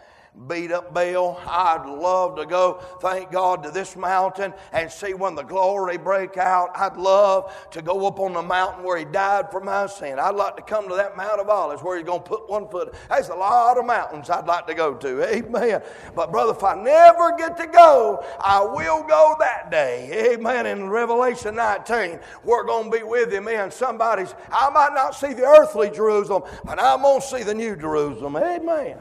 beat 0.48 0.72
up 0.72 0.92
Baal. 0.92 1.40
I'd 1.46 1.86
love 1.86 2.36
to 2.36 2.46
go, 2.46 2.82
thank 3.00 3.30
God, 3.30 3.62
to 3.62 3.70
this 3.70 3.96
mountain 3.96 4.52
and 4.72 4.90
see 4.90 5.14
when 5.14 5.34
the 5.34 5.42
glory 5.42 5.96
break 5.96 6.36
out. 6.36 6.70
I'd 6.74 6.96
love 6.96 7.54
to 7.70 7.82
go 7.82 8.06
up 8.06 8.18
on 8.18 8.32
the 8.32 8.42
mountain 8.42 8.84
where 8.84 8.98
he 8.98 9.04
died 9.04 9.50
for 9.50 9.60
my 9.60 9.86
sin. 9.86 10.18
I'd 10.18 10.34
like 10.34 10.56
to 10.56 10.62
come 10.62 10.88
to 10.88 10.96
that 10.96 11.16
Mount 11.16 11.40
of 11.40 11.48
Olives 11.48 11.82
where 11.82 11.96
he's 11.96 12.06
going 12.06 12.22
to 12.22 12.28
put 12.28 12.48
one 12.48 12.68
foot. 12.68 12.94
There's 13.08 13.28
a 13.28 13.34
lot 13.34 13.78
of 13.78 13.86
mountains 13.86 14.28
I'd 14.28 14.46
like 14.46 14.66
to 14.66 14.74
go 14.74 14.94
to. 14.94 15.34
Amen. 15.34 15.82
But 16.14 16.32
brother, 16.32 16.52
if 16.52 16.64
I 16.64 16.74
never 16.74 17.36
get 17.36 17.56
to 17.58 17.66
go, 17.66 18.24
I 18.40 18.60
will 18.62 19.02
go 19.04 19.36
that 19.38 19.70
day. 19.70 20.32
Amen. 20.34 20.66
In 20.66 20.90
Revelation 20.90 21.54
19, 21.54 22.18
we're 22.42 22.64
going 22.64 22.90
to 22.90 22.98
be 22.98 23.04
with 23.04 23.32
him 23.32 23.48
in 23.48 23.70
somebody's. 23.70 24.34
I 24.50 24.68
might 24.70 24.94
not 24.94 25.14
see 25.14 25.32
the 25.32 25.44
earthly 25.44 25.90
Jerusalem, 25.90 26.42
but 26.64 26.82
I'm 26.82 27.02
going 27.02 27.20
to 27.20 27.26
see 27.26 27.42
the 27.44 27.54
new 27.54 27.76
Jerusalem. 27.76 28.36
Amen. 28.36 28.98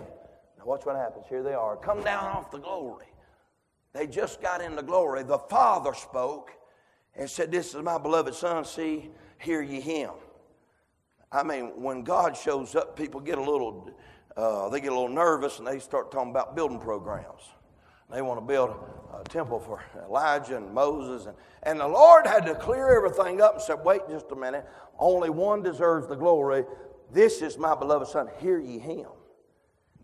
Now, 0.64 0.70
watch 0.70 0.86
what 0.86 0.96
happens. 0.96 1.26
Here 1.28 1.44
they 1.44 1.54
are. 1.54 1.76
Come 1.76 2.04
down 2.04 2.26
off 2.26 2.52
the 2.52 2.60
glory. 2.60 3.06
They 3.94 4.08
just 4.08 4.42
got 4.42 4.62
into 4.62 4.82
glory. 4.82 5.24
The 5.24 5.38
Father 5.38 5.94
spoke 5.94 6.52
and 7.16 7.30
said, 7.30 7.52
This 7.52 7.76
is 7.76 7.82
my 7.82 7.98
beloved 7.98 8.34
Son. 8.34 8.66
See, 8.66 9.12
hear 9.40 9.62
ye 9.62 9.82
him. 9.82 10.12
I 11.32 11.44
mean, 11.44 11.82
when 11.82 12.04
God 12.04 12.38
shows 12.38 12.76
up, 12.76 12.96
people 12.96 13.20
get 13.20 13.38
a 13.38 13.42
little, 13.42 13.90
uh, 14.38 14.70
they 14.70 14.80
get 14.80 14.92
a 14.92 14.96
little 14.96 15.14
nervous 15.14 15.60
and 15.60 15.68
they 15.68 15.80
start 15.80 16.12
talking 16.12 16.32
about 16.32 16.56
building 16.56 16.80
programs. 16.80 17.42
They 18.12 18.22
want 18.22 18.40
to 18.40 18.46
build 18.46 18.76
a 19.20 19.24
temple 19.24 19.60
for 19.60 19.84
Elijah 20.08 20.58
and 20.58 20.74
Moses. 20.74 21.26
And, 21.26 21.36
and 21.64 21.80
the 21.80 21.88
Lord 21.88 22.28
had 22.28 22.46
to 22.46 22.56
clear 22.56 22.96
everything 22.96 23.42
up 23.42 23.56
and 23.56 23.62
said, 23.62 23.84
Wait 23.84 24.02
just 24.10 24.32
a 24.32 24.36
minute. 24.36 24.66
Only 24.98 25.30
one 25.30 25.62
deserves 25.62 26.08
the 26.08 26.16
glory. 26.16 26.64
This 27.12 27.42
is 27.42 27.58
my 27.58 27.76
beloved 27.76 28.08
Son. 28.08 28.30
Hear 28.40 28.60
ye 28.60 28.80
him. 28.80 29.08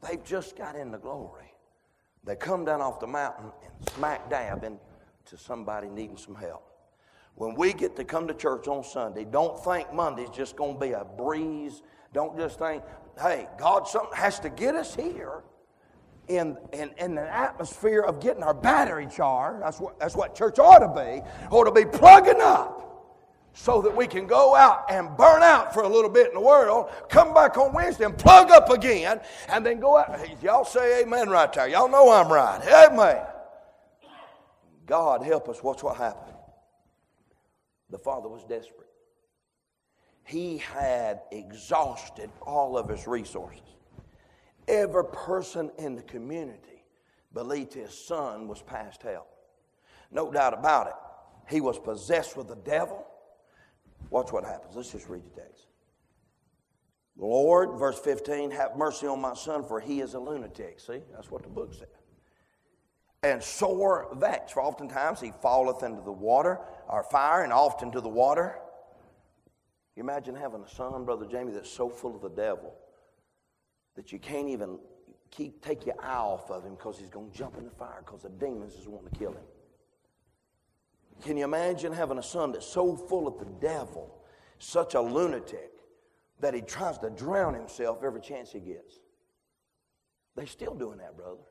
They've 0.07 0.23
just 0.23 0.57
got 0.57 0.75
into 0.75 0.97
glory. 0.97 1.53
They 2.23 2.35
come 2.35 2.65
down 2.65 2.81
off 2.81 2.99
the 2.99 3.07
mountain 3.07 3.51
and 3.63 3.89
smack 3.89 4.29
dab 4.29 4.63
into 4.63 5.37
somebody 5.37 5.89
needing 5.89 6.17
some 6.17 6.35
help. 6.35 6.65
When 7.35 7.55
we 7.55 7.73
get 7.73 7.95
to 7.95 8.03
come 8.03 8.27
to 8.27 8.33
church 8.33 8.67
on 8.67 8.83
Sunday, 8.83 9.25
don't 9.25 9.61
think 9.63 9.93
Monday's 9.93 10.29
just 10.29 10.55
going 10.55 10.73
to 10.73 10.79
be 10.79 10.91
a 10.91 11.05
breeze. 11.05 11.81
Don't 12.13 12.37
just 12.37 12.59
think, 12.59 12.83
hey, 13.21 13.47
God 13.57 13.87
something 13.87 14.15
has 14.17 14.39
to 14.41 14.49
get 14.49 14.75
us 14.75 14.95
here 14.95 15.43
in, 16.27 16.57
in, 16.73 16.91
in 16.97 17.17
an 17.17 17.27
atmosphere 17.27 18.01
of 18.01 18.19
getting 18.19 18.43
our 18.43 18.53
battery 18.53 19.07
charged. 19.07 19.63
That's 19.63 19.79
what, 19.79 19.99
that's 19.99 20.15
what 20.15 20.35
church 20.35 20.59
ought 20.59 20.79
to 20.79 20.87
be, 20.87 21.21
ought 21.49 21.63
to 21.63 21.71
be 21.71 21.85
plugging 21.85 22.41
up 22.41 22.78
so 23.53 23.81
that 23.81 23.95
we 23.95 24.07
can 24.07 24.25
go 24.25 24.55
out 24.55 24.85
and 24.89 25.15
burn 25.17 25.43
out 25.43 25.73
for 25.73 25.83
a 25.83 25.87
little 25.87 26.09
bit 26.09 26.27
in 26.27 26.33
the 26.33 26.39
world, 26.39 26.89
come 27.09 27.33
back 27.33 27.57
on 27.57 27.73
Wednesday 27.73 28.05
and 28.05 28.17
plug 28.17 28.51
up 28.51 28.69
again, 28.69 29.19
and 29.49 29.65
then 29.65 29.79
go 29.79 29.97
out. 29.97 30.19
Y'all 30.41 30.65
say 30.65 31.01
amen 31.01 31.29
right 31.29 31.51
there. 31.51 31.67
Y'all 31.67 31.89
know 31.89 32.11
I'm 32.11 32.31
right. 32.31 32.61
Amen. 32.89 33.21
God 34.85 35.23
help 35.23 35.49
us. 35.49 35.61
What's 35.61 35.83
what 35.83 35.97
happened? 35.97 36.35
The 37.89 37.99
father 37.99 38.29
was 38.29 38.43
desperate. 38.43 38.87
He 40.23 40.57
had 40.57 41.21
exhausted 41.31 42.29
all 42.41 42.77
of 42.77 42.87
his 42.87 43.07
resources. 43.07 43.61
Every 44.67 45.05
person 45.05 45.71
in 45.79 45.95
the 45.95 46.03
community 46.03 46.83
believed 47.33 47.73
his 47.73 47.93
son 47.93 48.47
was 48.47 48.61
past 48.61 49.01
help. 49.01 49.27
No 50.11 50.31
doubt 50.31 50.53
about 50.53 50.87
it. 50.87 50.93
He 51.49 51.61
was 51.61 51.79
possessed 51.79 52.37
with 52.37 52.47
the 52.47 52.55
devil. 52.55 53.05
Watch 54.09 54.31
what 54.31 54.43
happens. 54.43 54.75
Let's 54.75 54.91
just 54.91 55.07
read 55.09 55.23
the 55.23 55.41
text. 55.41 55.67
Lord, 57.17 57.77
verse 57.77 57.99
15, 57.99 58.51
have 58.51 58.77
mercy 58.77 59.05
on 59.05 59.19
my 59.19 59.33
son, 59.33 59.63
for 59.63 59.79
he 59.79 59.99
is 59.99 60.13
a 60.13 60.19
lunatic. 60.19 60.79
See, 60.79 61.01
that's 61.13 61.29
what 61.29 61.43
the 61.43 61.49
book 61.49 61.73
said. 61.73 61.87
And 63.21 63.43
sore 63.43 64.07
vexed, 64.15 64.53
for 64.53 64.63
oftentimes 64.63 65.19
he 65.19 65.33
falleth 65.41 65.83
into 65.83 66.01
the 66.01 66.11
water 66.11 66.59
or 66.87 67.03
fire, 67.03 67.43
and 67.43 67.51
often 67.51 67.91
to 67.91 67.99
the 67.99 68.09
water. 68.09 68.57
You 69.97 70.03
imagine 70.03 70.33
having 70.33 70.61
a 70.61 70.69
son, 70.69 71.03
Brother 71.03 71.25
Jamie, 71.25 71.51
that's 71.51 71.69
so 71.69 71.89
full 71.89 72.15
of 72.15 72.21
the 72.21 72.29
devil 72.29 72.73
that 73.97 74.13
you 74.13 74.19
can't 74.19 74.47
even 74.47 74.79
keep 75.29 75.61
take 75.61 75.85
your 75.85 75.95
eye 76.01 76.15
off 76.15 76.49
of 76.49 76.63
him 76.63 76.75
because 76.75 76.97
he's 76.97 77.09
going 77.09 77.29
to 77.29 77.37
jump 77.37 77.57
in 77.57 77.65
the 77.65 77.71
fire 77.71 78.01
because 78.05 78.21
the 78.21 78.29
demons 78.29 78.73
is 78.75 78.87
wanting 78.87 79.11
to 79.11 79.19
kill 79.19 79.31
him. 79.31 79.43
Can 81.23 81.37
you 81.37 81.43
imagine 81.43 81.91
having 81.91 82.17
a 82.17 82.23
son 82.23 82.51
that's 82.51 82.65
so 82.65 82.95
full 82.95 83.27
of 83.27 83.37
the 83.39 83.45
devil, 83.59 84.15
such 84.57 84.95
a 84.95 85.01
lunatic, 85.01 85.71
that 86.39 86.53
he 86.53 86.61
tries 86.61 86.97
to 86.99 87.09
drown 87.09 87.53
himself 87.53 88.03
every 88.03 88.21
chance 88.21 88.51
he 88.51 88.59
gets? 88.59 88.99
They're 90.35 90.47
still 90.47 90.73
doing 90.73 90.99
that, 90.99 91.17
brother. 91.17 91.41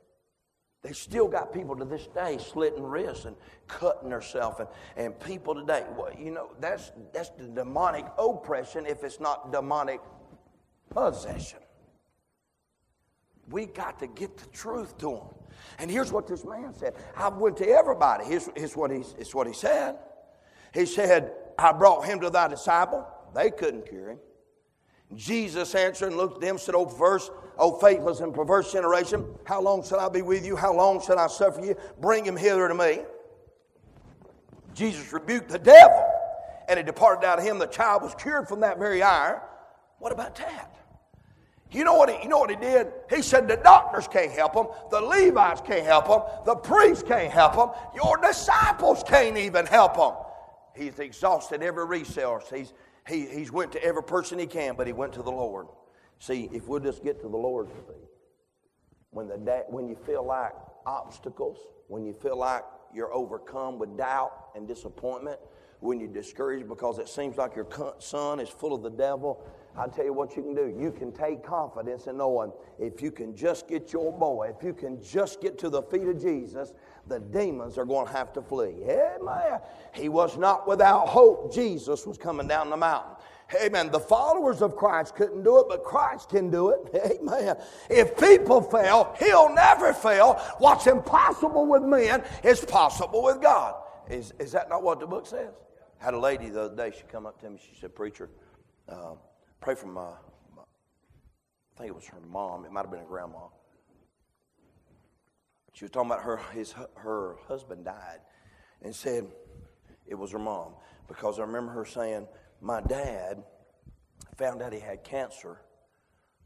They 0.83 0.93
still 0.93 1.27
got 1.27 1.53
people 1.53 1.77
to 1.77 1.85
this 1.85 2.07
day 2.07 2.39
slitting 2.39 2.85
wrists 2.85 3.25
and 3.25 3.37
cutting 3.66 4.11
themselves. 4.11 4.61
And, 4.61 4.69
and 4.97 5.21
people 5.21 5.55
today, 5.55 5.85
well, 5.97 6.12
you 6.16 6.31
know, 6.31 6.53
that's, 6.61 6.93
that's 7.12 7.31
the 7.31 7.49
demonic 7.49 8.07
oppression 8.16 8.87
if 8.87 9.03
it's 9.03 9.19
not 9.19 9.53
demonic 9.53 10.01
possession. 10.91 11.59
We 13.51 13.66
got 13.66 13.99
to 14.01 14.07
get 14.07 14.36
the 14.36 14.46
truth 14.46 14.99
to 14.99 15.11
them. 15.11 15.26
And 15.78 15.90
here's 15.90 16.12
what 16.12 16.26
this 16.26 16.44
man 16.44 16.74
said. 16.74 16.94
I 17.16 17.28
went 17.28 17.57
to 17.59 17.68
everybody. 17.68 18.24
Here's, 18.24 18.49
here's, 18.57 18.76
what, 18.76 18.90
he, 18.90 19.03
here's 19.16 19.34
what 19.34 19.46
he 19.46 19.53
said. 19.53 19.96
He 20.74 20.86
said, 20.86 21.32
I 21.59 21.72
brought 21.72 22.05
him 22.05 22.20
to 22.20 22.30
thy 22.30 22.49
disciple. 22.49 23.07
They 23.34 23.51
couldn't 23.51 23.88
cure 23.88 24.11
him. 24.11 24.18
Jesus 25.14 25.74
answered 25.74 26.09
and 26.09 26.16
looked 26.16 26.36
at 26.36 26.40
them 26.42 26.51
and 26.51 26.61
said, 26.61 26.74
oh, 26.74 26.82
O 26.82 26.86
perverse, 26.86 27.30
O 27.59 27.72
oh, 27.72 27.78
faithless 27.78 28.20
and 28.20 28.34
perverse 28.34 28.72
generation, 28.72 29.24
how 29.44 29.61
long 29.61 29.82
shall 29.82 30.01
I 30.01 30.09
be 30.09 30.22
with 30.22 30.44
you? 30.44 30.55
How 30.55 30.74
long 30.74 31.01
shall 31.01 31.18
I 31.18 31.28
suffer 31.28 31.64
you? 31.64 31.76
Bring 32.01 32.24
him 32.24 32.36
hither 32.36 32.68
to 32.68 32.74
me. 32.74 33.01
Jesus 34.74 35.12
rebuked 35.12 35.49
the 35.49 35.59
devil, 35.59 36.07
and 36.68 36.78
he 36.78 36.84
departed 36.84 37.26
out 37.26 37.38
of 37.38 37.44
him. 37.44 37.59
The 37.59 37.66
child 37.66 38.03
was 38.03 38.14
cured 38.14 38.49
from 38.49 38.61
that 38.61 38.78
very 38.78 39.03
hour. 39.03 39.42
What 39.99 40.12
about 40.12 40.36
that? 40.36 40.76
You 41.71 41.85
know 41.85 41.95
what 41.95 42.09
he, 42.09 42.23
you 42.23 42.29
know 42.29 42.39
what 42.39 42.51
he 42.51 42.57
did? 42.57 42.87
He 43.11 43.21
said 43.21 43.47
the 43.47 43.57
doctors 43.57 44.09
can't 44.09 44.33
help 44.33 44.55
him, 44.55 44.66
the 44.91 45.01
Levites 45.01 45.61
can't 45.61 45.85
help 45.85 46.09
him, 46.09 46.21
the 46.47 46.55
priests 46.55 47.05
can't 47.07 47.31
help 47.31 47.55
him, 47.57 47.69
your 47.95 48.16
disciples 48.16 49.03
can't 49.07 49.37
even 49.37 49.66
help 49.66 49.97
him. 49.97 50.12
He's 50.75 50.99
exhausted 50.99 51.62
every 51.62 51.85
resource. 51.85 52.45
He's, 52.55 52.73
he, 53.07 53.27
he's 53.27 53.53
went 53.53 53.73
to 53.73 53.85
every 53.85 54.03
person 54.03 54.39
he 54.39 54.47
can, 54.47 54.77
but 54.77 54.87
he 54.87 54.93
went 54.93 55.12
to 55.14 55.23
the 55.23 55.31
Lord. 55.31 55.66
See, 56.21 56.49
if 56.53 56.69
we'll 56.69 56.81
just 56.81 57.05
get 57.05 57.21
to 57.21 57.29
the 57.29 57.37
Lord, 57.37 57.69
when, 59.11 59.29
the, 59.29 59.64
when 59.69 59.89
you 59.89 59.97
feel 60.07 60.25
like 60.25 60.53
obstacles, 60.87 61.59
when 61.89 62.05
you 62.05 62.12
feel 62.12 62.39
like 62.39 62.62
you're 62.95 63.12
overcome 63.12 63.79
with 63.79 63.97
doubt 63.97 64.33
and 64.55 64.66
disappointment, 64.66 65.39
when 65.81 66.01
you're 66.01 66.09
discouraged 66.09 66.69
because 66.69 66.99
it 66.99 67.09
seems 67.09 67.37
like 67.37 67.55
your 67.55 67.66
son 67.99 68.41
is 68.41 68.49
full 68.49 68.75
of 68.75 68.83
the 68.83 68.91
devil, 68.91 69.47
I 69.79 69.87
tell 69.87 70.05
you 70.05 70.12
what 70.12 70.37
you 70.37 70.43
can 70.43 70.55
do. 70.55 70.74
You 70.76 70.91
can 70.91 71.12
take 71.12 71.45
confidence 71.45 72.09
in 72.09 72.16
knowing 72.16 72.53
if 72.81 73.01
you 73.01 73.12
can 73.12 73.37
just 73.37 73.68
get 73.68 73.93
your 73.93 74.12
boy, 74.12 74.53
if 74.57 74.64
you 74.64 74.72
can 74.72 75.01
just 75.03 75.41
get 75.41 75.57
to 75.59 75.70
the 75.70 75.83
feet 75.83 76.09
of 76.09 76.20
Jesus, 76.20 76.72
the 77.07 77.20
demons 77.20 77.79
are 77.79 77.85
going 77.85 78.07
to 78.07 78.12
have 78.12 78.33
to 78.33 78.43
flee. 78.43 78.74
Amen. 78.89 79.61
He 79.95 80.09
was 80.09 80.37
not 80.37 80.66
without 80.66 81.07
hope. 81.09 81.55
Jesus 81.55 82.07
was 82.07 82.18
coming 82.18 82.49
down 82.49 82.70
the 82.70 82.76
mountain. 82.76 83.14
Amen. 83.62 83.91
The 83.91 84.01
followers 84.01 84.62
of 84.62 84.76
Christ 84.76 85.14
couldn't 85.14 85.43
do 85.43 85.61
it, 85.61 85.66
but 85.68 85.85
Christ 85.85 86.29
can 86.29 86.51
do 86.51 86.70
it. 86.70 87.20
Amen. 87.22 87.57
If 87.89 88.18
people 88.18 88.61
fail, 88.61 89.14
He'll 89.18 89.55
never 89.55 89.95
fail. 89.95 90.35
What's 90.59 90.87
impossible 90.87 91.66
with 91.66 91.83
men 91.83 92.24
is 92.43 92.64
possible 92.64 93.22
with 93.22 93.41
God. 93.41 93.76
Is, 94.11 94.35
is 94.39 94.53
that 94.53 94.68
not 94.68 94.83
what 94.83 95.01
the 95.01 95.07
book 95.07 95.26
says? 95.26 95.55
Had 95.99 96.14
a 96.14 96.18
lady 96.18 96.49
the 96.49 96.62
other 96.62 96.76
day, 96.76 96.97
she 96.97 97.05
come 97.11 97.26
up 97.26 97.41
to 97.41 97.51
me, 97.51 97.59
she 97.59 97.79
said, 97.81 97.95
Preacher, 97.95 98.29
uh, 98.89 99.14
pray 99.61 99.75
for 99.75 99.87
my, 99.87 100.11
my, 100.55 100.63
I 100.63 101.79
think 101.79 101.89
it 101.91 101.95
was 101.95 102.07
her 102.07 102.21
mom, 102.21 102.65
it 102.65 102.73
might 102.73 102.83
have 102.83 102.91
been 102.91 103.01
a 103.01 103.05
grandma. 103.05 103.49
She 105.73 105.85
was 105.85 105.93
talking 105.93 106.11
about 106.11 106.23
her, 106.23 106.41
his, 106.53 106.75
her 106.97 107.37
husband 107.47 107.85
died 107.85 108.19
and 108.83 108.95
said, 108.95 109.27
it 110.07 110.15
was 110.15 110.33
her 110.33 110.39
mom. 110.39 110.73
Because 111.07 111.39
I 111.39 111.43
remember 111.43 111.73
her 111.73 111.85
saying, 111.85 112.27
My 112.61 112.81
dad 112.81 113.43
found 114.37 114.63
out 114.63 114.73
he 114.73 114.81
had 114.81 115.05
cancer, 115.05 115.61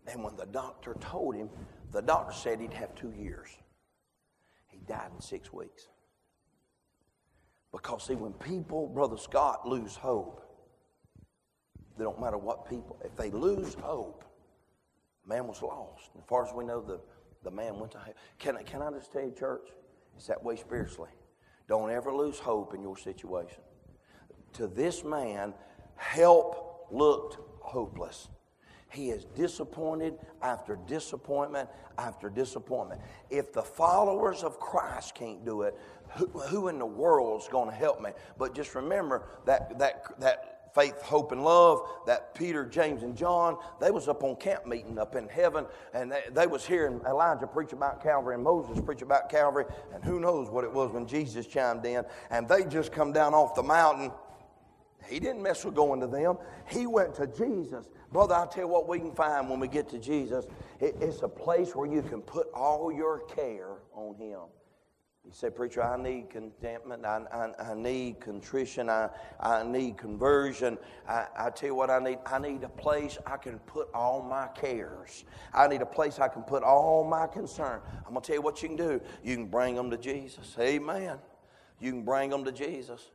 and 0.06 0.22
when 0.22 0.36
the 0.36 0.46
doctor 0.46 0.96
told 1.00 1.34
him, 1.34 1.48
the 1.92 2.02
doctor 2.02 2.34
said 2.34 2.60
he'd 2.60 2.72
have 2.72 2.94
two 2.94 3.12
years. 3.12 3.48
He 4.66 4.78
died 4.86 5.10
in 5.14 5.20
six 5.20 5.52
weeks. 5.52 5.88
Because, 7.72 8.04
see, 8.04 8.14
when 8.14 8.32
people, 8.34 8.88
Brother 8.88 9.16
Scott, 9.16 9.66
lose 9.66 9.96
hope, 9.96 10.51
they 11.96 12.04
don't 12.04 12.20
matter 12.20 12.38
what 12.38 12.68
people, 12.68 12.98
if 13.04 13.14
they 13.16 13.30
lose 13.30 13.74
hope, 13.74 14.24
man 15.26 15.46
was 15.46 15.62
lost. 15.62 16.10
As 16.18 16.24
far 16.26 16.46
as 16.46 16.52
we 16.54 16.64
know, 16.64 16.80
the, 16.80 17.00
the 17.44 17.50
man 17.50 17.78
went 17.78 17.92
to 17.92 17.98
hell. 17.98 18.14
Can, 18.38 18.56
I, 18.56 18.62
can 18.62 18.82
I 18.82 18.90
just 18.90 19.12
tell 19.12 19.22
you, 19.22 19.32
church? 19.32 19.68
It's 20.16 20.26
that 20.26 20.42
way 20.42 20.56
spiritually. 20.56 21.10
Don't 21.68 21.90
ever 21.90 22.12
lose 22.12 22.38
hope 22.38 22.74
in 22.74 22.82
your 22.82 22.96
situation. 22.96 23.62
To 24.54 24.66
this 24.66 25.04
man, 25.04 25.54
help 25.96 26.88
looked 26.90 27.38
hopeless. 27.60 28.28
He 28.90 29.08
is 29.08 29.24
disappointed 29.24 30.18
after 30.42 30.78
disappointment 30.86 31.70
after 31.96 32.28
disappointment. 32.28 33.00
If 33.30 33.52
the 33.52 33.62
followers 33.62 34.42
of 34.42 34.60
Christ 34.60 35.14
can't 35.14 35.44
do 35.44 35.62
it, 35.62 35.78
who, 36.10 36.26
who 36.26 36.68
in 36.68 36.78
the 36.78 36.86
world 36.86 37.40
is 37.40 37.48
going 37.48 37.70
to 37.70 37.74
help 37.74 38.02
me? 38.02 38.10
But 38.38 38.54
just 38.54 38.74
remember 38.74 39.28
that, 39.46 39.78
that, 39.78 40.04
that 40.20 40.51
faith, 40.74 41.00
hope, 41.02 41.32
and 41.32 41.44
love 41.44 41.80
that 42.06 42.34
Peter, 42.34 42.64
James, 42.64 43.02
and 43.02 43.16
John, 43.16 43.56
they 43.80 43.90
was 43.90 44.08
up 44.08 44.22
on 44.22 44.36
camp 44.36 44.66
meeting 44.66 44.98
up 44.98 45.14
in 45.16 45.28
heaven, 45.28 45.66
and 45.94 46.10
they, 46.10 46.22
they 46.32 46.46
was 46.46 46.66
hearing 46.66 47.00
Elijah 47.06 47.46
preach 47.46 47.72
about 47.72 48.02
Calvary 48.02 48.34
and 48.34 48.44
Moses 48.44 48.80
preach 48.84 49.02
about 49.02 49.28
Calvary, 49.28 49.64
and 49.94 50.02
who 50.04 50.20
knows 50.20 50.50
what 50.50 50.64
it 50.64 50.72
was 50.72 50.92
when 50.92 51.06
Jesus 51.06 51.46
chimed 51.46 51.84
in, 51.84 52.04
and 52.30 52.48
they 52.48 52.64
just 52.64 52.92
come 52.92 53.12
down 53.12 53.34
off 53.34 53.54
the 53.54 53.62
mountain. 53.62 54.10
He 55.08 55.18
didn't 55.20 55.42
mess 55.42 55.64
with 55.64 55.74
going 55.74 56.00
to 56.00 56.06
them. 56.06 56.38
He 56.68 56.86
went 56.86 57.14
to 57.16 57.26
Jesus. 57.26 57.88
Brother, 58.12 58.34
I'll 58.34 58.46
tell 58.46 58.64
you 58.64 58.68
what 58.68 58.88
we 58.88 58.98
can 58.98 59.12
find 59.12 59.48
when 59.48 59.58
we 59.58 59.68
get 59.68 59.88
to 59.90 59.98
Jesus. 59.98 60.46
It, 60.80 60.96
it's 61.00 61.22
a 61.22 61.28
place 61.28 61.74
where 61.74 61.90
you 61.90 62.02
can 62.02 62.20
put 62.22 62.48
all 62.54 62.92
your 62.92 63.20
care 63.26 63.78
on 63.94 64.14
Him. 64.14 64.40
You 65.24 65.30
say, 65.32 65.50
Preacher, 65.50 65.84
I 65.84 65.96
need 66.02 66.30
contentment. 66.30 67.06
I, 67.06 67.22
I, 67.32 67.70
I 67.70 67.74
need 67.74 68.20
contrition. 68.20 68.90
I, 68.90 69.08
I 69.38 69.62
need 69.62 69.96
conversion. 69.96 70.76
I, 71.08 71.26
I 71.38 71.50
tell 71.50 71.68
you 71.68 71.74
what 71.76 71.90
I 71.90 72.00
need. 72.00 72.18
I 72.26 72.40
need 72.40 72.64
a 72.64 72.68
place 72.68 73.18
I 73.24 73.36
can 73.36 73.60
put 73.60 73.88
all 73.94 74.20
my 74.22 74.48
cares. 74.48 75.24
I 75.54 75.68
need 75.68 75.80
a 75.80 75.86
place 75.86 76.18
I 76.18 76.26
can 76.26 76.42
put 76.42 76.64
all 76.64 77.04
my 77.04 77.28
concern. 77.28 77.80
I'm 78.04 78.12
going 78.12 78.22
to 78.22 78.26
tell 78.26 78.36
you 78.36 78.42
what 78.42 78.62
you 78.62 78.68
can 78.68 78.76
do. 78.76 79.00
You 79.22 79.36
can 79.36 79.46
bring 79.46 79.76
them 79.76 79.90
to 79.90 79.96
Jesus. 79.96 80.56
Amen. 80.58 81.18
You 81.78 81.92
can 81.92 82.02
bring 82.02 82.30
them 82.30 82.44
to 82.44 82.52
Jesus. 82.52 83.10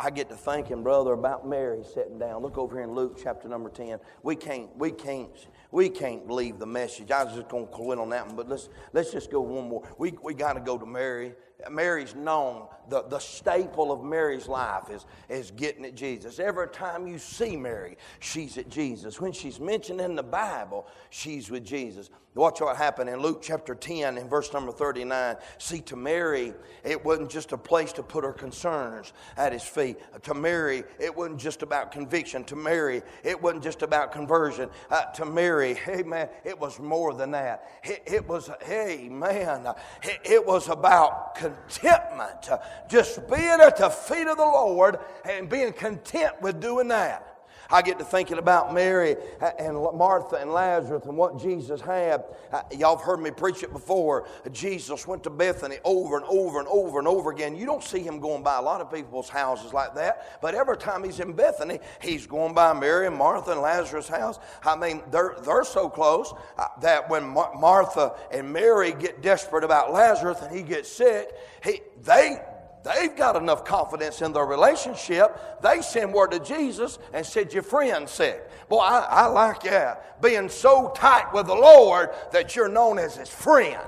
I 0.00 0.10
get 0.10 0.28
to 0.28 0.36
thinking, 0.36 0.84
brother, 0.84 1.12
about 1.12 1.46
Mary 1.46 1.82
sitting 1.82 2.20
down. 2.20 2.40
Look 2.40 2.56
over 2.56 2.76
here 2.76 2.84
in 2.84 2.92
Luke 2.92 3.18
chapter 3.20 3.48
number 3.48 3.68
10. 3.68 3.98
We 4.22 4.36
can't, 4.36 4.74
we 4.76 4.92
can't, 4.92 5.28
we 5.72 5.88
can't 5.88 6.30
leave 6.30 6.60
the 6.60 6.66
message. 6.66 7.10
I 7.10 7.24
was 7.24 7.34
just 7.34 7.48
going 7.48 7.66
to 7.66 7.72
quit 7.72 7.98
on 7.98 8.10
that 8.10 8.28
one, 8.28 8.36
but 8.36 8.48
let's, 8.48 8.68
let's 8.92 9.10
just 9.10 9.28
go 9.28 9.40
one 9.40 9.68
more. 9.68 9.82
We, 9.98 10.14
we 10.22 10.34
got 10.34 10.52
to 10.52 10.60
go 10.60 10.78
to 10.78 10.86
Mary 10.86 11.34
Mary's 11.70 12.14
known, 12.14 12.68
the, 12.88 13.02
the 13.02 13.18
staple 13.18 13.90
of 13.90 14.02
Mary's 14.02 14.46
life 14.46 14.90
is, 14.90 15.06
is 15.28 15.50
getting 15.50 15.84
at 15.84 15.94
Jesus. 15.94 16.38
Every 16.38 16.68
time 16.68 17.06
you 17.06 17.18
see 17.18 17.56
Mary, 17.56 17.96
she's 18.20 18.56
at 18.58 18.68
Jesus. 18.68 19.20
When 19.20 19.32
she's 19.32 19.58
mentioned 19.58 20.00
in 20.00 20.14
the 20.14 20.22
Bible, 20.22 20.86
she's 21.10 21.50
with 21.50 21.64
Jesus. 21.64 22.10
Watch 22.38 22.60
what 22.60 22.76
happened 22.76 23.10
in 23.10 23.20
Luke 23.20 23.40
chapter 23.42 23.74
10 23.74 24.16
in 24.16 24.28
verse 24.28 24.52
number 24.52 24.70
39. 24.70 25.34
See, 25.58 25.80
to 25.80 25.96
Mary, 25.96 26.54
it 26.84 27.04
wasn't 27.04 27.30
just 27.30 27.50
a 27.50 27.58
place 27.58 27.92
to 27.94 28.02
put 28.04 28.22
her 28.22 28.32
concerns 28.32 29.12
at 29.36 29.52
his 29.52 29.64
feet. 29.64 29.98
To 30.22 30.34
Mary, 30.34 30.84
it 31.00 31.16
wasn't 31.16 31.40
just 31.40 31.62
about 31.62 31.90
conviction. 31.90 32.44
To 32.44 32.54
Mary, 32.54 33.02
it 33.24 33.42
wasn't 33.42 33.64
just 33.64 33.82
about 33.82 34.12
conversion. 34.12 34.70
Uh, 34.88 35.06
to 35.06 35.24
Mary, 35.24 35.74
hey 35.84 36.04
man, 36.04 36.28
it 36.44 36.56
was 36.56 36.78
more 36.78 37.12
than 37.12 37.32
that. 37.32 37.68
It, 37.82 38.04
it 38.06 38.28
was, 38.28 38.50
hey 38.62 39.08
man, 39.10 39.66
it, 40.04 40.20
it 40.24 40.46
was 40.46 40.68
about 40.68 41.34
contentment. 41.50 42.50
Uh, 42.50 42.58
just 42.88 43.28
being 43.28 43.60
at 43.60 43.76
the 43.76 43.90
feet 43.90 44.26
of 44.26 44.36
the 44.36 44.42
Lord 44.42 44.98
and 45.24 45.48
being 45.48 45.72
content 45.72 46.40
with 46.40 46.60
doing 46.60 46.88
that. 46.88 47.37
I 47.70 47.82
get 47.82 47.98
to 47.98 48.04
thinking 48.04 48.38
about 48.38 48.72
Mary 48.72 49.16
and 49.58 49.76
Martha 49.76 50.36
and 50.36 50.52
Lazarus 50.52 51.04
and 51.04 51.16
what 51.16 51.38
Jesus 51.38 51.80
had. 51.80 52.24
Uh, 52.50 52.62
y'all 52.76 52.96
have 52.96 53.04
heard 53.04 53.20
me 53.20 53.30
preach 53.30 53.62
it 53.62 53.72
before. 53.72 54.26
Jesus 54.52 55.06
went 55.06 55.22
to 55.24 55.30
Bethany 55.30 55.78
over 55.84 56.16
and 56.16 56.24
over 56.26 56.60
and 56.60 56.68
over 56.68 56.98
and 56.98 57.06
over 57.06 57.30
again. 57.30 57.54
You 57.54 57.66
don't 57.66 57.84
see 57.84 58.00
him 58.00 58.20
going 58.20 58.42
by 58.42 58.56
a 58.56 58.62
lot 58.62 58.80
of 58.80 58.92
people's 58.92 59.28
houses 59.28 59.72
like 59.74 59.94
that, 59.96 60.40
but 60.40 60.54
every 60.54 60.78
time 60.78 61.04
he's 61.04 61.20
in 61.20 61.32
Bethany, 61.32 61.78
he's 62.00 62.26
going 62.26 62.54
by 62.54 62.72
Mary 62.72 63.06
and 63.06 63.16
Martha 63.16 63.52
and 63.52 63.60
Lazarus' 63.60 64.08
house. 64.08 64.38
I 64.64 64.74
mean, 64.74 65.02
they're, 65.10 65.36
they're 65.42 65.64
so 65.64 65.90
close 65.90 66.32
uh, 66.56 66.68
that 66.80 67.10
when 67.10 67.26
Martha 67.28 68.14
and 68.30 68.50
Mary 68.50 68.92
get 68.92 69.20
desperate 69.20 69.64
about 69.64 69.92
Lazarus 69.92 70.40
and 70.40 70.56
he 70.56 70.62
gets 70.62 70.90
sick, 70.90 71.28
he, 71.62 71.80
they 72.02 72.40
They've 72.84 73.14
got 73.14 73.36
enough 73.36 73.64
confidence 73.64 74.22
in 74.22 74.32
their 74.32 74.46
relationship. 74.46 75.60
They 75.62 75.82
send 75.82 76.12
word 76.12 76.30
to 76.30 76.40
Jesus 76.40 76.98
and 77.12 77.24
said, 77.24 77.52
Your 77.52 77.62
friend's 77.62 78.12
sick. 78.12 78.48
Boy, 78.68 78.78
I, 78.78 79.00
I 79.00 79.26
like 79.26 79.62
that. 79.64 80.20
Being 80.22 80.48
so 80.48 80.92
tight 80.94 81.32
with 81.32 81.46
the 81.46 81.54
Lord 81.54 82.10
that 82.32 82.54
you're 82.54 82.68
known 82.68 82.98
as 82.98 83.16
his 83.16 83.28
friend. 83.28 83.80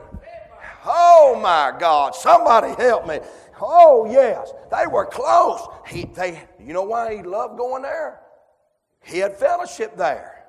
Oh 0.85 1.39
my 1.41 1.77
God. 1.79 2.15
Somebody 2.15 2.75
help 2.83 3.07
me. 3.07 3.21
Oh, 3.61 4.09
yes. 4.11 4.53
They 4.71 4.87
were 4.87 5.07
close. 5.07 5.67
He, 5.87 6.05
they, 6.05 6.43
you 6.59 6.73
know 6.73 6.85
why 6.85 7.17
he 7.17 7.23
loved 7.23 7.59
going 7.59 7.83
there? 7.83 8.21
He 9.05 9.19
had 9.19 9.37
fellowship 9.37 9.97
there. 9.97 10.45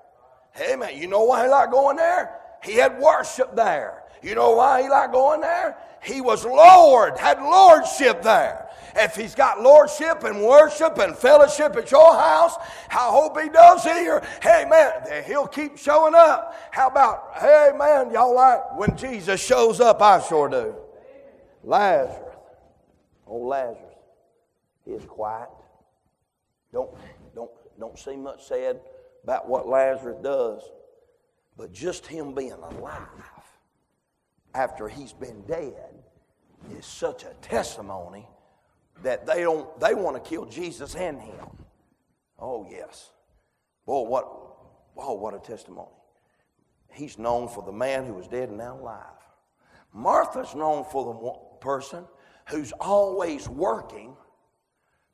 Hey, 0.53 0.75
man, 0.75 0.97
you 0.97 1.07
know 1.07 1.23
why 1.23 1.43
he 1.43 1.49
liked 1.49 1.71
going 1.71 1.97
there? 1.97 2.39
He 2.63 2.73
had 2.75 2.99
worship 2.99 3.55
there. 3.55 4.00
You 4.21 4.35
know 4.35 4.51
why 4.51 4.83
he 4.83 4.89
liked 4.89 5.13
going 5.13 5.41
there? 5.41 5.77
He 6.03 6.21
was 6.21 6.45
Lord, 6.45 7.17
had 7.17 7.41
lordship 7.41 8.21
there. 8.21 8.67
If 8.95 9.15
he's 9.15 9.35
got 9.35 9.61
lordship 9.61 10.23
and 10.23 10.41
worship 10.41 10.97
and 10.97 11.15
fellowship 11.15 11.75
at 11.77 11.91
your 11.91 12.13
house, 12.13 12.55
I 12.89 13.07
hope 13.09 13.39
he 13.39 13.49
does 13.49 13.83
here. 13.83 14.21
Hey 14.41 14.65
man, 14.69 15.23
he'll 15.25 15.47
keep 15.47 15.77
showing 15.77 16.13
up. 16.15 16.55
How 16.71 16.87
about, 16.87 17.31
hey 17.39 17.71
man, 17.77 18.11
y'all 18.11 18.35
like 18.35 18.77
when 18.77 18.97
Jesus 18.97 19.41
shows 19.43 19.79
up? 19.79 20.01
I 20.01 20.19
sure 20.21 20.49
do. 20.49 20.75
Lazarus, 21.63 22.35
old 23.27 23.47
Lazarus, 23.47 23.95
he 24.83 24.91
is 24.91 25.05
quiet. 25.05 25.49
Don't 26.73 26.89
don't 27.33 27.51
don't 27.79 27.97
see 27.97 28.15
much 28.15 28.45
said 28.45 28.81
about 29.23 29.47
what 29.47 29.67
Lazarus 29.67 30.17
does, 30.21 30.63
but 31.55 31.71
just 31.71 32.07
him 32.07 32.33
being 32.33 32.51
alive 32.51 33.07
after 34.53 34.87
he's 34.87 35.13
been 35.13 35.41
dead 35.43 36.03
is 36.77 36.85
such 36.85 37.23
a 37.23 37.33
testimony 37.41 38.27
that 39.03 39.25
they 39.25 39.41
don't 39.41 39.79
they 39.79 39.93
want 39.93 40.21
to 40.21 40.29
kill 40.29 40.45
Jesus 40.45 40.95
and 40.95 41.19
him. 41.19 41.47
Oh 42.37 42.67
yes. 42.69 43.11
Boy, 43.85 44.01
what 44.07 44.25
oh 44.97 45.13
what 45.13 45.33
a 45.33 45.39
testimony. 45.39 45.89
He's 46.93 47.17
known 47.17 47.47
for 47.47 47.63
the 47.63 47.71
man 47.71 48.05
who 48.05 48.13
was 48.13 48.27
dead 48.27 48.49
and 48.49 48.57
now 48.57 48.77
alive. 48.77 49.05
Martha's 49.93 50.53
known 50.55 50.83
for 50.85 51.13
the 51.13 51.59
person 51.65 52.05
who's 52.49 52.71
always 52.73 53.47
working 53.47 54.15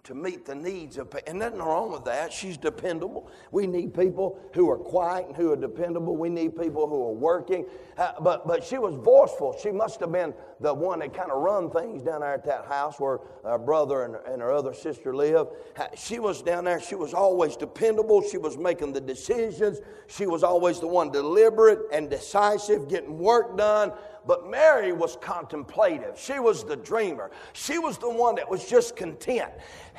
to 0.07 0.15
meet 0.15 0.45
the 0.45 0.55
needs 0.55 0.97
of 0.97 1.13
and 1.27 1.39
nothing 1.39 1.59
wrong 1.59 1.91
with 1.91 2.05
that. 2.05 2.31
She's 2.31 2.55
dependable. 2.55 3.29
We 3.51 3.67
need 3.67 3.93
people 3.93 4.39
who 4.53 4.69
are 4.69 4.77
quiet 4.77 5.27
and 5.27 5.35
who 5.35 5.51
are 5.51 5.57
dependable. 5.57 6.15
We 6.15 6.29
need 6.29 6.57
people 6.57 6.87
who 6.87 7.03
are 7.03 7.13
working. 7.13 7.65
Uh, 7.97 8.13
but 8.21 8.47
but 8.47 8.63
she 8.63 8.77
was 8.77 8.95
forceful. 9.03 9.57
She 9.61 9.69
must 9.69 9.99
have 9.99 10.13
been 10.13 10.33
the 10.61 10.73
one 10.73 10.99
that 10.99 11.13
kind 11.13 11.29
of 11.29 11.41
run 11.41 11.69
things 11.69 12.03
down 12.03 12.21
there 12.21 12.33
at 12.33 12.45
that 12.45 12.67
house 12.67 13.01
where 13.01 13.19
her 13.43 13.57
brother 13.57 14.03
and, 14.03 14.15
and 14.31 14.41
her 14.41 14.53
other 14.53 14.73
sister 14.73 15.13
live. 15.13 15.47
Uh, 15.77 15.87
she 15.93 16.19
was 16.19 16.41
down 16.41 16.63
there. 16.63 16.79
She 16.79 16.95
was 16.95 17.13
always 17.13 17.57
dependable. 17.57 18.21
She 18.21 18.37
was 18.37 18.57
making 18.57 18.93
the 18.93 19.01
decisions. 19.01 19.79
She 20.07 20.25
was 20.25 20.41
always 20.41 20.79
the 20.79 20.87
one 20.87 21.11
deliberate 21.11 21.79
and 21.91 22.09
decisive 22.09 22.87
getting 22.87 23.17
work 23.17 23.57
done 23.57 23.91
but 24.27 24.49
Mary 24.49 24.91
was 24.91 25.17
contemplative. 25.21 26.19
She 26.19 26.39
was 26.39 26.63
the 26.63 26.75
dreamer. 26.75 27.31
She 27.53 27.79
was 27.79 27.97
the 27.97 28.09
one 28.09 28.35
that 28.35 28.49
was 28.49 28.69
just 28.69 28.95
content. 28.95 29.51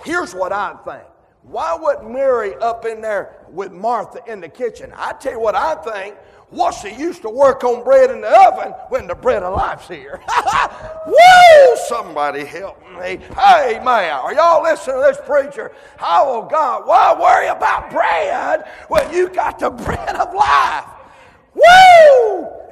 Here's 0.05 0.35
what 0.35 0.53
I 0.53 0.75
think. 0.85 1.05
Why 1.43 1.75
wasn't 1.75 2.13
Mary 2.13 2.55
up 2.57 2.85
in 2.85 3.01
there 3.01 3.47
with 3.49 3.73
Martha 3.73 4.21
in 4.27 4.41
the 4.41 4.49
kitchen? 4.49 4.93
I 4.95 5.13
tell 5.15 5.33
you 5.33 5.41
what 5.41 5.55
I 5.55 5.77
think. 5.77 6.17
What's 6.51 6.81
she 6.81 6.95
used 6.95 7.23
to 7.23 7.29
work 7.29 7.63
on 7.63 7.85
bread 7.85 8.11
in 8.11 8.23
the 8.23 8.29
oven 8.29 8.73
when 8.89 9.07
the 9.07 9.15
bread 9.15 9.43
of 9.43 9.55
life's 9.55 9.87
here? 9.87 10.21
Woo! 11.07 11.77
Somebody 11.89 12.45
help 12.45 12.81
me. 12.93 13.19
Hey, 13.37 13.81
man, 13.85 14.13
are 14.13 14.35
y'all 14.35 14.63
listening 14.63 14.97
to 14.97 15.03
this 15.03 15.19
preacher? 15.27 15.73
How 15.99 16.25
oh, 16.27 16.49
God, 16.51 16.87
why 16.87 17.15
worry 17.19 17.49
about 17.49 17.91
bread 17.91 18.67
when 18.89 19.13
you 19.13 19.29
got 19.29 19.59
the 19.59 19.71
bread 19.85 20.17
of 20.17 20.33
life? 20.35 20.85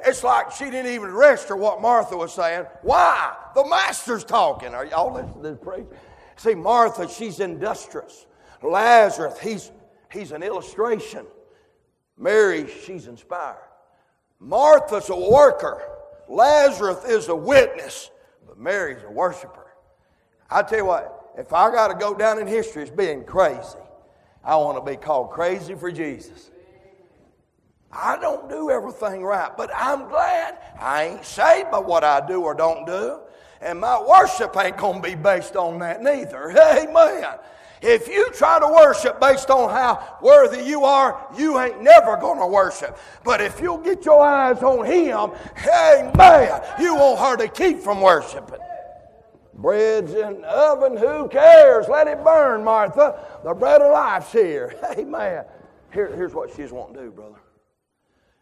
It's 0.07 0.23
like 0.23 0.51
she 0.51 0.65
didn't 0.65 0.93
even 0.93 1.13
register 1.13 1.57
what 1.57 1.81
Martha 1.81 2.15
was 2.15 2.33
saying. 2.33 2.65
Why? 2.81 3.35
The 3.53 3.65
master's 3.65 4.23
talking. 4.23 4.73
Are 4.73 4.85
y'all 4.85 5.13
listening 5.13 5.33
to 5.33 5.49
this 5.49 5.57
preacher? 5.61 5.99
See, 6.37 6.55
Martha, 6.55 7.09
she's 7.09 7.41
industrious. 7.41 8.25
Lazarus, 8.63 9.37
he's, 9.39 9.71
he's 10.09 10.31
an 10.31 10.43
illustration. 10.43 11.25
Mary, 12.17 12.67
she's 12.85 13.07
inspired. 13.07 13.57
Martha's 14.39 15.09
a 15.09 15.15
worker. 15.15 15.81
Lazarus 16.29 17.03
is 17.03 17.27
a 17.27 17.35
witness. 17.35 18.09
But 18.47 18.57
Mary's 18.57 19.03
a 19.03 19.11
worshiper. 19.11 19.67
I 20.49 20.63
tell 20.63 20.79
you 20.79 20.85
what, 20.85 21.31
if 21.37 21.51
I 21.51 21.69
got 21.69 21.89
to 21.89 21.95
go 21.95 22.13
down 22.13 22.39
in 22.39 22.47
history 22.47 22.83
as 22.83 22.89
being 22.89 23.25
crazy, 23.25 23.77
I 24.41 24.55
want 24.55 24.77
to 24.77 24.89
be 24.89 24.95
called 24.95 25.31
crazy 25.31 25.75
for 25.75 25.91
Jesus. 25.91 26.49
I 27.91 28.17
don't 28.19 28.49
do 28.49 28.69
everything 28.69 29.23
right, 29.23 29.55
but 29.55 29.69
I'm 29.73 30.09
glad 30.09 30.57
I 30.79 31.05
ain't 31.05 31.25
saved 31.25 31.71
by 31.71 31.79
what 31.79 32.03
I 32.03 32.25
do 32.25 32.41
or 32.41 32.53
don't 32.53 32.85
do. 32.85 33.19
And 33.61 33.79
my 33.79 34.01
worship 34.01 34.55
ain't 34.57 34.77
going 34.77 35.01
to 35.01 35.09
be 35.09 35.15
based 35.15 35.55
on 35.55 35.79
that 35.79 36.03
neither. 36.03 36.51
Amen. 36.57 37.39
If 37.81 38.07
you 38.07 38.31
try 38.31 38.59
to 38.59 38.67
worship 38.67 39.19
based 39.19 39.49
on 39.49 39.69
how 39.69 40.17
worthy 40.21 40.63
you 40.63 40.83
are, 40.83 41.27
you 41.37 41.59
ain't 41.59 41.81
never 41.81 42.17
going 42.17 42.39
to 42.39 42.47
worship. 42.47 42.97
But 43.23 43.39
if 43.39 43.61
you'll 43.61 43.77
get 43.77 44.03
your 44.03 44.21
eyes 44.21 44.63
on 44.63 44.85
Him, 44.85 45.31
amen, 45.67 46.61
you 46.79 46.95
won't 46.95 47.19
hardly 47.19 47.49
keep 47.49 47.79
from 47.79 48.01
worshiping. 48.01 48.59
Bread's 49.53 50.13
in 50.13 50.41
the 50.41 50.47
oven, 50.47 50.97
who 50.97 51.27
cares? 51.29 51.87
Let 51.87 52.07
it 52.07 52.23
burn, 52.23 52.63
Martha. 52.63 53.23
The 53.43 53.53
bread 53.53 53.81
of 53.81 53.91
life's 53.91 54.31
here. 54.31 54.75
Amen. 54.97 55.45
Here, 55.93 56.15
here's 56.15 56.33
what 56.33 56.51
she's 56.55 56.71
wanting 56.71 56.95
to 56.95 57.01
do, 57.03 57.11
brother. 57.11 57.37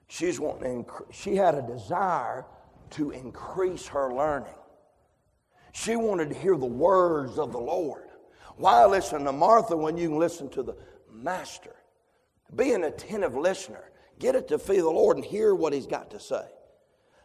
She's 0.08 0.40
wanting 0.40 0.86
she 1.12 1.36
had 1.36 1.56
a 1.56 1.62
desire 1.62 2.46
to 2.92 3.12
increase 3.12 3.88
her 3.88 4.14
learning. 4.14 4.56
She 5.74 5.96
wanted 5.96 6.30
to 6.30 6.36
hear 6.36 6.56
the 6.56 6.66
words 6.66 7.38
of 7.38 7.52
the 7.52 7.60
Lord. 7.60 8.04
Why 8.58 8.86
listen 8.86 9.26
to 9.26 9.32
Martha 9.32 9.76
when 9.76 9.98
you 9.98 10.10
can 10.10 10.20
listen 10.20 10.50
to 10.52 10.64
the 10.64 10.76
Master? 11.12 11.76
Be 12.56 12.72
an 12.72 12.84
attentive 12.84 13.36
listener. 13.36 13.92
Get 14.20 14.36
it 14.36 14.48
to 14.50 14.60
feel 14.60 14.86
the 14.86 14.92
Lord 14.92 15.18
and 15.18 15.26
hear 15.26 15.54
what 15.54 15.74
He's 15.74 15.88
got 15.88 16.12
to 16.12 16.20
say. 16.20 16.46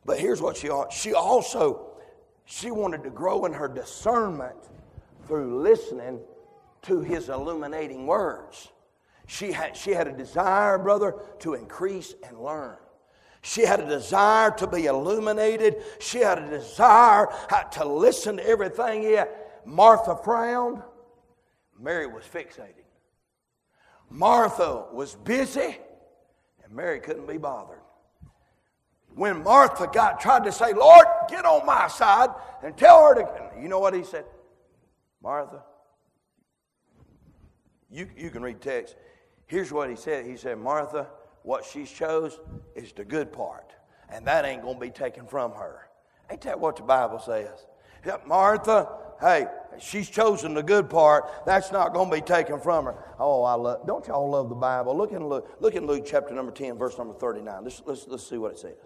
But 0.05 0.19
here's 0.19 0.41
what 0.41 0.57
she 0.57 0.71
she 0.91 1.15
also 1.15 1.87
she 2.45 2.71
wanted 2.71 3.05
to 3.05 3.11
grow 3.11 3.45
in 3.45 3.53
her 3.53 3.69
discernment 3.69 4.57
through 5.27 5.63
listening 5.63 6.21
to 6.83 7.01
His 7.01 7.29
illuminating 7.29 8.07
words. 8.07 8.69
She 9.31 9.53
had, 9.53 9.77
she 9.77 9.93
had 9.93 10.09
a 10.09 10.13
desire, 10.13 10.77
brother, 10.77 11.15
to 11.39 11.55
increase 11.55 12.17
and 12.27 12.37
learn. 12.41 12.77
She 13.43 13.61
had 13.61 13.79
a 13.79 13.87
desire 13.87 14.51
to 14.57 14.67
be 14.67 14.87
illuminated. 14.87 15.85
She 16.01 16.19
had 16.19 16.39
a 16.39 16.51
desire 16.51 17.29
to 17.75 17.85
listen 17.85 18.39
to 18.39 18.45
everything. 18.45 19.05
Yeah, 19.05 19.27
Martha 19.65 20.17
frowned. 20.17 20.83
Mary 21.79 22.09
was 22.09 22.25
fixated. 22.25 22.83
Martha 24.11 24.87
was 24.93 25.15
busy, 25.15 25.79
and 26.65 26.75
Mary 26.75 26.99
couldn't 26.99 27.29
be 27.29 27.39
bothered. 27.39 27.83
When 29.15 29.45
Martha 29.45 29.87
got 29.87 30.19
tried 30.19 30.43
to 30.43 30.51
say, 30.51 30.73
Lord, 30.73 31.07
get 31.29 31.45
on 31.45 31.65
my 31.65 31.87
side 31.87 32.31
and 32.65 32.77
tell 32.77 33.07
her 33.07 33.15
to, 33.15 33.63
you 33.63 33.69
know 33.69 33.79
what 33.79 33.95
he 33.95 34.03
said? 34.03 34.25
Martha, 35.23 35.63
you, 37.93 38.09
you 38.17 38.31
can 38.31 38.43
read 38.43 38.61
text. 38.61 38.97
Here's 39.51 39.73
what 39.73 39.91
he 39.91 39.97
said 39.97 40.25
He 40.27 40.37
said, 40.37 40.59
Martha, 40.59 41.09
what 41.43 41.65
she 41.65 41.85
chose 41.85 42.39
is 42.77 42.93
the 42.93 43.05
good 43.05 43.33
part, 43.33 43.73
and 44.09 44.25
that 44.27 44.45
ain't 44.45 44.63
going 44.63 44.77
to 44.77 44.81
be 44.81 44.91
taken 44.91 45.27
from 45.27 45.51
her. 45.53 45.89
Ain't 46.31 46.43
that 46.43 46.61
what 46.61 46.77
the 46.77 46.85
Bible 46.85 47.19
says? 47.19 47.67
Martha, 48.27 48.89
hey, 49.21 49.47
she's 49.81 50.09
chosen 50.09 50.55
the 50.55 50.63
good 50.63 50.89
part. 50.89 51.45
That's 51.45 51.73
not 51.73 51.93
going 51.93 52.09
to 52.11 52.17
be 52.17 52.23
taken 52.23 52.61
from 52.61 52.85
her. 52.85 52.95
Oh, 53.19 53.43
I 53.43 53.55
love. 53.55 53.85
Don't 53.89 54.07
y'all 54.07 54.31
love 54.31 54.49
the 54.49 54.55
Bible? 54.55 54.97
Look 54.97 55.11
in 55.11 55.27
Luke. 55.27 55.57
Look 55.59 55.75
in 55.75 55.85
Luke 55.85 56.05
chapter 56.07 56.33
number 56.33 56.53
ten, 56.53 56.79
verse 56.79 56.97
number 56.97 57.15
thirty-nine. 57.15 57.65
Let's 57.65 57.83
let's, 57.85 58.07
let's 58.07 58.29
see 58.29 58.39
what 58.39 58.53
it 58.53 58.59
says. 58.61 58.77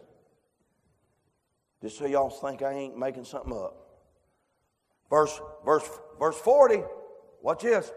Just 1.82 1.98
so 1.98 2.06
y'all 2.06 2.30
think 2.30 2.62
I 2.62 2.72
ain't 2.72 2.96
making 2.96 3.24
something 3.24 3.52
up. 3.52 3.76
Verse 5.10 5.38
verse 5.62 5.88
verse 6.18 6.38
forty. 6.38 6.82
Watch 7.42 7.62
this. 7.62 7.92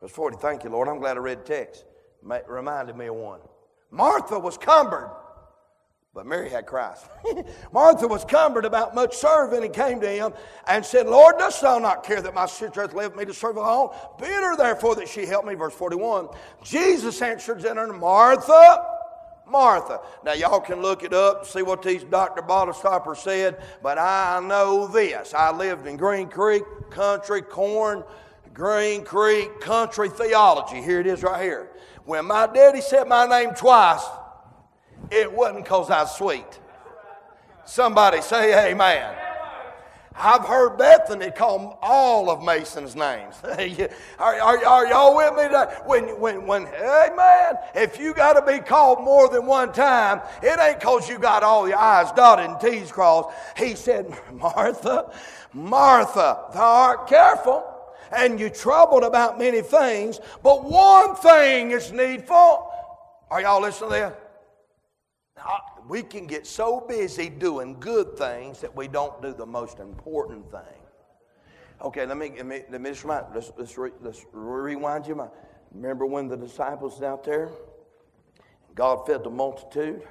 Verse 0.00 0.10
40, 0.10 0.36
thank 0.38 0.64
you, 0.64 0.70
Lord. 0.70 0.88
I'm 0.88 0.98
glad 0.98 1.16
I 1.16 1.20
read 1.20 1.40
the 1.40 1.44
text. 1.44 1.84
It 2.28 2.44
reminded 2.48 2.96
me 2.96 3.06
of 3.06 3.16
one. 3.16 3.40
Martha 3.90 4.38
was 4.38 4.58
cumbered, 4.58 5.10
but 6.14 6.26
Mary 6.26 6.50
had 6.50 6.66
Christ. 6.66 7.06
Martha 7.72 8.06
was 8.06 8.24
cumbered 8.24 8.64
about 8.64 8.94
much 8.94 9.16
serving 9.16 9.64
and 9.64 9.72
came 9.72 10.00
to 10.00 10.08
him 10.08 10.32
and 10.66 10.84
said, 10.84 11.06
Lord, 11.06 11.38
dost 11.38 11.62
thou 11.62 11.78
not 11.78 12.04
care 12.04 12.20
that 12.20 12.34
my 12.34 12.46
sister 12.46 12.82
hath 12.82 12.94
left 12.94 13.16
me 13.16 13.24
to 13.24 13.34
serve 13.34 13.56
alone? 13.56 13.90
Bid 14.18 14.28
her 14.28 14.56
therefore 14.56 14.94
that 14.96 15.08
she 15.08 15.26
help 15.26 15.44
me. 15.44 15.54
Verse 15.54 15.74
41. 15.74 16.28
Jesus 16.62 17.20
answered 17.22 17.62
her, 17.62 17.92
Martha, 17.92 18.84
Martha. 19.48 20.00
Now, 20.24 20.34
y'all 20.34 20.60
can 20.60 20.82
look 20.82 21.02
it 21.02 21.14
up, 21.14 21.38
and 21.38 21.46
see 21.46 21.62
what 21.62 21.82
these 21.82 22.04
Dr. 22.04 22.42
Bottlestopper 22.42 23.16
said, 23.16 23.62
but 23.82 23.98
I 23.98 24.40
know 24.44 24.86
this. 24.86 25.34
I 25.34 25.50
lived 25.50 25.86
in 25.86 25.96
Green 25.96 26.28
Creek, 26.28 26.62
country, 26.90 27.42
corn, 27.42 28.04
Green 28.58 29.04
Creek 29.04 29.60
Country 29.60 30.08
Theology. 30.08 30.82
Here 30.82 30.98
it 30.98 31.06
is 31.06 31.22
right 31.22 31.40
here. 31.40 31.70
When 32.04 32.26
my 32.26 32.48
daddy 32.48 32.80
said 32.80 33.06
my 33.06 33.24
name 33.24 33.54
twice, 33.54 34.04
it 35.12 35.32
wasn't 35.32 35.62
because 35.62 35.88
I 35.90 36.02
was 36.02 36.16
sweet. 36.16 36.58
Somebody 37.64 38.20
say 38.20 38.72
amen. 38.72 39.14
I've 40.12 40.44
heard 40.44 40.76
Bethany 40.76 41.30
call 41.30 41.78
all 41.80 42.28
of 42.30 42.42
Mason's 42.42 42.96
names. 42.96 43.36
are, 44.18 44.40
are, 44.40 44.66
are, 44.66 44.86
y'all 44.88 45.14
with 45.14 45.36
me? 45.36 45.56
When, 45.86 46.20
when, 46.20 46.44
when, 46.44 46.66
amen. 46.66 47.54
If 47.76 48.00
you 48.00 48.12
got 48.12 48.32
to 48.32 48.42
be 48.44 48.58
called 48.58 49.04
more 49.04 49.28
than 49.28 49.46
one 49.46 49.72
time, 49.72 50.20
it 50.42 50.58
ain't 50.58 50.80
because 50.80 51.08
you 51.08 51.20
got 51.20 51.44
all 51.44 51.68
your 51.68 51.78
I's 51.78 52.10
dotted 52.10 52.50
and 52.50 52.60
T's 52.60 52.90
crossed. 52.90 53.28
He 53.56 53.76
said, 53.76 54.12
Martha, 54.32 55.12
Martha, 55.52 56.46
thou 56.52 56.74
art 56.74 57.06
careful 57.06 57.67
and 58.12 58.38
you're 58.38 58.50
troubled 58.50 59.02
about 59.02 59.38
many 59.38 59.60
things, 59.60 60.20
but 60.42 60.64
one 60.64 61.14
thing 61.16 61.70
is 61.72 61.92
needful. 61.92 62.70
Are 63.30 63.40
y'all 63.40 63.60
listening 63.60 63.90
there? 63.90 64.16
We 65.88 66.02
can 66.02 66.26
get 66.26 66.46
so 66.46 66.80
busy 66.80 67.28
doing 67.28 67.78
good 67.80 68.18
things 68.18 68.60
that 68.60 68.74
we 68.74 68.88
don't 68.88 69.20
do 69.22 69.32
the 69.32 69.46
most 69.46 69.78
important 69.78 70.50
thing. 70.50 70.60
Okay, 71.80 72.04
let 72.06 72.16
me, 72.16 72.32
let 72.36 72.46
me, 72.46 72.62
let 72.70 72.80
me 72.80 72.90
just 72.90 73.04
remind, 73.04 73.26
let's, 73.34 73.52
let's, 73.56 73.78
re, 73.78 73.90
let's 74.02 74.26
rewind 74.32 75.06
mind. 75.16 75.30
Remember 75.72 76.06
when 76.06 76.28
the 76.28 76.36
disciples 76.36 77.02
out 77.02 77.24
there, 77.24 77.50
God 78.74 79.06
fed 79.06 79.22
the 79.22 79.30
multitude? 79.30 80.02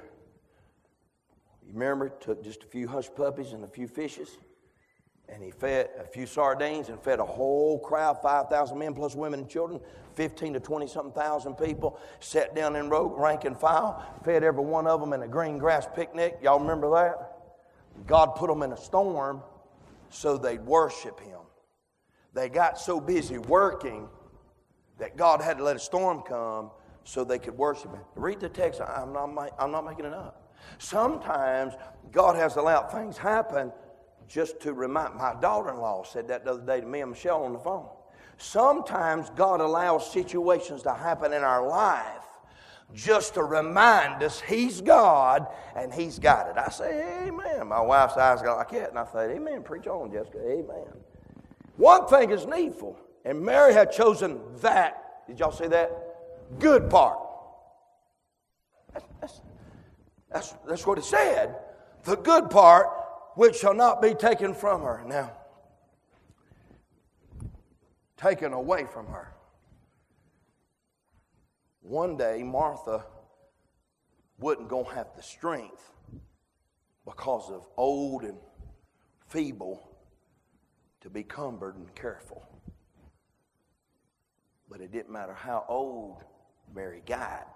You 1.66 1.72
remember, 1.74 2.08
took 2.08 2.42
just 2.42 2.62
a 2.62 2.66
few 2.66 2.88
hush 2.88 3.08
puppies 3.14 3.52
and 3.52 3.62
a 3.64 3.68
few 3.68 3.86
fishes? 3.86 4.30
And 5.28 5.42
he 5.42 5.50
fed 5.50 5.90
a 5.98 6.04
few 6.04 6.26
sardines 6.26 6.88
and 6.88 7.00
fed 7.00 7.18
a 7.18 7.24
whole 7.24 7.78
crowd 7.78 8.20
5,000 8.22 8.78
men 8.78 8.94
plus 8.94 9.14
women 9.14 9.40
and 9.40 9.48
children, 9.48 9.80
15 10.14 10.54
to 10.54 10.60
20 10.60 10.86
something 10.86 11.12
thousand 11.12 11.54
people. 11.54 11.98
Sat 12.20 12.54
down 12.54 12.76
in 12.76 12.88
row, 12.88 13.14
rank 13.16 13.44
and 13.44 13.58
file, 13.58 14.02
fed 14.24 14.42
every 14.42 14.64
one 14.64 14.86
of 14.86 15.00
them 15.00 15.12
in 15.12 15.22
a 15.22 15.28
green 15.28 15.58
grass 15.58 15.86
picnic. 15.94 16.38
Y'all 16.42 16.58
remember 16.58 16.90
that? 16.90 17.38
God 18.06 18.36
put 18.36 18.48
them 18.48 18.62
in 18.62 18.72
a 18.72 18.76
storm 18.76 19.42
so 20.08 20.38
they'd 20.38 20.64
worship 20.64 21.20
Him. 21.20 21.40
They 22.32 22.48
got 22.48 22.78
so 22.78 23.00
busy 23.00 23.38
working 23.38 24.08
that 24.98 25.16
God 25.16 25.40
had 25.42 25.58
to 25.58 25.64
let 25.64 25.76
a 25.76 25.80
storm 25.80 26.22
come 26.22 26.70
so 27.04 27.24
they 27.24 27.38
could 27.38 27.56
worship 27.56 27.92
Him. 27.92 28.02
Read 28.16 28.40
the 28.40 28.48
text, 28.48 28.80
I'm 28.80 29.12
not, 29.12 29.52
I'm 29.58 29.70
not 29.70 29.84
making 29.84 30.06
it 30.06 30.14
up. 30.14 30.54
Sometimes 30.78 31.74
God 32.10 32.36
has 32.36 32.56
allowed 32.56 32.90
things 32.90 33.16
happen 33.16 33.72
just 34.28 34.60
to 34.60 34.72
remind 34.74 35.14
my 35.14 35.34
daughter-in-law 35.40 36.04
said 36.04 36.28
that 36.28 36.44
the 36.44 36.52
other 36.52 36.66
day 36.66 36.80
to 36.80 36.86
me 36.86 37.00
and 37.00 37.10
Michelle 37.10 37.44
on 37.44 37.52
the 37.52 37.58
phone. 37.58 37.86
Sometimes 38.36 39.30
God 39.30 39.60
allows 39.60 40.12
situations 40.12 40.82
to 40.82 40.92
happen 40.92 41.32
in 41.32 41.42
our 41.42 41.66
life 41.66 42.04
just 42.94 43.34
to 43.34 43.42
remind 43.42 44.22
us 44.22 44.40
He's 44.40 44.80
God 44.80 45.46
and 45.74 45.92
He's 45.92 46.18
got 46.18 46.48
it. 46.48 46.56
I 46.56 46.68
say, 46.70 47.26
Amen. 47.26 47.68
My 47.68 47.80
wife's 47.80 48.16
eyes 48.16 48.40
got 48.42 48.56
like 48.56 48.70
that, 48.70 48.90
and 48.90 48.98
I 48.98 49.06
say, 49.06 49.34
Amen. 49.34 49.62
Preach 49.62 49.86
on, 49.86 50.12
Jessica. 50.12 50.38
Amen. 50.40 50.86
One 51.76 52.06
thing 52.06 52.30
is 52.30 52.46
needful, 52.46 52.98
and 53.24 53.40
Mary 53.40 53.72
had 53.72 53.90
chosen 53.90 54.40
that. 54.60 55.26
Did 55.26 55.40
y'all 55.40 55.52
see 55.52 55.66
that? 55.68 55.90
Good 56.58 56.88
part. 56.88 57.18
That's, 58.92 59.06
that's, 59.20 59.40
that's, 60.32 60.54
that's 60.66 60.86
what 60.86 60.98
it 60.98 61.04
said. 61.04 61.56
The 62.04 62.16
good 62.16 62.50
part 62.50 62.88
which 63.38 63.54
shall 63.54 63.72
not 63.72 64.02
be 64.02 64.14
taken 64.14 64.52
from 64.52 64.82
her. 64.82 65.04
Now, 65.06 65.30
taken 68.16 68.52
away 68.52 68.84
from 68.92 69.06
her. 69.06 69.32
One 71.80 72.16
day, 72.16 72.42
Martha 72.42 73.04
wasn't 74.40 74.66
going 74.66 74.86
to 74.86 74.94
have 74.96 75.14
the 75.14 75.22
strength 75.22 75.92
because 77.04 77.48
of 77.52 77.64
old 77.76 78.24
and 78.24 78.38
feeble 79.28 79.88
to 81.02 81.08
be 81.08 81.22
cumbered 81.22 81.76
and 81.76 81.94
careful. 81.94 82.44
But 84.68 84.80
it 84.80 84.90
didn't 84.90 85.12
matter 85.12 85.32
how 85.32 85.64
old 85.68 86.24
Mary 86.74 87.04
got, 87.06 87.46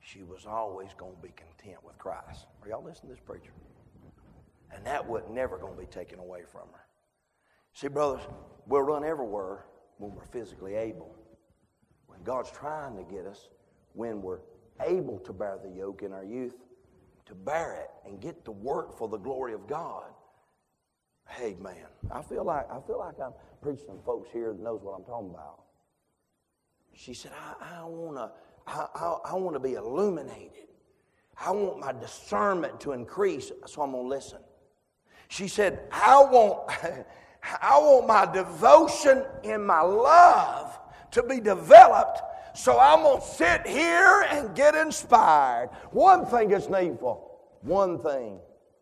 she 0.00 0.22
was 0.24 0.44
always 0.44 0.90
going 0.98 1.16
to 1.16 1.22
be 1.22 1.32
content 1.34 1.82
with 1.82 1.96
Christ. 1.96 2.44
Are 2.62 2.68
y'all 2.68 2.84
listening 2.84 3.12
to 3.12 3.16
this 3.16 3.24
preacher? 3.24 3.52
And 4.74 4.84
that 4.86 5.06
was 5.06 5.22
never 5.30 5.56
going 5.58 5.74
to 5.74 5.80
be 5.80 5.86
taken 5.86 6.18
away 6.18 6.42
from 6.50 6.68
her. 6.72 6.86
See, 7.74 7.88
brothers, 7.88 8.22
we'll 8.66 8.82
run 8.82 9.04
everywhere 9.04 9.66
when 9.98 10.14
we're 10.14 10.26
physically 10.26 10.74
able. 10.74 11.14
When 12.06 12.22
God's 12.22 12.50
trying 12.50 12.96
to 12.96 13.04
get 13.04 13.26
us, 13.26 13.48
when 13.92 14.20
we're 14.20 14.40
able 14.80 15.18
to 15.20 15.32
bear 15.32 15.58
the 15.62 15.70
yoke 15.70 16.02
in 16.02 16.12
our 16.12 16.24
youth, 16.24 16.54
to 17.26 17.34
bear 17.34 17.74
it 17.74 17.90
and 18.08 18.20
get 18.20 18.44
to 18.44 18.52
work 18.52 18.96
for 18.96 19.08
the 19.08 19.16
glory 19.16 19.54
of 19.54 19.66
God. 19.66 20.04
Hey 21.28 21.56
man, 21.58 21.86
I 22.10 22.20
feel 22.22 22.44
like 22.44 22.70
I 22.70 22.80
feel 22.86 22.98
like 22.98 23.18
I'm 23.18 23.32
preaching 23.62 23.96
to 23.96 24.02
folks 24.04 24.28
here 24.30 24.52
that 24.52 24.60
knows 24.60 24.80
what 24.82 24.92
I'm 24.92 25.04
talking 25.04 25.30
about. 25.30 25.62
She 26.92 27.14
said, 27.14 27.32
I, 27.34 27.80
I 27.80 27.84
wanna 27.86 28.32
I, 28.66 28.86
I, 28.94 29.16
I 29.30 29.34
wanna 29.34 29.60
be 29.60 29.74
illuminated. 29.74 30.68
I 31.40 31.50
want 31.50 31.80
my 31.80 31.92
discernment 31.92 32.78
to 32.80 32.92
increase, 32.92 33.50
so 33.66 33.82
I'm 33.82 33.92
gonna 33.92 34.06
listen. 34.06 34.40
She 35.28 35.48
said, 35.48 35.80
I 35.92 36.22
want 36.22 36.70
I 37.62 37.78
want 37.78 38.06
my 38.06 38.24
devotion 38.32 39.24
and 39.44 39.66
my 39.66 39.82
love 39.82 40.78
to 41.10 41.22
be 41.22 41.40
developed 41.40 42.22
so 42.54 42.78
I'm 42.78 43.02
going 43.02 43.20
to 43.20 43.26
sit 43.26 43.66
here 43.66 44.26
and 44.30 44.54
get 44.54 44.76
inspired. 44.76 45.70
One 45.90 46.24
thing 46.24 46.52
is 46.52 46.68
needful. 46.68 47.40
One 47.62 48.00
thing. 48.00 48.38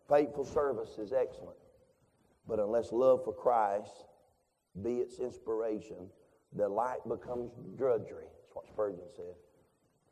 Faithful 0.07 0.45
service 0.45 0.99
is 0.99 1.11
excellent. 1.11 1.57
But 2.47 2.59
unless 2.59 2.91
love 2.91 3.23
for 3.25 3.33
Christ 3.33 4.05
be 4.83 4.97
its 4.97 5.19
inspiration, 5.19 6.07
the 6.55 6.69
light 6.69 6.99
becomes 7.07 7.51
drudgery. 7.75 8.27
That's 8.43 8.55
what 8.55 8.67
Spurgeon 8.67 9.07
said. 9.15 9.33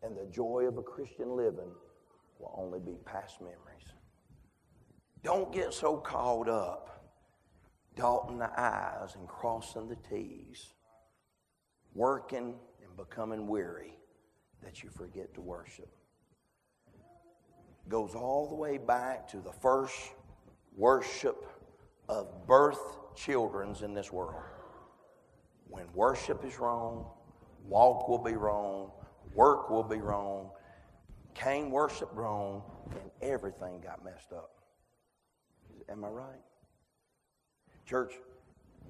And 0.02 0.18
the 0.18 0.26
joy 0.32 0.66
of 0.68 0.80
a 0.80 0.84
Christian 0.84 1.36
living 1.38 1.72
will 2.40 2.56
only 2.58 2.80
be 2.80 2.98
past 3.06 3.42
memories. 3.42 3.94
Don't 5.24 5.54
get 5.54 5.74
so 5.74 5.98
caught 5.98 6.50
up 6.50 7.12
dotting 7.96 8.40
the 8.40 8.50
I's 8.60 9.16
and 9.16 9.28
crossing 9.28 9.88
the 9.88 9.98
T's, 10.10 10.74
working 11.94 12.56
and 12.84 12.98
becoming 12.98 13.48
weary 13.48 13.94
that 14.64 14.84
you 14.84 14.90
forget 14.90 15.34
to 15.36 15.42
worship. 15.42 15.90
Goes 17.90 18.16
all 18.16 18.48
the 18.48 18.56
way 18.56 18.78
back 18.78 19.28
to 19.30 19.38
the 19.38 19.52
first 19.52 19.96
worship 20.76 21.46
of 22.08 22.48
birth 22.48 22.80
children's 23.16 23.82
in 23.82 23.94
this 23.94 24.12
world. 24.12 24.44
When 25.68 25.86
worship 25.94 26.44
is 26.46 26.60
wrong, 26.60 27.06
walk 27.66 28.08
will 28.08 28.24
be 28.24 28.34
wrong, 28.34 28.92
work 29.34 29.70
will 29.70 29.84
be 29.84 29.98
wrong. 29.98 30.50
Cain 31.34 31.72
worship 31.72 32.10
wrong, 32.14 32.64
and 32.92 33.10
everything 33.22 33.82
got 33.82 34.04
messed 34.04 34.34
up. 34.34 34.61
Am 35.92 36.06
I 36.06 36.08
right? 36.08 36.42
Church, 37.86 38.14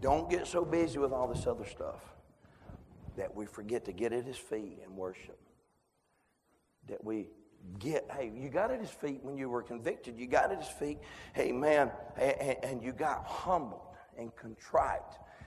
don't 0.02 0.30
get 0.30 0.46
so 0.46 0.64
busy 0.64 1.00
with 1.00 1.12
all 1.12 1.28
this 1.28 1.48
other 1.48 1.66
stuff 1.66 2.02
that 3.18 3.36
we 3.36 3.46
forget 3.46 3.86
to 3.86 3.92
get 3.92 4.14
at 4.14 4.24
his 4.24 4.38
feet 4.38 4.80
and 4.84 4.96
worship. 4.96 5.40
That 6.88 7.04
we 7.04 7.28
get, 7.80 8.06
hey, 8.16 8.32
you 8.36 8.50
got 8.50 8.72
at 8.72 8.80
his 8.80 8.90
feet 8.90 9.20
when 9.24 9.38
you 9.38 9.50
were 9.50 9.64
convicted. 9.64 10.18
You 10.18 10.28
got 10.28 10.52
at 10.52 10.60
his 10.60 10.68
feet, 10.68 11.00
hey, 11.34 11.52
man, 11.52 11.92
and, 12.18 12.58
and 12.64 12.84
you 12.84 12.92
got 12.92 13.26
humbled 13.26 13.82
and 14.18 14.36
contrite. 14.36 15.02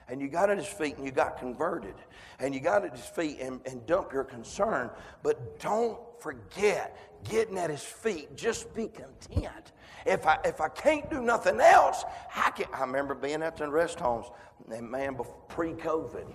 And 0.07 0.21
you 0.21 0.27
got 0.27 0.49
at 0.49 0.57
his 0.57 0.67
feet 0.67 0.97
and 0.97 1.05
you 1.05 1.11
got 1.11 1.39
converted. 1.39 1.95
And 2.39 2.53
you 2.53 2.59
got 2.59 2.85
at 2.85 2.95
his 2.95 3.05
feet 3.05 3.39
and, 3.39 3.59
and 3.65 3.85
dump 3.85 4.13
your 4.13 4.23
concern. 4.23 4.91
But 5.23 5.59
don't 5.59 5.97
forget 6.19 6.95
getting 7.27 7.57
at 7.57 7.69
his 7.69 7.81
feet. 7.81 8.35
Just 8.35 8.73
be 8.75 8.87
content. 8.87 9.71
If 10.05 10.27
I, 10.27 10.37
if 10.45 10.61
I 10.61 10.69
can't 10.69 11.09
do 11.09 11.21
nothing 11.21 11.59
else, 11.59 12.03
I 12.35 12.51
can. 12.51 12.67
I 12.71 12.81
remember 12.81 13.15
being 13.15 13.41
at 13.41 13.57
the 13.57 13.67
rest 13.67 13.99
homes, 13.99 14.27
and 14.71 14.89
man, 14.89 15.17
pre 15.47 15.73
COVID, 15.73 16.31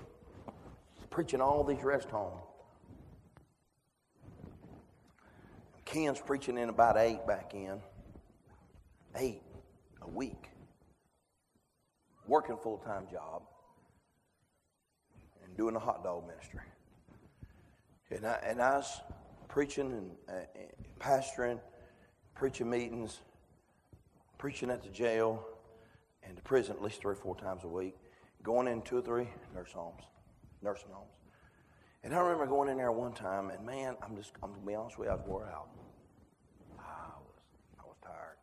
preaching 1.11 1.41
all 1.41 1.63
these 1.63 1.83
rest 1.85 2.11
homes. 2.11 2.43
Ken's 5.85 6.21
preaching 6.21 6.59
in 6.59 6.69
about 6.69 6.97
eight 6.97 7.25
back 7.27 7.55
in. 7.55 7.81
Eight 9.17 9.43
a 10.03 10.09
week. 10.09 10.51
Working 12.27 12.57
full 12.57 12.79
time 12.79 13.07
job 13.11 13.43
doing 15.61 15.77
a 15.77 15.79
hot 15.79 16.03
dog 16.03 16.27
ministry. 16.27 16.61
And 18.11 18.27
I, 18.27 18.41
and 18.47 18.63
I 18.63 18.79
was 18.79 19.03
preaching 19.47 19.93
and 19.93 20.11
uh, 20.27 20.59
pastoring, 20.99 21.61
preaching 22.35 22.71
meetings, 22.71 23.21
preaching 24.39 24.71
at 24.71 24.83
the 24.83 24.89
jail 24.89 25.47
and 26.23 26.35
the 26.35 26.41
prison 26.41 26.77
at 26.77 26.83
least 26.83 27.03
three 27.03 27.13
or 27.13 27.17
four 27.17 27.37
times 27.37 27.65
a 27.65 27.69
week, 27.69 27.95
going 28.43 28.69
in 28.69 28.81
two 28.81 28.97
or 28.97 29.03
three 29.03 29.29
nurse 29.55 29.73
homes 29.73 30.03
nursing 30.63 30.89
homes. 30.93 31.13
And 32.05 32.15
I 32.15 32.21
remember 32.21 32.47
going 32.47 32.71
in 32.71 32.79
there 32.79 32.91
one 32.91 33.13
time, 33.13 33.51
and 33.51 33.65
man, 33.67 33.97
I'm 34.03 34.17
just, 34.17 34.33
I'm 34.43 34.53
gonna 34.53 34.67
be 34.67 34.75
honest 34.75 34.99
with 34.99 35.09
you, 35.09 35.13
I 35.13 35.17
was 35.17 35.27
wore 35.27 35.45
out. 35.45 35.69
I 36.79 37.19
was, 37.19 37.37
I 37.79 37.83
was 37.85 37.97
tired. 38.03 38.39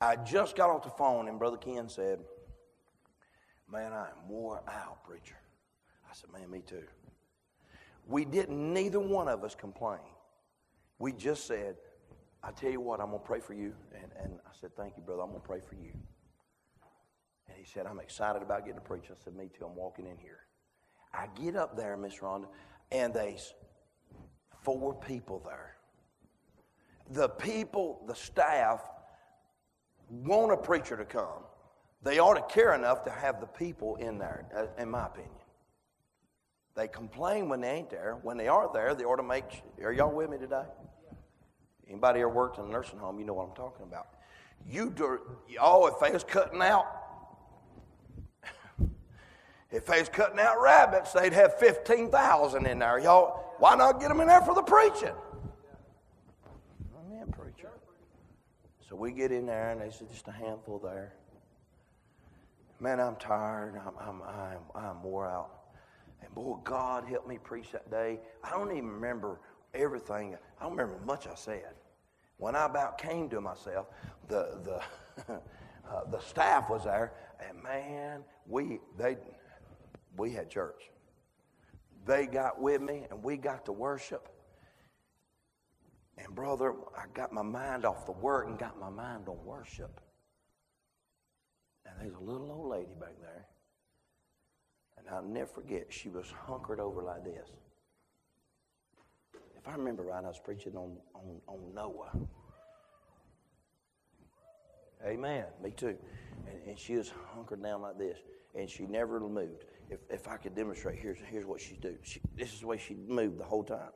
I 0.00 0.16
just 0.24 0.56
got 0.56 0.70
off 0.70 0.82
the 0.82 0.90
phone, 0.90 1.28
and 1.28 1.38
Brother 1.38 1.56
Ken 1.56 1.88
said, 1.88 2.18
Man, 3.70 3.92
I 3.92 4.08
am 4.08 4.28
wore 4.28 4.60
out, 4.68 5.04
preacher. 5.04 5.39
I 6.10 6.14
said, 6.14 6.30
Man, 6.32 6.50
me 6.50 6.62
too. 6.66 6.82
We 8.06 8.24
didn't, 8.24 8.72
neither 8.72 8.98
one 8.98 9.28
of 9.28 9.44
us 9.44 9.54
complain. 9.54 10.00
We 10.98 11.12
just 11.12 11.46
said, 11.46 11.76
I 12.42 12.50
tell 12.50 12.70
you 12.70 12.80
what, 12.80 13.00
I'm 13.00 13.10
going 13.10 13.20
to 13.20 13.26
pray 13.26 13.40
for 13.40 13.54
you. 13.54 13.72
And, 13.94 14.10
and 14.22 14.38
I 14.44 14.50
said, 14.60 14.74
Thank 14.76 14.96
you, 14.96 15.02
brother. 15.02 15.22
I'm 15.22 15.28
going 15.28 15.40
to 15.40 15.46
pray 15.46 15.60
for 15.60 15.76
you. 15.76 15.92
And 17.48 17.56
he 17.56 17.64
said, 17.64 17.86
I'm 17.86 18.00
excited 18.00 18.42
about 18.42 18.64
getting 18.64 18.80
to 18.80 18.86
preach. 18.86 19.04
I 19.10 19.14
said, 19.22 19.34
Me 19.36 19.48
too. 19.56 19.66
I'm 19.66 19.76
walking 19.76 20.06
in 20.06 20.16
here. 20.18 20.38
I 21.12 21.26
get 21.40 21.56
up 21.56 21.76
there, 21.76 21.96
Miss 21.96 22.18
Rhonda, 22.18 22.46
and 22.92 23.12
there's 23.12 23.54
four 24.62 24.94
people 24.94 25.42
there. 25.44 25.76
The 27.10 27.28
people, 27.28 28.04
the 28.06 28.14
staff, 28.14 28.80
want 30.08 30.52
a 30.52 30.56
preacher 30.56 30.96
to 30.96 31.04
come. 31.04 31.44
They 32.02 32.18
ought 32.18 32.34
to 32.34 32.54
care 32.54 32.74
enough 32.74 33.04
to 33.04 33.10
have 33.10 33.40
the 33.40 33.46
people 33.46 33.96
in 33.96 34.18
there, 34.18 34.46
uh, 34.56 34.80
in 34.80 34.90
my 34.90 35.06
opinion. 35.06 35.39
They 36.76 36.88
complain 36.88 37.48
when 37.48 37.60
they 37.60 37.70
ain't 37.70 37.90
there. 37.90 38.18
When 38.22 38.36
they 38.36 38.48
are 38.48 38.70
there, 38.72 38.94
they 38.94 39.04
ought 39.04 39.16
to 39.16 39.22
make. 39.22 39.62
Are 39.82 39.92
y'all 39.92 40.12
with 40.12 40.30
me 40.30 40.38
today? 40.38 40.64
Anybody 41.88 42.20
ever 42.20 42.28
worked 42.28 42.58
in 42.58 42.64
a 42.64 42.68
nursing 42.68 42.98
home? 42.98 43.18
You 43.18 43.24
know 43.24 43.34
what 43.34 43.48
I'm 43.48 43.56
talking 43.56 43.84
about. 43.84 44.06
You 44.68 44.90
do, 44.90 45.18
oh, 45.60 45.86
if 45.86 45.98
they 46.00 46.12
was 46.12 46.22
cutting 46.22 46.62
out 46.62 46.86
if 49.70 49.86
they 49.86 50.00
was 50.00 50.08
cutting 50.08 50.38
out 50.38 50.60
rabbits, 50.60 51.12
they'd 51.12 51.32
have 51.32 51.58
15,000 51.58 52.66
in 52.66 52.78
there. 52.78 52.98
Y'all, 52.98 53.54
why 53.58 53.74
not 53.74 54.00
get 54.00 54.08
them 54.08 54.20
in 54.20 54.28
there 54.28 54.42
for 54.42 54.54
the 54.54 54.62
preaching? 54.62 55.14
Amen, 57.06 57.32
preacher. 57.32 57.70
So 58.88 58.96
we 58.96 59.12
get 59.12 59.32
in 59.32 59.46
there, 59.46 59.70
and 59.70 59.80
they 59.80 59.90
said 59.90 60.10
just 60.10 60.28
a 60.28 60.32
handful 60.32 60.78
there. 60.78 61.14
Man, 62.78 63.00
I'm 63.00 63.16
tired. 63.16 63.78
I'm, 63.86 63.94
I'm, 64.00 64.22
I'm, 64.22 64.58
I'm 64.74 65.02
wore 65.02 65.28
out. 65.28 65.59
And 66.22 66.34
boy, 66.34 66.56
God 66.64 67.04
helped 67.04 67.28
me 67.28 67.38
preach 67.38 67.72
that 67.72 67.90
day. 67.90 68.20
I 68.44 68.50
don't 68.50 68.70
even 68.72 68.90
remember 68.90 69.40
everything. 69.74 70.36
I 70.58 70.62
don't 70.62 70.72
remember 70.72 70.98
much 71.04 71.26
I 71.26 71.34
said. 71.34 71.74
When 72.36 72.56
I 72.56 72.66
about 72.66 72.98
came 72.98 73.28
to 73.30 73.40
myself, 73.40 73.86
the, 74.28 74.58
the, 74.64 75.32
uh, 75.34 76.04
the 76.10 76.20
staff 76.20 76.70
was 76.70 76.84
there, 76.84 77.12
and 77.46 77.62
man, 77.62 78.22
we, 78.46 78.80
they, 78.98 79.16
we 80.16 80.30
had 80.32 80.50
church. 80.50 80.90
They 82.06 82.26
got 82.26 82.60
with 82.60 82.80
me 82.80 83.06
and 83.10 83.22
we 83.22 83.36
got 83.36 83.66
to 83.66 83.72
worship. 83.72 84.28
And 86.16 86.34
brother, 86.34 86.74
I 86.96 87.04
got 87.14 87.32
my 87.32 87.42
mind 87.42 87.84
off 87.84 88.06
the 88.06 88.12
work 88.12 88.46
and 88.48 88.58
got 88.58 88.78
my 88.78 88.90
mind 88.90 89.28
on 89.28 89.38
worship. 89.44 90.00
And 91.86 91.94
there's 92.00 92.14
a 92.16 92.20
little 92.20 92.50
old 92.50 92.70
lady 92.70 92.94
back 92.98 93.14
there. 93.20 93.46
And 95.00 95.14
I'll 95.14 95.22
never 95.22 95.46
forget, 95.46 95.86
she 95.88 96.08
was 96.08 96.26
hunkered 96.46 96.80
over 96.80 97.02
like 97.02 97.24
this. 97.24 97.48
If 99.58 99.68
I 99.68 99.72
remember 99.72 100.04
right, 100.04 100.24
I 100.24 100.28
was 100.28 100.40
preaching 100.42 100.76
on, 100.76 100.96
on, 101.14 101.40
on 101.46 101.74
Noah. 101.74 102.10
Amen. 105.06 105.44
Me 105.62 105.70
too. 105.70 105.96
And, 106.46 106.68
and 106.68 106.78
she 106.78 106.96
was 106.96 107.12
hunkered 107.34 107.62
down 107.62 107.82
like 107.82 107.98
this, 107.98 108.18
and 108.54 108.68
she 108.68 108.84
never 108.84 109.20
moved 109.20 109.64
if, 109.90 109.98
if 110.08 110.28
I 110.28 110.36
could 110.36 110.54
demonstrate, 110.54 110.98
here's, 110.98 111.18
here's 111.28 111.44
what 111.44 111.60
she'd 111.60 111.80
do. 111.80 111.96
She, 112.02 112.20
this 112.36 112.54
is 112.54 112.60
the 112.60 112.66
way 112.66 112.78
she 112.78 112.94
moved 112.94 113.38
the 113.38 113.44
whole 113.44 113.64
time. 113.64 113.90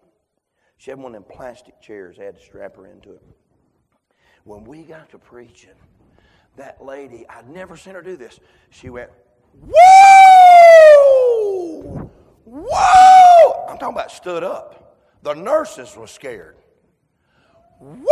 She 0.76 0.90
had 0.90 0.98
one 0.98 1.14
of 1.14 1.22
them 1.22 1.36
plastic 1.36 1.80
chairs, 1.80 2.16
I 2.20 2.24
had 2.24 2.36
to 2.36 2.44
strap 2.44 2.76
her 2.76 2.88
into 2.88 3.12
it. 3.12 3.22
When 4.42 4.64
we 4.64 4.82
got 4.82 5.09
to 5.11 5.18
preaching, 5.18 5.70
that 6.57 6.84
lady, 6.84 7.24
I'd 7.28 7.48
never 7.48 7.76
seen 7.76 7.94
her 7.94 8.02
do 8.02 8.16
this. 8.16 8.40
She 8.70 8.90
went, 8.90 9.11
Woo! 9.55 9.72
Woo! 11.85 12.64
I'm 13.68 13.78
talking 13.78 13.97
about 13.97 14.11
stood 14.11 14.43
up. 14.43 14.97
The 15.22 15.35
nurses 15.35 15.97
were 15.97 16.07
scared. 16.07 16.57
Woo! 17.80 18.07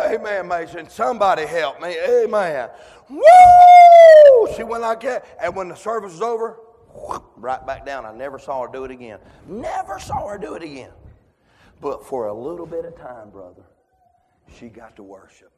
Amen, 0.00 0.48
Mason. 0.48 0.88
Somebody 0.88 1.46
help 1.46 1.80
me. 1.80 1.96
Amen. 1.98 2.68
Woo! 3.08 4.54
She 4.56 4.62
went 4.62 4.82
like 4.82 5.00
that. 5.02 5.26
And 5.42 5.54
when 5.54 5.68
the 5.68 5.76
service 5.76 6.12
was 6.12 6.22
over, 6.22 6.58
right 7.36 7.64
back 7.66 7.86
down. 7.86 8.06
I 8.06 8.12
never 8.12 8.38
saw 8.38 8.62
her 8.62 8.68
do 8.72 8.84
it 8.84 8.90
again. 8.90 9.18
Never 9.46 9.98
saw 9.98 10.28
her 10.28 10.38
do 10.38 10.54
it 10.54 10.62
again. 10.62 10.90
But 11.80 12.04
for 12.04 12.26
a 12.26 12.34
little 12.34 12.66
bit 12.66 12.84
of 12.84 12.96
time, 12.96 13.30
brother, 13.30 13.62
she 14.58 14.68
got 14.68 14.96
to 14.96 15.02
worship. 15.02 15.52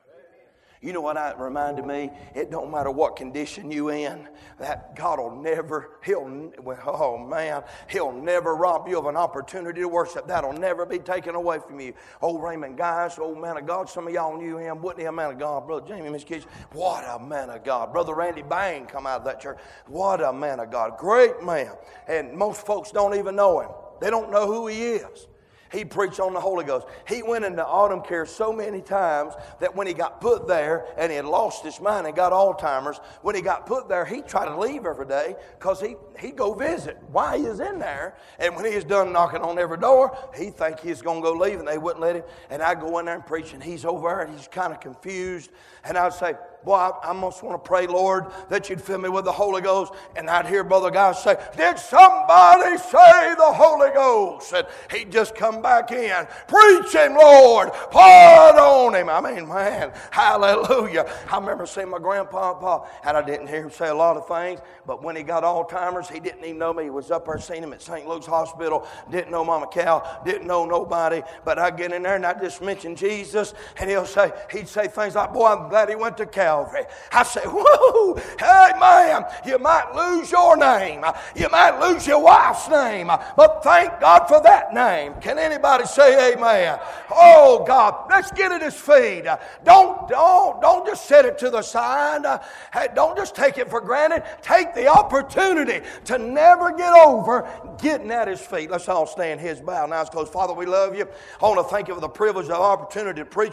You 0.83 0.95
know 0.95 1.03
what 1.03 1.17
that 1.17 1.39
reminded 1.39 1.85
me? 1.85 2.11
It 2.35 2.51
don't 2.51 2.71
matter 2.71 2.91
what 2.91 3.15
condition 3.15 3.71
you 3.71 3.91
in, 3.91 4.27
that 4.59 4.97
God 4.97 5.19
will 5.19 5.37
never, 5.37 5.99
He'll, 6.03 6.51
oh 6.87 7.19
man, 7.19 7.65
He'll 7.91 8.13
never 8.13 8.57
rob 8.57 8.89
you 8.89 8.99
of 8.99 9.05
an 9.05 9.17
opportunity 9.17 9.83
to 9.83 9.89
worship. 9.89 10.27
That'll 10.27 10.55
never 10.55 10.87
be 10.87 10.99
taken 10.99 11.35
away 11.35 11.59
from 11.59 11.81
you. 11.81 11.93
Old 12.23 12.43
Raymond 12.43 12.79
Guys, 12.79 13.19
old 13.19 13.39
man 13.39 13.59
of 13.59 13.67
God, 13.67 13.91
some 13.91 14.07
of 14.07 14.15
y'all 14.15 14.39
knew 14.39 14.57
him. 14.57 14.83
He 14.97 15.05
a 15.05 15.13
man 15.13 15.33
of 15.33 15.39
God? 15.39 15.67
Brother 15.67 15.87
Jamie, 15.87 16.09
Miss 16.09 16.25
Kitchen, 16.25 16.49
what 16.73 17.05
a 17.05 17.23
man 17.23 17.51
of 17.51 17.63
God. 17.63 17.93
Brother 17.93 18.15
Randy 18.15 18.43
Bang 18.43 18.87
come 18.87 19.07
out 19.07 19.21
of 19.21 19.25
that 19.27 19.41
church. 19.41 19.59
What 19.87 20.23
a 20.23 20.33
man 20.33 20.61
of 20.61 20.71
God. 20.71 20.97
Great 20.97 21.43
man. 21.43 21.73
And 22.09 22.33
most 22.33 22.65
folks 22.65 22.91
don't 22.91 23.15
even 23.15 23.37
know 23.37 23.61
him. 23.61 23.71
They 24.01 24.09
don't 24.09 24.31
know 24.31 24.47
who 24.47 24.67
he 24.69 24.83
is. 24.83 25.27
He 25.73 25.85
preached 25.85 26.19
on 26.19 26.35
the 26.35 26.41
Holy 26.41 26.65
Ghost. 26.65 26.87
He 27.07 27.23
went 27.23 27.45
into 27.45 27.65
autumn 27.65 28.03
care 28.03 28.27
so 28.27 28.53
many 28.53 28.81
times 28.81 29.35
that 29.61 29.77
when 29.77 29.87
he 29.87 29.95
got 29.95 30.21
put 30.21 30.49
there 30.49 30.87
and 30.99 31.11
he 31.11 31.17
had 31.17 31.25
lost 31.25 31.65
his 31.65 31.81
mind 31.81 32.07
and 32.07 32.17
got 32.17 32.33
Alzheimer's, 32.33 32.99
when 33.23 33.35
he 33.35 33.43
got 33.43 33.67
put 33.67 33.89
there, 33.89 34.05
he 34.05 34.23
tried 34.23 34.47
to 34.47 34.59
leave 34.59 34.87
every 34.87 35.07
day 35.07 35.37
because 35.59 35.81
he, 35.81 35.97
he'd 36.19 36.37
go 36.37 36.55
visit 36.55 36.99
why 37.13 37.39
he 37.39 37.47
in 37.47 37.79
there. 37.79 38.17
And 38.39 38.55
when 38.55 38.65
he 38.65 38.75
was 38.75 38.85
done 38.85 39.13
knocking 39.13 39.43
on 39.43 39.59
every 39.59 39.79
door, 39.79 40.17
he 40.37 40.51
think 40.51 40.81
he's 40.81 41.03
going 41.03 41.23
to 41.23 41.23
go 41.23 41.33
leave 41.33 41.59
and 41.59 41.67
they 41.67 41.79
wouldn't 41.79 42.01
let 42.01 42.17
him. 42.17 42.25
And 42.49 42.63
I'd 42.63 42.81
go 42.81 42.99
in 42.99 43.07
there 43.07 43.15
and 43.15 43.27
preach 43.27 43.53
and 43.53 43.63
he's 43.63 43.85
over 43.85 44.21
and 44.21 44.37
he's 44.37 44.49
kind 44.49 44.73
of 44.73 44.81
confused. 44.81 45.51
And 45.85 45.97
I'd 45.97 46.15
say, 46.15 46.35
Boy, 46.65 46.75
I, 46.75 46.91
I 47.05 47.13
want 47.13 47.41
to 47.41 47.59
pray, 47.59 47.87
Lord, 47.87 48.27
that 48.51 48.69
you'd 48.69 48.83
fill 48.83 48.99
me 48.99 49.09
with 49.09 49.25
the 49.25 49.33
Holy 49.33 49.63
Ghost. 49.63 49.95
And 50.15 50.29
I'd 50.29 50.47
hear 50.47 50.63
Brother 50.63 50.91
Guy 50.91 51.13
say, 51.13 51.37
Did 51.57 51.79
somebody 51.79 52.77
say 52.77 53.35
the 53.37 53.53
Holy 53.53 53.91
Ghost? 53.91 54.53
And 54.53 54.67
he'd 54.91 55.11
just 55.11 55.35
come 55.35 55.63
back 55.63 55.91
in. 55.91 56.27
Preach 56.49 56.93
him, 56.93 57.15
Lord. 57.15 57.73
Pour 57.91 58.03
on 58.03 58.95
him. 58.95 59.09
I 59.09 59.21
mean, 59.21 59.49
man, 59.49 59.93
hallelujah. 60.11 61.11
I 61.31 61.39
remember 61.39 61.65
seeing 61.65 61.89
my 61.89 61.99
grandpa, 61.99 62.87
and 63.05 63.17
I 63.17 63.23
didn't 63.23 63.47
hear 63.47 63.63
him 63.63 63.71
say 63.71 63.89
a 63.89 63.95
lot 63.95 64.19
of 64.19 64.29
things, 64.29 64.61
but 64.87 65.03
when 65.03 65.17
he 65.17 65.23
got 65.23 65.43
Alzheimer's, 65.43 66.11
he 66.11 66.21
didn't 66.21 66.45
even 66.45 66.59
know 66.59 66.75
me. 66.75 66.85
He 66.85 66.91
was 66.91 67.11
up 67.11 67.25
there 67.25 67.39
seeing 67.39 67.63
him 67.63 67.73
at 67.73 67.81
St. 67.81 68.07
Luke's 68.07 68.27
Hospital. 68.27 68.87
Didn't 69.11 69.31
know 69.31 69.45
Mama 69.45 69.67
Cal. 69.67 70.21
Didn't 70.27 70.47
know 70.47 70.67
nobody. 70.67 71.23
But 71.45 71.59
I'd 71.59 71.79
get 71.79 71.93
in 71.93 72.03
there 72.03 72.17
and 72.17 72.27
I'd 72.27 72.41
just 72.41 72.61
mention 72.61 72.97
Jesus, 72.97 73.55
and 73.79 73.89
he'll 73.89 74.05
say, 74.05 74.31
he'd 74.53 74.69
say 74.69 74.89
things 74.89 75.15
like, 75.15 75.33
Boy, 75.33 75.47
I'm 75.47 75.71
glad 75.71 75.89
he 75.89 75.95
went 75.95 76.19
to 76.19 76.27
Cal. 76.27 76.50
Calvary. 76.51 76.85
I 77.13 77.23
say, 77.23 77.43
whoa, 77.45 78.17
hey, 78.39 78.79
man, 78.81 79.25
you 79.47 79.59
might 79.59 79.93
lose 79.95 80.31
your 80.33 80.57
name. 80.57 81.05
You 81.37 81.49
might 81.49 81.79
lose 81.79 82.07
your 82.07 82.23
wife's 82.23 82.69
name. 82.69 83.07
But 83.07 83.63
thank 83.63 84.01
God 84.01 84.27
for 84.27 84.43
that 84.43 84.75
name. 84.75 85.15
Can 85.21 85.39
anybody 85.39 85.85
say 85.85 86.33
amen? 86.33 86.81
Oh, 87.11 87.65
God, 87.67 88.09
let's 88.11 88.33
get 88.33 88.51
at 88.51 88.63
his 88.63 88.75
feet. 88.75 89.27
Don't, 89.65 90.09
don't, 90.09 90.61
don't 90.61 90.87
just 90.87 91.07
set 91.07 91.25
it 91.25 91.39
to 91.39 91.51
the 91.51 91.63
side. 91.63 92.41
Hey, 92.73 92.89
don't 92.97 93.17
just 93.17 93.37
take 93.37 93.59
it 93.59 93.71
for 93.71 93.81
granted. 93.81 94.25
Take 94.43 94.75
the 94.75 94.89
opportunity 94.89 95.87
to 96.07 96.19
never 96.19 96.73
get 96.77 96.93
over 96.93 97.49
getting 97.81 98.11
at 98.11 98.27
his 98.27 98.41
feet. 98.41 98.71
Let's 98.71 98.89
all 98.89 99.07
stand 99.07 99.41
his 99.41 99.61
bow. 99.61 99.87
Now 99.87 100.01
it's 100.01 100.11
close. 100.11 100.29
Father, 100.29 100.53
we 100.53 100.67
love 100.67 100.97
you. 100.97 101.07
I 101.41 101.47
want 101.47 101.59
to 101.59 101.73
thank 101.73 101.87
you 101.87 101.95
for 101.95 102.01
the 102.01 102.09
privilege 102.09 102.47
of 102.47 102.51
the 102.51 102.57
opportunity 102.57 103.21
to 103.21 103.25
preach. 103.25 103.49